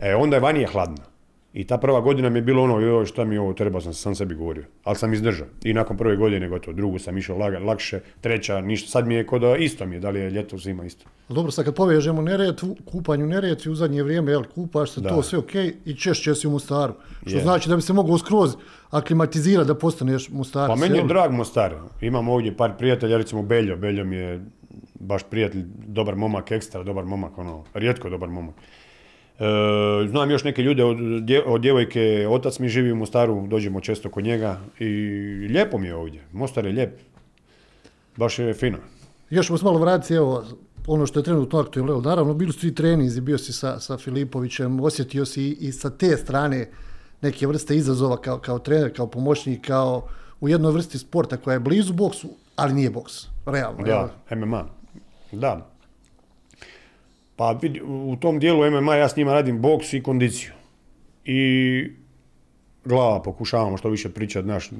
e, 0.00 0.14
onda 0.14 0.36
je 0.36 0.40
vani 0.40 0.60
je 0.60 0.66
hladno. 0.66 1.10
I 1.52 1.66
ta 1.66 1.78
prva 1.78 2.00
godina 2.00 2.28
mi 2.28 2.38
je 2.38 2.42
bilo 2.42 2.62
ono, 2.62 2.80
joj, 2.80 3.06
šta 3.06 3.24
mi 3.24 3.38
ovo, 3.38 3.52
trebao 3.52 3.80
sam 3.80 3.94
sam 3.94 4.14
sebi 4.14 4.34
govorio. 4.34 4.64
Ali 4.84 4.96
sam 4.96 5.12
izdržao. 5.12 5.46
I 5.64 5.72
nakon 5.74 5.96
prve 5.96 6.16
godine 6.16 6.48
gotovo, 6.48 6.76
drugu 6.76 6.98
sam 6.98 7.18
išao 7.18 7.38
laga, 7.38 7.58
lakše, 7.58 8.00
treća, 8.20 8.60
ništa. 8.60 8.90
Sad 8.90 9.06
mi 9.06 9.14
je 9.14 9.26
kod 9.26 9.42
isto 9.58 9.86
mi 9.86 9.96
je, 9.96 10.00
da 10.00 10.10
li 10.10 10.20
je 10.20 10.30
ljeto, 10.30 10.58
zima 10.58 10.84
isto. 10.84 11.04
Dobro, 11.28 11.50
sad 11.50 11.64
kad 11.64 11.74
povežemo 11.74 12.22
Neretvu, 12.22 12.76
kupanju 12.84 13.26
Neretvi 13.26 13.70
u 13.70 13.74
zadnje 13.74 14.02
vrijeme, 14.02 14.32
jel, 14.32 14.44
kupaš 14.54 14.90
se, 14.90 15.00
Da. 15.00 15.08
to 15.08 15.22
sve 15.22 15.38
ok, 15.38 15.54
i 15.84 15.94
češće 15.94 16.34
si 16.34 16.46
u 16.46 16.50
Mostaru. 16.50 16.94
Što 17.26 17.38
znači 17.38 17.68
da 17.68 17.76
bi 17.76 17.82
se 17.82 17.92
mogao 17.92 18.18
skroz 18.18 18.56
aklimatizirati 18.90 19.68
da 19.68 19.74
postaneš 19.74 20.28
Mostarac. 20.28 20.68
Pa 20.68 20.76
meni 20.76 20.98
je 20.98 21.04
drag 21.04 21.32
Mostar. 21.32 21.74
Imam 22.00 22.28
ovdje 22.28 22.56
par 22.56 22.76
prijatelja, 22.78 23.16
recimo 23.16 23.42
Beljo. 23.42 23.76
Beljo 23.76 24.04
mi 24.04 24.16
je 24.16 24.44
baš 25.00 25.22
prijatelj, 25.30 25.64
dobar 25.86 26.16
momak, 26.16 26.50
ekstra 26.50 26.82
dobar 26.82 27.04
momak, 27.04 27.38
ono, 27.38 27.64
rijetko 27.74 28.10
dobar 28.10 28.28
momak. 28.28 28.54
E, 29.40 30.08
znam 30.08 30.30
još 30.30 30.44
neke 30.44 30.62
ljude 30.62 30.84
od, 30.84 30.98
od 31.46 31.60
djevojke, 31.60 32.26
otac 32.30 32.58
mi 32.58 32.68
živi 32.68 32.92
u 32.92 32.96
Mostaru, 32.96 33.46
dođemo 33.46 33.80
često 33.80 34.10
kod 34.10 34.24
njega 34.24 34.60
i 34.78 34.86
lijepo 35.50 35.78
mi 35.78 35.86
je 35.86 35.94
ovdje. 35.94 36.20
Mostar 36.32 36.66
je 36.66 36.72
lijep. 36.72 36.98
Baš 38.16 38.38
je 38.38 38.54
fino. 38.54 38.78
Još 39.30 39.46
ćemo 39.46 39.58
se 39.58 39.64
malo 39.64 39.78
vratiti, 39.78 40.14
evo, 40.14 40.44
ono 40.86 41.06
što 41.06 41.18
je 41.18 41.24
trenutno 41.24 41.58
aktualno, 41.58 42.00
naravno, 42.00 42.34
bili 42.34 42.52
su 42.52 42.66
i 42.66 42.74
treninzi, 42.74 43.20
bio 43.20 43.38
si 43.38 43.52
sa, 43.52 43.80
sa 43.80 43.96
Filipovićem, 43.98 44.80
osjetio 44.80 45.24
si 45.24 45.42
i, 45.42 45.56
i 45.60 45.72
sa 45.72 45.90
te 45.90 46.16
strane 46.16 46.70
neke 47.22 47.46
vrste 47.46 47.76
izazova 47.76 48.16
kao, 48.16 48.38
kao 48.38 48.58
trener, 48.58 48.96
kao 48.96 49.06
pomoćnik, 49.06 49.66
kao 49.66 50.06
u 50.40 50.48
jednoj 50.48 50.72
vrsti 50.72 50.98
sporta 50.98 51.36
koja 51.36 51.54
je 51.54 51.60
blizu 51.60 51.92
boksu, 51.92 52.28
ali 52.56 52.74
nije 52.74 52.90
boks, 52.90 53.12
realno. 53.46 53.86
jel? 53.86 54.08
Da, 54.30 54.36
MMA. 54.36 54.64
Da. 55.32 55.69
Pa 57.40 57.58
u 57.86 58.16
tom 58.16 58.38
dijelu 58.38 58.70
MMA 58.70 58.94
ja 58.94 59.08
s 59.08 59.16
njima 59.16 59.32
radim 59.32 59.60
boks 59.60 59.92
i 59.92 60.02
kondiciju. 60.02 60.50
I 61.24 61.90
glava, 62.84 63.22
pokušavamo 63.22 63.76
što 63.76 63.88
više 63.88 64.08
pričati, 64.08 64.44
znaš, 64.44 64.70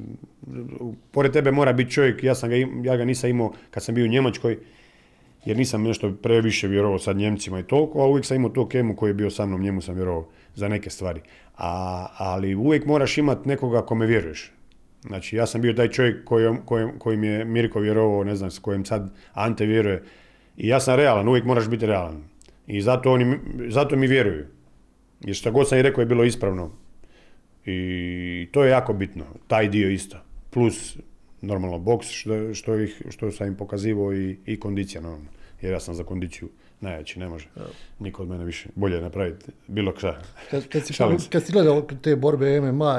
pored 1.11 1.33
tebe 1.33 1.51
mora 1.51 1.73
biti 1.73 1.91
čovjek, 1.91 2.25
ja, 2.25 2.35
sam 2.35 2.51
ga, 2.51 2.57
ja 2.57 2.97
ga 2.97 3.05
nisam 3.05 3.31
imao 3.31 3.53
kad 3.71 3.83
sam 3.83 3.95
bio 3.95 4.05
u 4.05 4.09
Njemačkoj, 4.09 4.59
jer 5.45 5.57
nisam 5.57 5.83
nešto 5.83 6.13
previše 6.23 6.69
vjerovao 6.69 6.99
sad 6.99 7.17
Njemcima 7.17 7.59
i 7.61 7.63
toliko, 7.63 8.01
a 8.01 8.07
uvijek 8.07 8.27
sam 8.27 8.37
imao 8.37 8.51
to 8.51 8.69
kemu 8.69 8.97
koji 8.97 9.11
je 9.11 9.15
bio 9.15 9.31
sa 9.31 9.47
mnom, 9.47 9.63
njemu 9.63 9.81
sam 9.81 9.95
vjerovao 9.95 10.27
za 10.55 10.69
neke 10.69 10.91
stvari. 10.91 11.21
A, 11.57 12.07
ali 12.17 12.55
uvijek 12.55 12.87
moraš 12.87 13.19
imati 13.19 13.49
nekoga 13.49 13.83
kome 13.83 14.07
vjeruješ. 14.07 14.53
Znači, 15.07 15.37
ja 15.37 15.47
sam 15.47 15.61
bio 15.61 15.73
taj 15.73 15.89
čovjek 15.89 16.25
kojim, 16.25 16.59
kojim, 16.65 16.99
kojim 16.99 17.25
je 17.25 17.45
Mirko 17.45 17.81
vjerovao, 17.81 18.25
ne 18.25 18.37
znam, 18.37 18.51
s 18.51 18.59
kojim 18.59 18.85
sad 18.85 19.11
Ante 19.33 19.67
vjeruje. 19.67 20.03
I 20.57 20.69
ja 20.69 20.81
sam 20.81 20.97
realan, 20.97 21.29
uvijek 21.29 21.45
moraš 21.45 21.69
biti 21.69 21.87
realan. 21.87 22.30
I 22.71 22.81
zato, 22.83 23.13
oni, 23.13 23.39
zato 23.69 23.97
mi 23.97 24.07
vjeruju. 24.07 24.47
Jer 25.21 25.37
što 25.37 25.53
god 25.53 25.69
sam 25.69 25.79
i 25.79 25.83
rekao 25.83 26.03
je 26.03 26.07
bilo 26.07 26.25
ispravno. 26.25 26.71
I 27.67 28.49
to 28.53 28.65
je 28.65 28.71
jako 28.71 28.93
bitno, 28.93 29.25
taj 29.47 29.69
dio 29.69 29.91
isto. 29.91 30.17
Plus, 30.51 30.97
normalno, 31.41 31.79
boks, 31.79 32.07
što, 32.07 32.55
što, 32.55 32.79
ih, 32.79 33.03
što 33.11 33.31
sam 33.31 33.47
im 33.47 33.57
pokazivao 33.57 34.15
i, 34.15 34.37
i 34.47 34.61
kondicija, 34.61 35.01
normalno. 35.01 35.29
Jer 35.61 35.73
ja 35.73 35.81
sam 35.81 35.95
za 35.95 36.05
kondiciju 36.05 36.49
najjači, 36.81 37.19
ne 37.19 37.29
može. 37.29 37.49
Niko 37.99 38.23
od 38.23 38.29
mene 38.29 38.45
više 38.45 38.69
bolje 38.75 39.01
napraviti 39.01 39.53
bilo 39.67 39.93
šta. 39.97 40.23
Kad, 40.51 40.69
kad, 40.69 40.87
si, 40.87 40.95
kad 41.33 41.47
si 41.47 41.53
gledao 41.53 41.83
te 42.03 42.17
borbe 42.17 42.61
MMA, 42.61 42.97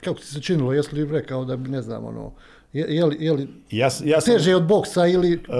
kako 0.00 0.18
ti 0.18 0.26
se 0.26 0.42
činilo, 0.42 0.72
jesi 0.72 0.94
li 0.94 1.12
rekao 1.12 1.44
da, 1.44 1.56
bi, 1.56 1.70
ne 1.70 1.82
znam, 1.82 2.04
ono, 2.04 2.32
je, 2.72 2.86
je 2.88 3.04
li, 3.04 3.16
je 3.20 3.32
li 3.32 3.48
Ja, 3.70 3.88
ja 4.04 4.20
sam, 4.20 4.34
teže 4.34 4.54
od 4.56 4.66
boksa 4.66 5.06
ili, 5.06 5.32
Uh, 5.32 5.54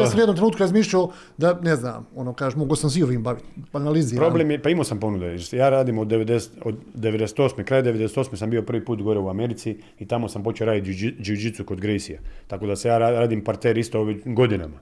ja 0.00 0.06
sam 0.06 0.18
u 0.18 0.22
jednom 0.22 0.36
trenutku 0.36 0.60
razmišljao 0.60 1.10
da, 1.38 1.60
ne 1.62 1.76
znam, 1.76 2.06
ono, 2.14 2.32
kažeš, 2.32 2.56
mogu 2.56 2.76
sam 2.76 2.90
si 2.90 3.02
ovim 3.02 3.22
baviti, 3.22 3.44
analiziram. 3.72 4.20
Problem 4.20 4.50
je, 4.50 4.62
pa 4.62 4.70
imao 4.70 4.84
sam 4.84 5.00
ponude. 5.00 5.36
Ja 5.52 5.68
radim 5.68 5.98
od, 5.98 6.08
90, 6.08 6.48
od 6.62 6.74
98. 6.94 7.64
Kraj 7.64 7.82
98. 7.82 8.36
sam 8.36 8.50
bio 8.50 8.62
prvi 8.62 8.84
put 8.84 9.02
gore 9.02 9.20
u 9.20 9.28
Americi 9.28 9.76
i 9.98 10.08
tamo 10.08 10.28
sam 10.28 10.42
počeo 10.42 10.66
raditi 10.66 10.90
jiu- 10.90 11.14
jiu-jitsu 11.20 11.64
kod 11.64 11.80
Gracie. 11.80 12.18
Tako 12.46 12.66
da 12.66 12.76
se 12.76 12.88
ja 12.88 12.98
ra- 12.98 13.10
radim 13.12 13.44
parter 13.44 13.78
isto 13.78 14.00
ove 14.00 14.14
godinama. 14.26 14.78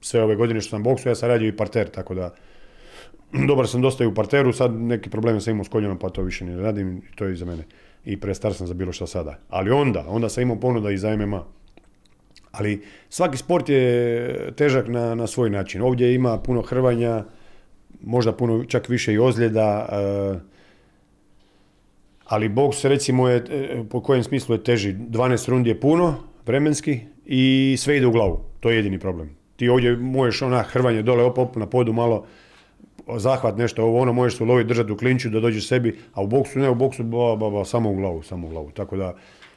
Sve 0.00 0.22
ove 0.22 0.36
godine 0.36 0.60
što 0.60 0.70
sam 0.70 0.82
boksu, 0.82 1.08
ja 1.08 1.14
sam 1.14 1.28
radio 1.28 1.48
i 1.48 1.56
parter, 1.56 1.88
tako 1.88 2.14
da 2.14 2.34
dobar 3.48 3.68
sam 3.68 3.82
dosta 3.82 4.04
i 4.04 4.06
u 4.06 4.14
parteru, 4.14 4.52
sad 4.52 4.72
neki 4.72 5.10
problem 5.10 5.40
sam 5.40 5.50
imao 5.50 5.64
s 5.64 5.68
koljenom, 5.68 5.98
pa 5.98 6.08
to 6.08 6.22
više 6.22 6.44
ne 6.44 6.56
radim 6.56 6.96
i 6.98 7.16
to 7.16 7.24
je 7.24 7.32
iza 7.32 7.44
mene. 7.44 7.64
I 8.06 8.16
prestar 8.20 8.54
sam 8.54 8.66
za 8.66 8.74
bilo 8.74 8.92
što 8.92 9.06
sada. 9.06 9.38
Ali 9.48 9.70
onda, 9.70 10.04
onda 10.08 10.28
sam 10.28 10.42
imao 10.42 10.60
ponuda 10.60 10.90
i 10.90 10.98
za 10.98 11.16
MMA. 11.16 11.44
Ali 12.52 12.82
svaki 13.08 13.36
sport 13.36 13.68
je 13.68 14.52
težak 14.56 14.88
na, 14.88 15.14
na 15.14 15.26
svoj 15.26 15.50
način. 15.50 15.82
Ovdje 15.82 16.14
ima 16.14 16.38
puno 16.38 16.62
hrvanja, 16.62 17.24
možda 18.02 18.32
puno 18.32 18.64
čak 18.64 18.88
više 18.88 19.12
i 19.12 19.18
ozljeda, 19.18 19.88
e, 19.92 20.38
ali 22.24 22.48
boks 22.48 22.84
recimo 22.84 23.28
je, 23.28 23.44
e, 23.50 23.84
po 23.90 24.00
kojem 24.00 24.22
smislu 24.22 24.54
je 24.54 24.64
teži. 24.64 24.94
12 24.94 25.48
rundi 25.48 25.70
je 25.70 25.80
puno, 25.80 26.14
vremenski, 26.46 27.00
i 27.26 27.76
sve 27.78 27.96
ide 27.96 28.06
u 28.06 28.10
glavu. 28.10 28.40
To 28.60 28.70
je 28.70 28.76
jedini 28.76 28.98
problem. 28.98 29.36
Ti 29.56 29.68
ovdje 29.68 29.96
možeš 29.96 30.42
ona 30.42 30.62
hrvanje 30.62 31.02
dole, 31.02 31.24
op, 31.24 31.56
na 31.56 31.66
podu 31.66 31.92
malo, 31.92 32.26
zahvat 33.16 33.56
nešto, 33.56 33.84
ovo 33.84 34.00
ono, 34.00 34.12
možeš 34.12 34.38
se 34.38 34.42
uloviti, 34.42 34.68
držati 34.68 34.92
u 34.92 34.96
klinču 34.96 35.30
da 35.30 35.40
dođeš 35.40 35.68
sebi, 35.68 35.98
a 36.14 36.22
u 36.22 36.26
boksu 36.26 36.58
ne, 36.58 36.70
u 36.70 36.74
boksu 36.74 37.04
ba, 37.04 37.36
ba, 37.36 37.50
ba, 37.50 37.64
samo 37.64 37.90
u 37.90 37.96
glavu, 37.96 38.22
samo 38.22 38.46
u 38.46 38.50
glavu. 38.50 38.70
Tako 38.70 38.96
da, 38.96 39.14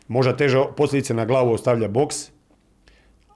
možda 0.08 0.38
teže 0.38 0.58
posljedice 0.78 1.14
na 1.14 1.26
glavu 1.26 1.52
ostavlja 1.52 1.88
boks, 1.88 2.16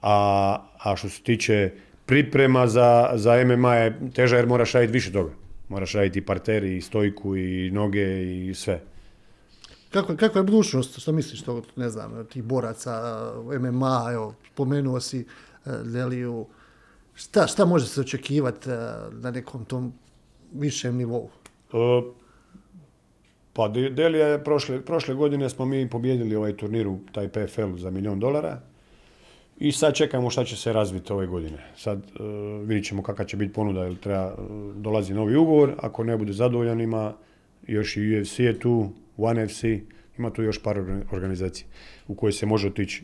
a, 0.01 0.57
a 0.79 0.95
što 0.95 1.09
se 1.09 1.21
tiče 1.21 1.71
priprema 2.05 2.67
za, 2.67 3.11
za 3.13 3.45
MMA 3.45 3.75
je 3.75 3.99
teža 4.15 4.35
jer 4.35 4.47
moraš 4.47 4.71
raditi 4.71 4.93
više 4.93 5.11
toga. 5.11 5.31
Moraš 5.69 5.93
raditi 5.93 6.19
i 6.19 6.25
parter, 6.25 6.63
i 6.63 6.81
stojku, 6.81 7.35
i 7.35 7.71
noge, 7.71 8.23
i 8.23 8.53
sve. 8.53 8.81
Kako, 9.91 10.15
kako 10.15 10.39
je 10.39 10.43
budućnost, 10.43 10.99
što 10.99 11.11
misliš, 11.11 11.41
to, 11.41 11.61
ne 11.75 11.89
znam, 11.89 12.25
tih 12.25 12.43
boraca, 12.43 13.01
MMA, 13.59 14.09
evo, 14.13 14.33
spomenuo 14.53 14.99
si 14.99 15.19
eh, 15.19 15.69
Leliju, 15.69 16.45
šta, 17.13 17.47
šta 17.47 17.65
može 17.65 17.87
se 17.87 18.01
očekivati 18.01 18.69
eh, 18.69 18.75
na 19.11 19.31
nekom 19.31 19.65
tom 19.65 19.93
višem 20.53 20.97
nivou? 20.97 21.29
E, 21.73 21.77
Pa 23.55 23.67
De- 23.67 23.89
Delija 23.89 24.27
je 24.27 24.43
prošle, 24.43 24.81
prošle 24.81 25.15
godine 25.15 25.49
smo 25.49 25.65
mi 25.65 25.89
pobjedili 25.89 26.35
ovaj 26.35 26.53
turnir 26.53 26.87
u 26.87 26.99
taj 27.11 27.27
PFL 27.27 27.75
za 27.75 27.89
milion 27.89 28.19
dolara 28.19 28.59
i 29.59 29.71
sad 29.71 29.93
čekamo 29.95 30.29
šta 30.29 30.43
će 30.43 30.55
se 30.55 30.73
razviti 30.73 31.13
ove 31.13 31.27
godine. 31.27 31.57
Sad 31.77 31.99
e, 31.99 32.23
vidjet 32.59 32.85
ćemo 32.85 33.03
kakva 33.03 33.25
će 33.25 33.37
biti 33.37 33.53
ponuda, 33.53 33.83
jer 33.83 33.95
treba, 33.95 34.25
e, 34.27 34.33
dolazi 34.75 35.13
novi 35.13 35.35
ugovor, 35.35 35.73
ako 35.77 36.03
ne 36.03 36.17
bude 36.17 36.33
zadovoljan 36.33 36.81
ima 36.81 37.13
još 37.67 37.97
i 37.97 38.19
UFC 38.19 38.39
je 38.39 38.59
tu, 38.59 38.89
One 39.17 39.47
FC, 39.47 39.63
ima 40.17 40.29
tu 40.29 40.43
još 40.43 40.63
par 40.63 40.77
organ- 40.77 41.03
organizacija 41.11 41.67
u 42.07 42.15
koje 42.15 42.33
se 42.33 42.45
može 42.45 42.67
otići 42.67 43.03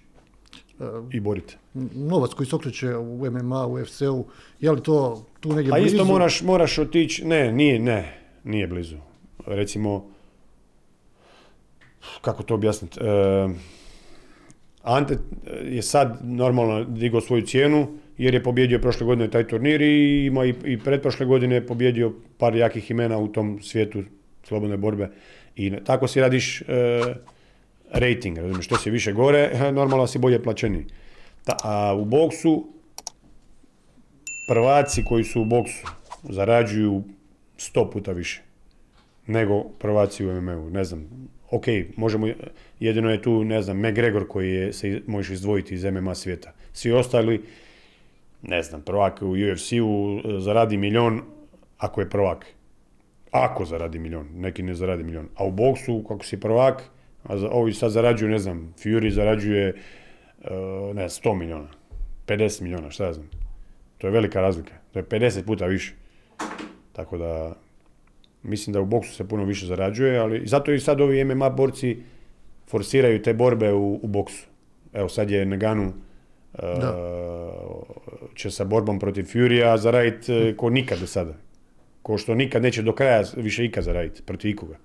i 1.12 1.20
boriti. 1.20 1.58
Novac 1.94 2.34
koji 2.34 2.48
se 2.48 2.56
okreće 2.56 2.96
u 2.96 3.32
MMA, 3.32 3.66
u 3.66 3.74
UFC-u, 3.74 4.26
je 4.60 4.72
li 4.72 4.84
to 4.84 5.26
tu 5.40 5.54
negdje 5.54 5.74
A 5.74 5.80
blizu? 5.80 5.96
isto 5.96 6.06
moraš, 6.06 6.42
moraš 6.42 6.78
otići, 6.78 7.26
ne, 7.26 7.52
nije, 7.52 7.80
ne, 7.80 8.20
nije 8.44 8.68
blizu. 8.68 8.98
Recimo, 9.46 10.10
kako 12.22 12.44
to 12.44 12.54
objasniti, 12.54 13.00
e, 13.02 13.50
Ante 14.84 15.18
je 15.64 15.82
sad 15.82 16.20
normalno 16.24 16.84
digao 16.84 17.22
svoju 17.22 17.42
cijenu 17.42 17.88
jer 18.18 18.34
je 18.34 18.44
pobjedio 18.44 18.80
prošle 18.80 19.06
godine 19.06 19.30
taj 19.30 19.48
turnir 19.48 19.82
i 19.82 20.26
ima 20.26 20.46
i, 20.46 20.54
i 20.66 20.80
pretprošle 20.80 21.26
godine 21.26 21.56
je 21.56 21.68
pobjedio 21.68 22.14
par 22.38 22.56
jakih 22.56 22.92
imena 22.92 23.18
u 23.18 23.28
tom 23.28 23.60
svijetu 23.62 24.04
slobodne 24.44 24.78
borbe. 24.78 25.10
I 25.56 25.74
tako 25.86 26.08
si 26.08 26.22
radiš 26.22 26.62
e, 26.62 26.66
rating, 27.92 28.38
razumiješ, 28.38 28.66
što 28.66 28.78
si 28.78 28.90
više 28.90 29.14
gore, 29.14 29.52
normalno 29.80 30.08
si 30.08 30.20
bolje 30.20 30.44
plaćeniji. 30.44 30.86
Ta, 31.44 31.58
a 31.64 31.94
u 31.94 32.06
boksu 32.06 32.68
prvaci 34.50 35.04
koji 35.04 35.24
su 35.24 35.42
u 35.42 35.46
boksu 35.46 35.88
zarađuju 36.24 37.04
sto 37.58 37.90
puta 37.90 38.12
više 38.12 38.50
nego 39.30 39.64
prvaci 39.64 40.26
u 40.26 40.42
MMA-u. 40.42 40.70
Ne 40.70 40.84
znam, 40.84 41.30
ok, 41.52 41.66
možemo, 41.98 42.28
jedino 42.80 43.12
je 43.12 43.22
tu, 43.22 43.44
ne 43.44 43.62
znam, 43.62 43.78
McGregor 43.78 44.28
koji 44.28 44.52
je, 44.52 44.74
se 44.74 45.02
možeš 45.08 45.32
izdvojiti 45.32 45.76
iz 45.76 45.86
MMA 45.86 46.16
svijeta. 46.16 46.54
Svi 46.74 46.92
ostali, 46.92 47.44
ne 48.42 48.64
znam, 48.64 48.82
prvak 48.82 49.22
u 49.22 49.32
UFC-u 49.32 50.20
e, 50.20 50.40
zaradi 50.40 50.78
milion 50.78 51.22
ako 51.78 52.02
je 52.02 52.10
prvak. 52.10 52.46
Ako 53.32 53.66
zaradi 53.66 54.00
milion, 54.00 54.28
neki 54.34 54.64
ne 54.64 54.74
zaradi 54.74 55.04
milion. 55.04 55.30
A 55.36 55.46
u 55.46 55.52
boksu, 55.52 56.04
kako 56.08 56.26
si 56.26 56.40
prvak, 56.40 56.84
a 57.24 57.38
za, 57.38 57.50
ovi 57.52 57.74
sad 57.74 57.92
zarađuju, 57.92 58.32
ne 58.32 58.40
znam, 58.40 58.74
Fury 58.78 59.10
zarađuje, 59.10 59.68
e, 59.68 59.74
ne 60.94 61.08
znam, 61.08 61.34
100 61.34 61.36
miliona, 61.36 61.70
50 62.28 62.62
miliona, 62.62 62.92
šta 62.92 63.06
ja 63.06 63.14
znam. 63.14 63.30
To 63.98 64.08
je 64.08 64.12
velika 64.12 64.42
razlika. 64.42 64.74
To 64.92 65.00
je 65.00 65.04
50 65.04 65.46
puta 65.46 65.66
više. 65.66 65.94
Tako 66.92 67.18
da, 67.18 67.56
mislim 68.44 68.74
da 68.74 68.82
u 68.82 68.86
boksu 68.86 69.14
se 69.14 69.28
puno 69.28 69.44
više 69.44 69.66
zarađuje, 69.66 70.20
ali 70.20 70.48
zato 70.48 70.74
i 70.74 70.80
sad 70.80 71.02
ovi 71.02 71.24
MMA 71.24 71.50
borci 71.50 71.98
forsiraju 72.68 73.22
te 73.22 73.34
borbe 73.34 73.74
u, 73.74 74.00
u 74.04 74.08
boksu. 74.08 74.48
Evo 74.94 75.10
sad 75.10 75.32
je 75.32 75.46
Naganu 75.46 75.94
e, 76.54 76.60
će 78.36 78.52
sa 78.52 78.64
borbom 78.64 79.00
protiv 79.00 79.24
Furija 79.24 79.78
zaraditi 79.78 80.34
e, 80.34 80.56
ko 80.58 80.70
nikad 80.70 81.00
do 81.00 81.08
sada. 81.08 81.34
Ko 82.02 82.18
što 82.18 82.36
nikad 82.36 82.62
neće 82.62 82.82
do 82.82 82.96
kraja 82.96 83.24
više 83.38 83.66
ikad 83.66 83.84
zaraditi 83.84 84.22
protiv 84.22 84.52
ikoga. 84.52 84.78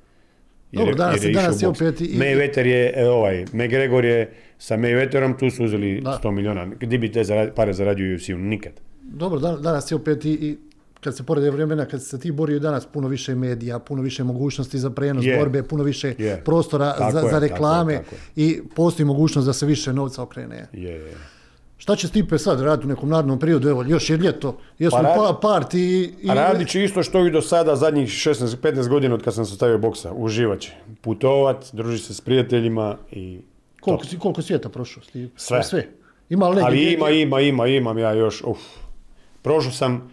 Dobro, 0.72 0.94
danas- 0.94 1.16
išao 1.18 1.32
danas 1.32 1.62
je 1.62 1.68
opet 1.68 2.00
i- 2.00 2.04
Mayweather 2.10 2.66
je, 2.66 2.92
e, 2.96 3.08
ovaj, 3.08 3.44
McGregor 3.44 4.04
je 4.04 4.30
sa 4.58 4.76
Mayweatherom, 4.76 5.38
tu 5.38 5.50
su 5.50 5.64
uzeli 5.64 6.00
Da. 6.00 6.10
100 6.14 6.30
miliona. 6.30 6.66
Gdje 6.70 6.98
bi 6.98 7.12
te 7.12 7.22
zarad- 7.22 7.50
pare 7.50 7.72
zaradio 7.72 8.06
u 8.06 8.14
UFC-u? 8.14 8.38
Nikad. 8.38 8.72
Dobro, 9.02 9.38
dan- 9.38 9.62
danas 9.62 9.90
je 9.90 9.96
opet 9.96 10.24
i, 10.24 10.30
i 10.30 10.56
kad 11.00 11.16
se 11.16 11.22
porede 11.22 11.50
vremena, 11.50 11.84
kad 11.84 12.02
se 12.02 12.20
ti 12.20 12.30
borio 12.32 12.58
danas 12.58 12.86
puno 12.86 13.08
više 13.08 13.34
medija, 13.34 13.78
puno 13.78 14.02
više 14.02 14.24
mogućnosti 14.24 14.78
za 14.78 14.90
prenos 14.90 15.24
Je. 15.24 15.36
borbe, 15.36 15.62
puno 15.62 15.82
više 15.84 16.14
Je. 16.18 16.36
prostora 16.36 16.92
Tako 16.92 16.98
za, 17.02 17.18
je, 17.18 17.22
za 17.22 17.30
tako 17.30 17.36
je, 17.36 17.40
reklame 17.42 17.94
tako 17.94 18.14
je. 18.36 18.44
i 18.44 18.60
postoji 18.68 19.06
mogućnost 19.06 19.46
da 19.46 19.52
se 19.52 19.66
više 19.66 19.92
novca 19.92 20.22
okrene. 20.22 20.66
Je, 20.72 20.90
je. 20.90 21.12
Šta 21.76 21.96
će 21.96 22.08
Stipe 22.08 22.38
sad 22.38 22.60
raditi 22.60 22.86
u 22.86 22.88
nekom 22.88 23.08
narednom 23.08 23.38
periodu? 23.38 23.68
Evo, 23.68 23.82
još 23.82 24.10
je 24.10 24.16
ljeto, 24.16 24.58
jesu 24.78 24.96
Pa 24.96 25.02
pa, 25.02 25.08
radi- 25.08 25.18
pa, 25.18 25.38
parti 25.42 25.80
i... 26.22 26.30
A 26.30 26.34
radit 26.34 26.68
će 26.68 26.84
isto 26.84 27.02
što 27.02 27.26
i 27.26 27.30
do 27.30 27.42
sada, 27.42 27.76
zadnjih 27.76 28.08
16-15 28.08 28.88
godina 28.88 29.14
od 29.14 29.22
kad 29.22 29.34
sam 29.34 29.44
se 29.44 29.54
stavio 29.54 29.78
boksa. 29.78 30.12
Uživat 30.12 30.60
će. 30.60 30.72
Putovat, 31.00 31.66
družit 31.72 32.06
se 32.06 32.14
s 32.14 32.20
prijateljima 32.20 32.96
i... 33.10 33.40
Koliko, 33.80 34.02
to. 34.02 34.08
si, 34.08 34.18
koliko 34.18 34.42
svijeta 34.42 34.68
prošao? 34.68 35.02
Stipe? 35.02 35.32
Sve. 35.36 35.62
Sve. 35.62 35.88
Ima 36.28 36.48
li 36.48 36.62
Ali 36.62 36.92
ima, 36.92 37.10
ima, 37.10 37.40
ima, 37.40 37.66
imam 37.66 37.98
ja 37.98 38.12
još, 38.12 38.42
uf. 38.44 38.58
Prošao 39.42 39.72
sam, 39.72 40.10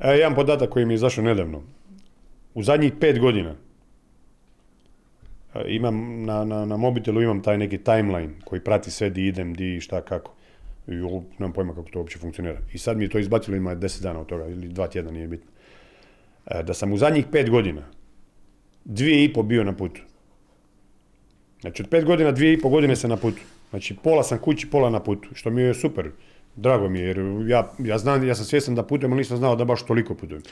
evo 0.00 0.12
jedan 0.12 0.34
podatak 0.34 0.70
koji 0.70 0.84
mi 0.86 0.92
je 0.92 0.94
izašao 0.94 1.24
nedavno. 1.24 1.62
U 2.54 2.62
zadnjih 2.62 2.92
pet 3.00 3.18
godina 3.18 3.54
e, 5.54 5.64
imam 5.66 6.22
na, 6.24 6.44
na, 6.44 6.64
na 6.64 6.76
mobitelu 6.76 7.22
imam 7.22 7.42
taj 7.42 7.58
neki 7.58 7.78
timeline 7.78 8.34
koji 8.44 8.60
prati 8.60 8.90
sve 8.90 9.10
di 9.10 9.26
idem, 9.26 9.54
di 9.54 9.80
šta 9.80 10.00
kako. 10.00 10.32
I 10.90 11.00
ovo, 11.00 11.24
nemam 11.38 11.52
pojma 11.52 11.74
kako 11.74 11.90
to 11.90 11.98
uopće 11.98 12.18
funkcionira. 12.18 12.58
I 12.72 12.78
sad 12.78 12.96
mi 12.96 13.04
je 13.04 13.08
to 13.08 13.18
izbacilo, 13.18 13.56
ima 13.56 13.76
10 13.76 14.02
dana 14.02 14.20
od 14.20 14.26
toga, 14.26 14.46
ili 14.46 14.68
dva 14.68 14.88
tjedna, 14.88 15.10
nije 15.10 15.28
bitno. 15.28 15.50
E, 16.46 16.62
Da 16.62 16.74
sam 16.74 16.92
u 16.92 16.96
zadnjih 16.96 17.26
pet 17.32 17.50
godina 17.50 17.82
dvije 18.84 19.24
i 19.24 19.32
po 19.32 19.42
bio 19.42 19.64
na 19.64 19.72
putu. 19.72 20.00
Znači 21.60 21.82
od 21.82 21.88
pet 21.88 22.04
godina, 22.04 22.32
dvije 22.32 22.52
i 22.52 22.60
pol 22.60 22.70
godine 22.70 22.96
sam 22.96 23.10
na 23.10 23.16
putu. 23.16 23.40
Znači 23.70 23.96
pola 24.02 24.22
sam 24.22 24.38
kući, 24.38 24.70
pola 24.70 24.90
na 24.90 25.00
putu, 25.00 25.28
što 25.34 25.50
mi 25.50 25.62
je 25.62 25.74
super. 25.74 26.10
Drago 26.56 26.88
mi 26.88 26.98
je, 26.98 27.06
jer 27.06 27.18
ja, 27.46 27.72
ja 27.78 27.98
znam, 27.98 28.28
ja 28.28 28.34
sam 28.34 28.44
svjestan 28.44 28.74
da 28.74 28.82
putujem, 28.86 29.12
ali 29.12 29.18
nisam 29.18 29.36
znao 29.36 29.56
da 29.56 29.64
baš 29.64 29.86
toliko 29.86 30.14
putujem. 30.14 30.42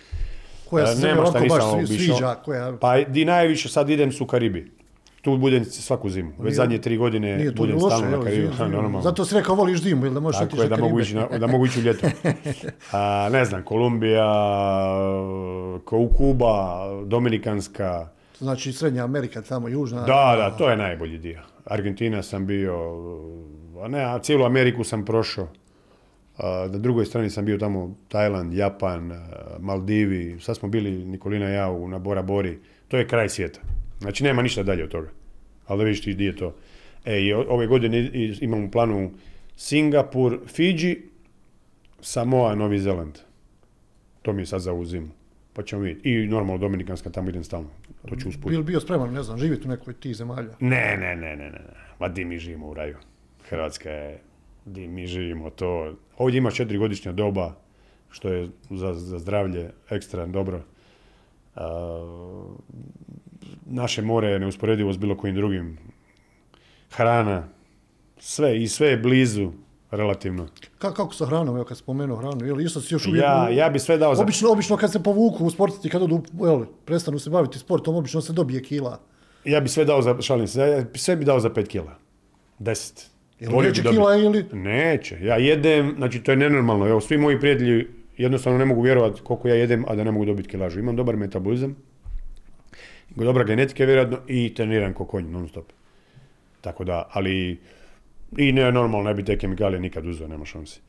Koja 0.70 0.84
E, 0.84 0.86
se 0.86 1.06
nema 1.06 1.26
šta 1.26 1.38
ovako 1.38 1.76
baš 1.76 1.88
sviđa, 1.88 2.34
koja... 2.34 2.76
Pa 2.80 3.00
di 3.00 3.24
najviše 3.24 3.68
sad 3.68 3.90
idem 3.90 4.12
su 4.12 4.26
Karibi. 4.26 4.70
Tu 5.22 5.36
budem 5.36 5.64
svaku 5.64 6.10
zimu. 6.10 6.32
Već 6.38 6.54
zadnje 6.54 6.78
tri 6.78 6.96
godine 6.96 7.36
Nije 7.36 7.52
budem 7.52 7.76
loše, 7.76 7.96
stalno 7.96 8.16
na 8.16 8.30
zimu- 8.30 8.68
normalno. 8.76 9.00
Zato 9.00 9.24
si 9.24 9.34
rekao 9.34 9.54
voliš 9.54 9.82
zimu, 9.82 10.06
ili 10.06 10.14
da 10.14 10.20
možeš 10.20 10.40
otići 10.40 10.56
na 10.58 10.66
da 10.66 10.76
mogu, 10.76 11.00
ići 11.00 11.14
na, 11.14 11.26
da 11.28 11.46
mogu 11.46 11.66
ići 11.66 11.80
u 11.80 11.82
ljeto. 11.82 12.06
A, 12.92 13.28
ne 13.32 13.44
znam, 13.44 13.62
Kolumbija, 13.62 14.24
Ko- 15.84 16.08
Kuba, 16.08 16.76
Dominikanska. 17.04 18.08
Znači 18.38 18.72
Srednja 18.72 19.04
Amerika, 19.04 19.42
tamo 19.42 19.68
Južna. 19.68 20.00
Da, 20.00 20.06
da, 20.38 20.54
to 20.58 20.70
je 20.70 20.76
najbolji 20.76 21.18
dio. 21.18 21.40
Argentina 21.64 22.22
sam 22.22 22.46
bio, 22.46 22.74
a 23.84 23.88
ne, 23.88 24.04
a 24.04 24.18
cijelu 24.18 24.44
Ameriku 24.44 24.84
sam 24.84 25.04
prošao. 25.04 25.48
Na 26.68 26.78
drugoj 26.78 27.06
strani 27.06 27.30
sam 27.30 27.44
bio 27.44 27.58
tamo 27.58 27.94
Tajland, 28.08 28.54
Japan, 28.54 29.12
Maldivi. 29.60 30.40
Sad 30.40 30.56
smo 30.56 30.68
bili 30.68 30.90
Nikolina 30.90 31.50
i 31.50 31.54
ja 31.54 31.70
u, 31.70 31.88
na 31.88 31.98
Bora 31.98 32.22
Bori. 32.22 32.58
To 32.88 32.96
je 32.96 33.08
kraj 33.08 33.28
svijeta. 33.28 33.60
Znači 34.00 34.24
nema 34.24 34.42
ništa 34.42 34.62
dalje 34.62 34.84
od 34.84 34.90
toga. 34.90 35.08
Ali 35.66 35.78
da 35.78 35.84
vidiš 35.84 36.02
ti 36.02 36.14
di 36.14 36.24
je 36.24 36.36
to. 36.36 36.54
E, 37.04 37.20
i 37.20 37.32
ove 37.32 37.66
godine 37.66 37.98
i- 37.98 38.38
imam 38.40 38.64
u 38.64 38.70
planu 38.70 39.10
Singapur, 39.56 40.38
Fiji, 40.46 40.96
Samoa, 42.00 42.54
Novi 42.54 42.78
Zeland. 42.78 43.18
To 44.22 44.32
mi 44.32 44.42
je 44.42 44.46
sad 44.46 44.60
za 44.60 44.72
ovu 44.72 44.84
zimu. 44.84 45.08
Pa 45.52 45.62
ćemo 45.62 45.82
vidjeti. 45.82 46.10
I 46.14 46.26
normalno 46.26 46.58
Dominikanska, 46.58 47.10
tamo 47.10 47.28
idem 47.28 47.44
stalno. 47.44 47.68
To 48.08 48.16
ću 48.16 48.28
usput. 48.28 48.50
Bil 48.50 48.62
bio 48.62 48.80
spreman, 48.80 49.12
ne 49.12 49.22
znam, 49.22 49.38
živjeti 49.38 49.66
u 49.66 49.70
nekoj 49.70 49.94
tih 49.94 50.16
zemalja. 50.16 50.50
Ne, 50.60 50.96
ne, 50.96 51.16
ne, 51.16 51.36
ne, 51.36 51.50
ne. 51.50 51.60
Ma 51.98 52.08
di 52.08 52.24
mi 52.24 52.38
živimo 52.38 52.68
u 52.68 52.74
raju. 52.74 52.96
Hrvatska 53.48 53.90
je, 53.90 54.20
di 54.64 54.88
mi 54.88 55.06
živimo 55.06 55.50
to. 55.50 55.94
Ovdje 56.16 56.38
ima 56.38 56.50
četiri 56.50 56.78
doba, 57.12 57.54
što 58.10 58.28
je 58.28 58.48
za, 58.70 58.94
za 58.94 59.18
zdravlje 59.18 59.70
ekstra 59.90 60.26
dobro. 60.26 60.62
Naše 63.66 64.02
more 64.02 64.28
je 64.28 64.38
neusporedivo 64.38 64.92
s 64.92 64.96
bilo 64.96 65.16
kojim 65.16 65.36
drugim. 65.36 65.78
Hrana, 66.90 67.48
sve 68.18 68.62
i 68.62 68.68
sve 68.68 68.88
je 68.88 68.96
blizu 68.96 69.52
relativno. 69.90 70.48
Ka, 70.78 70.94
kako 70.94 71.14
sa 71.14 71.26
hranom, 71.26 71.56
evo 71.56 71.64
kad 71.64 71.76
spomenuo 71.76 72.16
hranu, 72.16 72.46
jel 72.46 72.60
isto 72.60 72.80
si 72.80 72.94
još 72.94 73.06
uvijek... 73.06 73.24
Ja, 73.24 73.48
ja 73.48 73.68
bi 73.68 73.78
sve 73.78 73.98
dao 73.98 74.14
za... 74.14 74.22
Obično, 74.22 74.50
obično 74.50 74.76
kad 74.76 74.92
se 74.92 75.02
povuku 75.02 75.46
u 75.46 75.50
sportisti, 75.50 75.88
kad 75.88 76.02
odu, 76.02 76.22
jel, 76.42 76.64
prestanu 76.84 77.18
se 77.18 77.30
baviti 77.30 77.58
sportom, 77.58 77.94
obično 77.94 78.20
se 78.20 78.32
dobije 78.32 78.62
kila. 78.62 79.00
Ja 79.44 79.60
bi 79.60 79.68
sve 79.68 79.84
dao 79.84 80.02
za, 80.02 80.20
šalim 80.20 80.46
se, 80.46 80.60
ja 80.60 80.80
bi 80.92 80.98
sve 80.98 81.16
bi 81.16 81.24
dao 81.24 81.40
za 81.40 81.50
pet 81.50 81.68
kila. 81.68 81.98
Deset. 82.58 83.10
Jel 83.40 83.52
Volio 83.52 83.68
neće 83.68 83.82
kila 83.82 84.16
ili... 84.16 84.44
Neće. 84.52 85.18
Ja 85.22 85.36
jedem, 85.36 85.94
znači 85.96 86.22
to 86.22 86.30
je 86.30 86.36
nenormalno. 86.36 86.88
Evo, 86.88 87.00
svi 87.00 87.18
moji 87.18 87.40
prijatelji 87.40 87.88
jednostavno 88.18 88.58
ne 88.58 88.64
mogu 88.64 88.82
vjerovati 88.82 89.20
koliko 89.24 89.48
ja 89.48 89.54
jedem, 89.54 89.84
a 89.88 89.94
da 89.94 90.04
ne 90.04 90.10
mogu 90.10 90.24
dobiti 90.24 90.48
kilažu. 90.48 90.80
Imam 90.80 90.96
dobar 90.96 91.16
metabolizam, 91.16 91.76
dobra 93.16 93.44
genetika 93.44 93.84
vjerojatno 93.84 94.18
i 94.26 94.54
treniram 94.54 94.94
ko 94.94 95.04
konj 95.04 95.30
non 95.30 95.48
stop. 95.48 95.72
Tako 96.60 96.84
da, 96.84 97.08
ali 97.12 97.60
i 98.36 98.52
ne 98.52 98.72
normalno, 98.72 99.08
ne 99.08 99.14
bi 99.14 99.24
te 99.24 99.38
kemikalije 99.38 99.80
nikad 99.80 100.06
uzeo, 100.06 100.28
nema 100.28 100.44
šanse. 100.44 100.80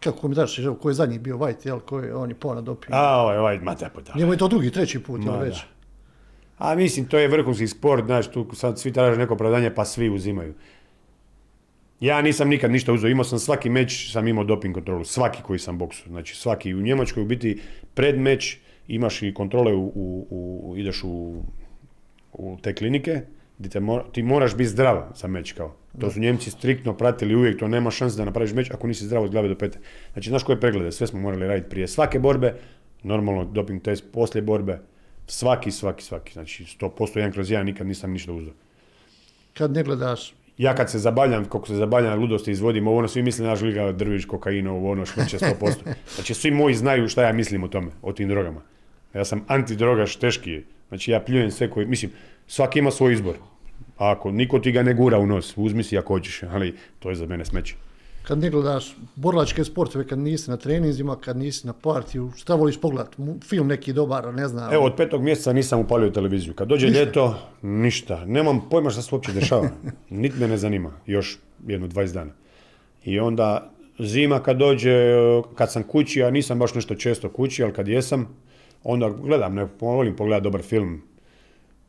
Kako 0.00 0.28
mi 0.28 0.34
daš, 0.34 0.58
evo, 0.58 0.74
ko 0.74 0.88
je 0.88 0.94
zadnji 0.94 1.18
bio 1.18 1.36
White, 1.36 1.66
jel, 1.66 1.80
ko 1.80 2.00
je, 2.00 2.14
on 2.14 2.30
je 2.30 2.34
po 2.34 2.54
na 2.54 2.60
doping. 2.60 2.94
A, 2.94 3.20
ovaj, 3.22 3.38
ovaj, 3.38 3.58
ma 3.58 3.74
te 3.74 3.88
puta. 3.94 4.12
Njemu 4.16 4.32
je 4.32 4.38
to 4.38 4.48
drugi, 4.48 4.70
treći 4.70 5.02
put, 5.02 5.24
jel 5.24 5.38
već? 5.38 5.54
da. 5.56 5.76
A 6.58 6.74
mislim, 6.74 7.06
to 7.06 7.18
je 7.18 7.28
vrhunski 7.28 7.68
sport, 7.68 8.04
znaš, 8.04 8.30
tu 8.30 8.46
sad 8.54 8.78
svi 8.78 8.92
traže 8.92 9.18
neko 9.18 9.34
opravdanje, 9.34 9.74
pa 9.74 9.84
svi 9.84 10.10
uzimaju. 10.10 10.54
Ja 12.00 12.22
nisam 12.22 12.48
nikad 12.48 12.70
ništa 12.70 12.92
uzeo, 12.92 13.10
imao 13.10 13.24
sam 13.24 13.38
svaki 13.38 13.70
meč, 13.70 14.12
sam 14.12 14.28
imao 14.28 14.44
doping 14.44 14.74
kontrolu, 14.74 15.04
svaki 15.04 15.42
koji 15.42 15.58
sam 15.58 15.78
boksu. 15.78 16.08
Znači 16.08 16.36
svaki, 16.36 16.74
u 16.74 16.80
Njemačkoj 16.80 17.22
u 17.22 17.26
biti 17.26 17.60
pred 17.94 18.18
meč 18.18 18.56
imaš 18.88 19.22
i 19.22 19.34
kontrole, 19.34 19.74
u, 19.74 19.84
u, 19.84 20.26
u- 20.30 20.76
ideš 20.76 21.04
u, 21.04 21.42
u 22.32 22.58
te 22.62 22.74
klinike, 22.74 23.20
gdje 23.58 23.70
te 23.70 23.80
mora- 23.80 24.04
ti 24.12 24.22
moraš 24.22 24.56
biti 24.56 24.68
zdrav 24.68 25.02
za 25.14 25.28
meč 25.28 25.52
kao. 25.52 25.74
To 26.00 26.10
su 26.10 26.20
Njemci 26.20 26.50
striktno 26.50 26.96
pratili 26.96 27.34
uvijek, 27.34 27.58
to 27.58 27.68
nema 27.68 27.90
šanse 27.90 28.16
da 28.16 28.24
napraviš 28.24 28.52
meč 28.52 28.70
ako 28.70 28.86
nisi 28.86 29.06
zdrav 29.06 29.22
od 29.22 29.30
glave 29.30 29.48
do 29.48 29.54
pete. 29.54 29.78
Znači, 30.12 30.28
znaš 30.28 30.42
koje 30.42 30.60
preglede, 30.60 30.92
sve 30.92 31.06
smo 31.06 31.20
morali 31.20 31.46
raditi 31.46 31.70
prije 31.70 31.88
svake 31.88 32.18
borbe, 32.18 32.54
normalno 33.02 33.44
doping 33.44 33.82
test 33.82 34.04
poslije 34.12 34.42
borbe, 34.42 34.78
svaki, 35.26 35.70
svaki, 35.70 36.04
svaki. 36.04 36.32
Znači, 36.32 36.64
100% 36.64 37.16
jedan 37.16 37.32
kroz 37.32 37.50
jedan 37.50 37.66
nikad 37.66 37.86
nisam 37.86 38.12
ništa 38.12 38.32
uzeo. 38.32 38.52
Kad 39.54 39.70
ne 39.72 39.82
gledaš, 39.82 40.34
Ja 40.58 40.74
kad 40.74 40.90
se 40.90 40.98
zabavljam, 40.98 41.44
kako 41.44 41.66
se 41.66 41.74
zabavljam, 41.74 42.20
ludosti 42.20 42.50
izvodim, 42.50 42.86
ovo 42.86 42.98
ono, 42.98 43.08
svi 43.08 43.22
misle 43.22 43.46
naš 43.46 43.60
liga 43.60 43.92
drviš, 43.92 44.24
kokain, 44.24 44.66
ovo 44.66 44.90
ono, 44.90 45.06
švrće 45.06 45.38
100%. 45.38 45.74
Znači, 46.14 46.34
svi 46.34 46.50
moji 46.50 46.74
znaju 46.74 47.08
šta 47.08 47.22
ja 47.22 47.32
mislim 47.32 47.64
o 47.64 47.68
tome, 47.68 47.90
o 48.02 48.12
tim 48.12 48.28
drogama. 48.28 48.60
Ja 49.14 49.24
sam 49.24 49.44
antidrogaš 49.48 50.16
teški. 50.16 50.62
Znači, 50.88 51.10
ja 51.10 51.20
pljujem 51.20 51.50
sve 51.50 51.70
koji, 51.70 51.86
mislim, 51.86 52.10
svaki 52.46 52.78
ima 52.78 52.90
svoj 52.90 53.12
izbor. 53.12 53.34
Ako 53.96 54.30
niko 54.30 54.58
ti 54.58 54.72
ga 54.72 54.82
ne 54.82 54.94
gura 54.94 55.18
u 55.18 55.26
nos, 55.26 55.52
uzmi 55.56 55.82
si 55.82 55.98
ako 55.98 56.14
hoćeš, 56.14 56.42
ali 56.42 56.74
to 56.98 57.10
je 57.10 57.16
za 57.16 57.26
mene 57.26 57.44
smeće. 57.44 57.74
Kad 58.26 58.38
ne 58.38 58.50
gledaš 58.50 58.96
borilačke 59.14 59.64
sportove, 59.64 60.06
kad 60.06 60.18
nisi 60.18 60.50
na 60.50 60.56
treninzima, 60.56 61.16
kad 61.16 61.36
nisi 61.36 61.66
na 61.66 61.72
partiju, 61.72 62.30
šta 62.36 62.54
voliš 62.54 62.80
pogledat? 62.80 63.16
Film 63.48 63.66
neki 63.66 63.92
dobar, 63.92 64.34
ne 64.34 64.48
znam. 64.48 64.72
Evo, 64.74 64.84
od 64.84 64.96
petog 64.96 65.22
mjeseca 65.22 65.52
nisam 65.52 65.80
upalio 65.80 66.10
televiziju. 66.10 66.54
Kad 66.54 66.68
dođe 66.68 66.88
ljeto, 66.88 67.38
ništa. 67.62 68.24
Nemam 68.24 68.68
pojma 68.70 68.90
šta 68.90 69.02
se 69.02 69.14
uopće 69.14 69.32
dešava. 69.32 69.68
Nit 70.10 70.38
me 70.38 70.48
ne 70.48 70.56
zanima. 70.56 70.92
Još 71.06 71.38
jedno 71.66 71.88
20 71.88 72.12
dana. 72.12 72.32
I 73.04 73.20
onda 73.20 73.70
zima 73.98 74.42
kad 74.42 74.56
dođe, 74.56 75.14
kad 75.54 75.72
sam 75.72 75.82
kući, 75.82 76.22
a 76.22 76.30
nisam 76.30 76.58
baš 76.58 76.74
nešto 76.74 76.94
često 76.94 77.28
kući, 77.28 77.62
ali 77.62 77.72
kad 77.72 77.88
jesam, 77.88 78.36
onda 78.84 79.08
gledam, 79.08 79.54
ne, 79.54 79.68
volim 79.80 80.16
pogledati 80.16 80.44
dobar 80.44 80.62
film, 80.62 81.02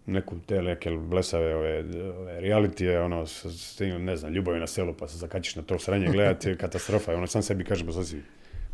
neku 0.08 0.36
te 0.46 0.62
neke 0.62 0.92
blesave 0.92 1.56
ove, 1.56 1.80
ove 2.20 2.42
reality, 2.42 3.06
ono, 3.06 3.26
s, 3.26 3.80
ne 4.00 4.18
znam, 4.18 4.34
ljubavi 4.34 4.60
na 4.60 4.68
selu, 4.68 4.94
pa 4.94 5.08
se 5.08 5.18
zakačiš 5.18 5.56
na 5.56 5.62
to 5.62 5.80
sranje 5.80 6.08
gledati, 6.08 6.56
katastrofa, 6.56 7.16
ono, 7.16 7.28
sam 7.28 7.42
sebi 7.42 7.64
kažem, 7.64 7.88
pa 7.88 7.94
sad 7.94 8.08
si 8.08 8.22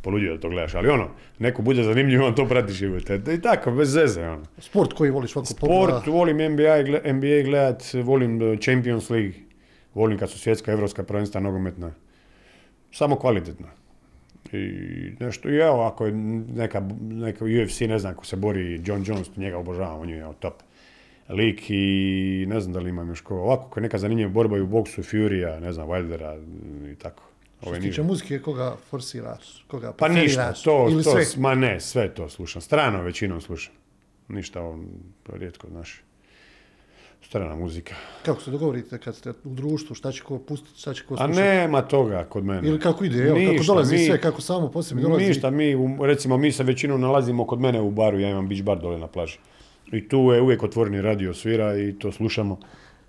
poludio 0.02 0.34
da 0.36 0.40
to 0.40 0.50
gledaš, 0.50 0.76
ali 0.76 0.90
ono, 0.90 1.10
neko 1.40 1.62
bude 1.62 1.84
zanimljivo, 1.84 2.28
on 2.28 2.36
to 2.36 2.48
pratiš 2.48 2.82
i 2.82 2.86
I 3.36 3.42
tako, 3.42 3.72
bez 3.72 3.90
zeze, 3.94 4.28
ono. 4.28 4.44
Sport 4.58 4.94
koji 4.94 5.12
voliš 5.12 5.32
svako 5.32 5.46
Sport, 5.46 6.08
volim 6.08 6.38
NBA, 6.38 6.84
gle- 6.84 7.14
NBA 7.14 7.50
gledat, 7.50 7.84
volim 8.04 8.42
uh, 8.42 8.60
Champions 8.60 9.10
League, 9.10 9.34
volim 9.94 10.18
kad 10.18 10.30
su 10.30 10.40
svjetska, 10.40 10.72
evropska 10.72 11.04
prvenstva 11.04 11.42
nogometna. 11.42 11.92
Samo 12.92 13.16
kvalitetno. 13.16 13.68
I 14.52 14.68
nešto, 15.20 15.50
i 15.50 15.58
evo, 15.58 15.82
ako 15.82 16.06
je 16.06 16.12
neka, 16.56 16.90
neka 17.02 17.46
UFC, 17.46 17.82
ne 17.82 18.00
znam, 18.00 18.14
ako 18.14 18.26
se 18.26 18.36
bori 18.36 18.82
John 18.86 19.04
Jones, 19.06 19.36
njega 19.38 19.58
obožavam, 19.58 20.02
on 20.02 20.10
je 20.10 20.26
top 20.40 20.54
lik 21.34 21.64
i 21.70 21.84
ne 22.48 22.60
znam 22.60 22.74
da 22.74 22.80
li 22.80 22.90
imam 22.90 23.10
još 23.10 23.22
ko. 23.22 23.36
Ovako, 23.36 23.66
ako 23.66 23.80
je 23.80 23.84
neka 23.84 23.98
zanimljiva 23.98 24.30
borba 24.30 24.58
i 24.58 24.62
u 24.62 24.68
boksu, 24.68 25.02
Furya, 25.02 25.60
ne 25.60 25.74
znam, 25.74 25.88
Wildera 25.88 26.44
i 26.92 26.96
tako. 26.96 27.24
Što 27.62 27.76
se 27.76 27.82
tiče 27.82 28.04
muzike, 28.04 28.40
koga 28.40 28.76
forsiraš, 28.90 29.66
koga 29.68 29.94
Pa 29.94 30.08
ništa, 30.08 30.54
to, 30.54 30.88
Ili 30.92 31.04
to, 31.04 31.12
sve? 31.12 31.26
ma 31.38 31.56
ne, 31.56 31.80
sve 31.80 32.10
to 32.10 32.30
slušam. 32.30 32.62
Strano 32.62 33.02
većinom 33.02 33.42
slušam. 33.42 33.74
Ništa 34.28 34.62
on, 34.62 34.88
rijetko, 35.28 35.68
znaš. 35.68 36.02
Strana 37.22 37.56
muzika. 37.56 37.96
Kako 38.26 38.42
se 38.42 38.52
dogovorite 38.52 38.98
kad 38.98 39.16
ste 39.16 39.30
u 39.30 39.34
društvu, 39.46 39.96
šta 39.96 40.12
će 40.12 40.24
ko 40.24 40.40
pustiti, 40.40 40.80
šta 40.80 40.94
će 40.94 41.04
ko 41.04 41.14
A 41.14 41.18
slušati? 41.18 41.40
nema 41.40 41.82
toga 41.82 42.24
kod 42.24 42.44
mene. 42.46 42.68
Ili 42.68 42.80
kako 42.80 43.06
ide, 43.06 43.18
evo, 43.20 43.38
kako 43.48 43.64
dolazi 43.64 43.96
mi- 43.96 44.06
sve, 44.06 44.22
kako 44.22 44.42
samo 44.42 44.72
po 44.72 44.84
sebi 44.84 45.02
dolazi. 45.02 45.26
Ništa, 45.26 45.50
mi, 45.50 45.76
recimo, 46.02 46.38
mi 46.38 46.52
se 46.52 46.64
većinom 46.64 47.02
nalazimo 47.02 47.48
kod 47.48 47.60
mene 47.60 47.82
u 47.82 47.92
baru, 47.92 48.20
ja 48.20 48.30
imam 48.30 48.50
beach 48.50 48.64
bar 48.64 48.80
dole 48.80 48.98
na 48.98 49.08
plaži. 49.08 49.38
I 49.94 50.08
tu 50.08 50.18
je 50.20 50.42
uvijek 50.42 50.64
otvoreni 50.64 51.02
radio 51.02 51.34
svira 51.34 51.78
i 51.78 51.94
to 51.94 52.12
slušamo. 52.12 52.60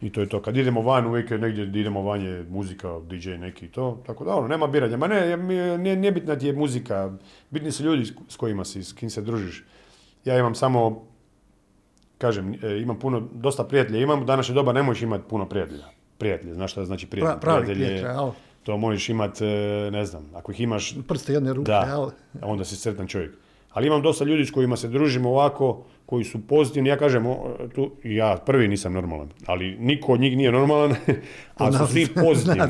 I 0.00 0.12
to 0.12 0.20
je 0.20 0.28
to. 0.28 0.42
Kad 0.42 0.56
idemo 0.56 0.82
van, 0.82 1.06
uvijek 1.06 1.30
je 1.30 1.38
negdje 1.38 1.66
gdje 1.66 1.80
idemo 1.80 2.02
van 2.02 2.22
je 2.22 2.44
muzika, 2.44 3.00
DJ 3.00 3.30
neki 3.30 3.66
i 3.66 3.70
to. 3.70 4.02
Tako 4.06 4.24
da, 4.24 4.34
ono, 4.34 4.48
nema 4.48 4.66
biranja. 4.66 4.96
Ma 4.96 5.06
ne, 5.06 5.36
nije, 5.36 5.96
nije 5.96 6.12
bitna 6.12 6.36
ti 6.36 6.46
je 6.46 6.52
muzika. 6.52 7.12
Bitni 7.50 7.72
su 7.72 7.84
ljudi 7.84 8.04
s- 8.28 8.36
kojima 8.36 8.64
si, 8.64 8.84
s 8.84 8.92
kim 8.92 9.10
se 9.10 9.22
družiš. 9.22 9.64
Ja 10.24 10.38
imam 10.38 10.54
samo, 10.54 11.06
kažem, 12.18 12.54
e, 12.54 12.78
imam 12.78 12.98
puno, 12.98 13.28
dosta 13.32 13.64
prijatelja. 13.64 14.00
Imam 14.00 14.22
u 14.22 14.26
današnje 14.26 14.54
doba 14.54 14.72
ne 14.72 14.82
možeš 14.82 15.02
imati 15.02 15.24
puno 15.28 15.48
prijatelja. 15.48 15.84
Prijatelje, 16.18 16.54
znaš 16.54 16.72
šta 16.72 16.84
znači 16.84 17.06
prijatelj? 17.06 17.30
Pra- 17.30 17.40
pravi 17.40 17.62
Prijatelj 17.62 17.82
je- 17.84 17.88
prijatelj? 17.90 18.30
To 18.62 18.76
možeš 18.76 19.08
imati, 19.08 19.44
ne 19.92 20.04
znam, 20.04 20.30
ako 20.34 20.52
ih 20.52 20.60
imaš 20.60 20.94
Prste 21.08 21.32
jedne 21.32 21.52
ruke, 21.52 21.70
da, 21.70 22.10
onda 22.42 22.64
si 22.64 22.76
sretan 22.76 23.06
čovjek. 23.06 23.32
Ali 23.74 23.86
imam 23.86 24.02
dosta 24.02 24.24
ljudi 24.24 24.46
s 24.46 24.50
kojima 24.50 24.76
se 24.76 24.88
družimo 24.88 25.30
ovako, 25.30 25.84
koji 26.06 26.24
su 26.24 26.46
pozitivni. 26.46 26.88
Ja 26.88 26.96
kažem, 26.96 27.24
tu, 27.74 27.90
ja 28.04 28.36
prvi 28.46 28.68
nisam 28.68 28.92
normalan, 28.92 29.28
ali 29.46 29.76
niko 29.78 30.12
od 30.12 30.20
njih 30.20 30.36
nije 30.36 30.52
normalan, 30.52 30.94
ali 31.58 31.72
su 31.72 31.86
svi 31.86 32.06
pozitivni. 32.24 32.60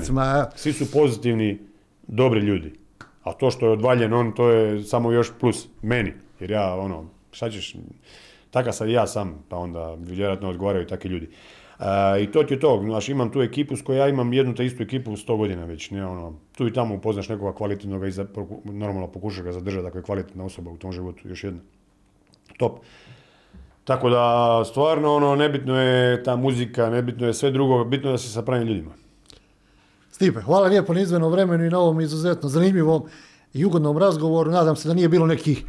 Svi 0.57 0.72
su 0.72 0.92
pozitivni, 0.92 1.59
dobri 2.07 2.40
ljudi. 2.40 2.72
A 3.22 3.32
to 3.32 3.50
što 3.50 3.66
je 3.66 3.72
odvaljen 3.72 4.12
on, 4.12 4.32
to 4.32 4.50
je 4.50 4.82
samo 4.82 5.12
još 5.12 5.32
plus 5.40 5.68
meni. 5.82 6.12
Jer 6.40 6.50
ja, 6.50 6.74
ono, 6.74 7.05
šta 7.32 7.50
ćeš, 7.50 7.76
takav 8.50 8.72
sam 8.72 8.88
i 8.88 8.92
ja 8.92 9.07
sam, 9.07 9.44
pa 9.48 9.57
onda 9.57 9.94
vjerojatno 9.98 10.48
odgovaraju 10.48 10.86
takvi 10.86 11.11
ljudi. 11.11 11.28
I 12.20 12.31
to 12.33 12.43
ti 12.43 12.55
je 12.55 12.61
to, 12.61 12.81
znaš, 12.85 13.09
imam 13.09 13.31
tu 13.31 13.43
ekipu 13.43 13.77
s 13.77 13.83
kojoj 13.83 13.99
ja 13.99 14.09
imam 14.09 14.33
jednu 14.33 14.55
te 14.55 14.66
istu 14.66 14.83
ekipu 14.83 15.16
sto 15.16 15.37
godina 15.37 15.64
već, 15.64 15.91
ne 15.91 16.07
ono, 16.07 16.35
tu 16.57 16.66
i 16.66 16.72
tamo 16.72 16.95
upoznaš 16.95 17.29
nekoga 17.29 17.53
kvalitetnoga 17.57 18.07
i 18.07 18.12
normalno 18.64 19.09
pokušaš 19.09 19.45
ga 19.45 19.53
zadržati 19.53 19.87
ako 19.87 19.99
je 19.99 20.03
kvalitetna 20.03 20.45
osoba 20.45 20.70
u 20.70 20.77
tom 20.77 20.93
životu, 20.93 21.29
još 21.29 21.45
jedna. 21.45 21.61
Top. 22.59 22.79
Tako 23.85 24.11
da, 24.11 24.62
stvarno, 24.64 25.14
ono, 25.14 25.37
nebitno 25.37 25.81
je 25.81 26.22
ta 26.22 26.37
muzika, 26.37 26.91
nebitno 26.91 27.27
je 27.27 27.35
sve 27.35 27.51
drugo, 27.51 27.85
bitno 27.85 28.11
je 28.11 28.12
da 28.12 28.18
se 28.18 28.29
sa 28.29 28.43
pravim 28.43 28.68
ljudima. 28.68 28.91
Stipe, 30.11 30.41
hvala 30.41 30.68
lijepo 30.68 30.95
na 30.95 31.01
izvenom 31.01 31.33
vremenu 31.33 31.64
i 31.64 31.70
na 31.70 31.79
ovom 31.79 32.01
izuzetno 32.01 32.49
zanimljivom 32.49 33.03
i 33.55 33.64
ugodnom 33.64 33.99
razgovoru. 33.99 34.51
Nadam 34.51 34.77
se 34.77 34.89
da 34.89 34.95
nije 34.95 35.09
bilo 35.09 35.27
nekih 35.27 35.64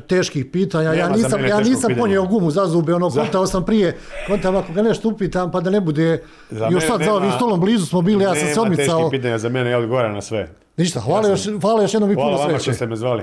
teških 0.00 0.46
pitanja. 0.46 0.84
ja 0.86 1.04
Nema 1.04 1.16
za 1.18 1.22
nisam, 1.22 1.44
ja 1.46 1.60
nisam 1.60 1.92
ponio 1.98 2.24
gumu 2.24 2.50
za 2.50 2.66
zube, 2.66 2.94
ono, 2.94 3.10
kontao 3.10 3.46
sam 3.46 3.64
prije, 3.64 3.96
kontam 4.26 4.56
ako 4.56 4.72
ga 4.72 4.82
nešto 4.82 5.08
upitam, 5.08 5.50
pa 5.50 5.60
da 5.60 5.70
ne 5.70 5.80
bude, 5.80 6.22
Za 6.50 6.66
još 6.66 6.82
sad 6.82 6.92
za 6.92 7.04
nema- 7.04 7.12
ovim 7.14 7.32
stolom 7.32 7.60
blizu 7.60 7.86
smo 7.86 8.02
bili, 8.02 8.24
ja 8.24 8.28
sam 8.30 8.38
se 8.38 8.44
Nema 8.46 8.62
odmicao. 8.62 8.98
teških 8.98 9.10
pitanja 9.12 9.38
za 9.38 9.48
mene, 9.48 9.70
ja 9.70 9.78
odgovaram 9.78 10.12
na 10.12 10.20
sve. 10.20 10.48
Ništa, 10.76 11.00
hvala, 11.00 11.28
još, 11.28 11.40
hvala 11.60 11.82
još 11.82 11.94
jednom 11.94 12.10
i 12.10 12.14
Hvala 12.14 12.28
puno 12.28 12.38
vama 12.38 12.50
što 12.50 12.64
sreće. 12.64 12.76
ste 12.76 12.86
me 12.86 12.96
zvali. 12.96 13.22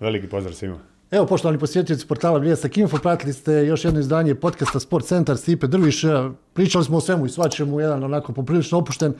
Veliki 0.00 0.26
pozdrav 0.26 0.54
svima. 0.54 0.78
Evo, 1.10 1.26
poštovani 1.26 1.58
posjetioci 1.58 2.06
portala 2.06 2.38
Bljesak 2.38 2.76
Info, 2.76 2.98
pratili 2.98 3.32
ste 3.32 3.52
još 3.54 3.84
jedno 3.84 4.00
izdanje 4.00 4.34
podcasta 4.34 4.80
Sport 4.80 5.04
Centar 5.04 5.36
Stipe 5.36 5.66
Drviš. 5.66 6.02
Pričali 6.52 6.84
smo 6.84 6.96
o 6.96 7.00
svemu 7.00 7.26
i 7.26 7.30
svačemu, 7.30 7.80
jedan 7.80 8.04
onako 8.04 8.32
poprilično 8.32 8.78
opušten 8.78 9.14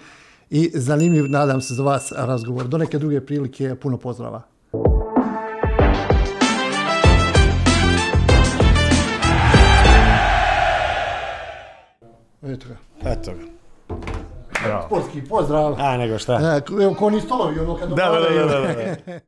i 0.51 0.70
zanimljiv, 0.74 1.24
nadam 1.28 1.61
se, 1.61 1.74
za 1.74 1.82
vas 1.82 2.12
razgovor. 2.12 2.68
Do 2.68 2.78
neke 2.78 2.99
druge 2.99 3.20
prilike, 3.20 3.74
puno 3.74 3.97
pozdrava. 3.97 4.43
Eto 12.43 12.66
ga. 12.68 13.11
Eto 13.11 13.32
ga. 13.32 13.45
Bravo. 14.64 14.86
Sportski 14.86 15.24
pozdrav. 15.24 15.76
A, 15.78 15.97
nego 15.97 16.18
šta? 16.18 16.34
E, 16.34 16.82
evo, 16.82 16.95
ko 16.95 17.11
ni 17.11 17.20
stolovi, 17.20 17.61
ono 17.61 17.76
kad 17.76 17.88
Da, 17.88 17.95
da, 17.95 18.20
da, 18.20 18.45
da, 18.45 18.61
da. 18.61 19.12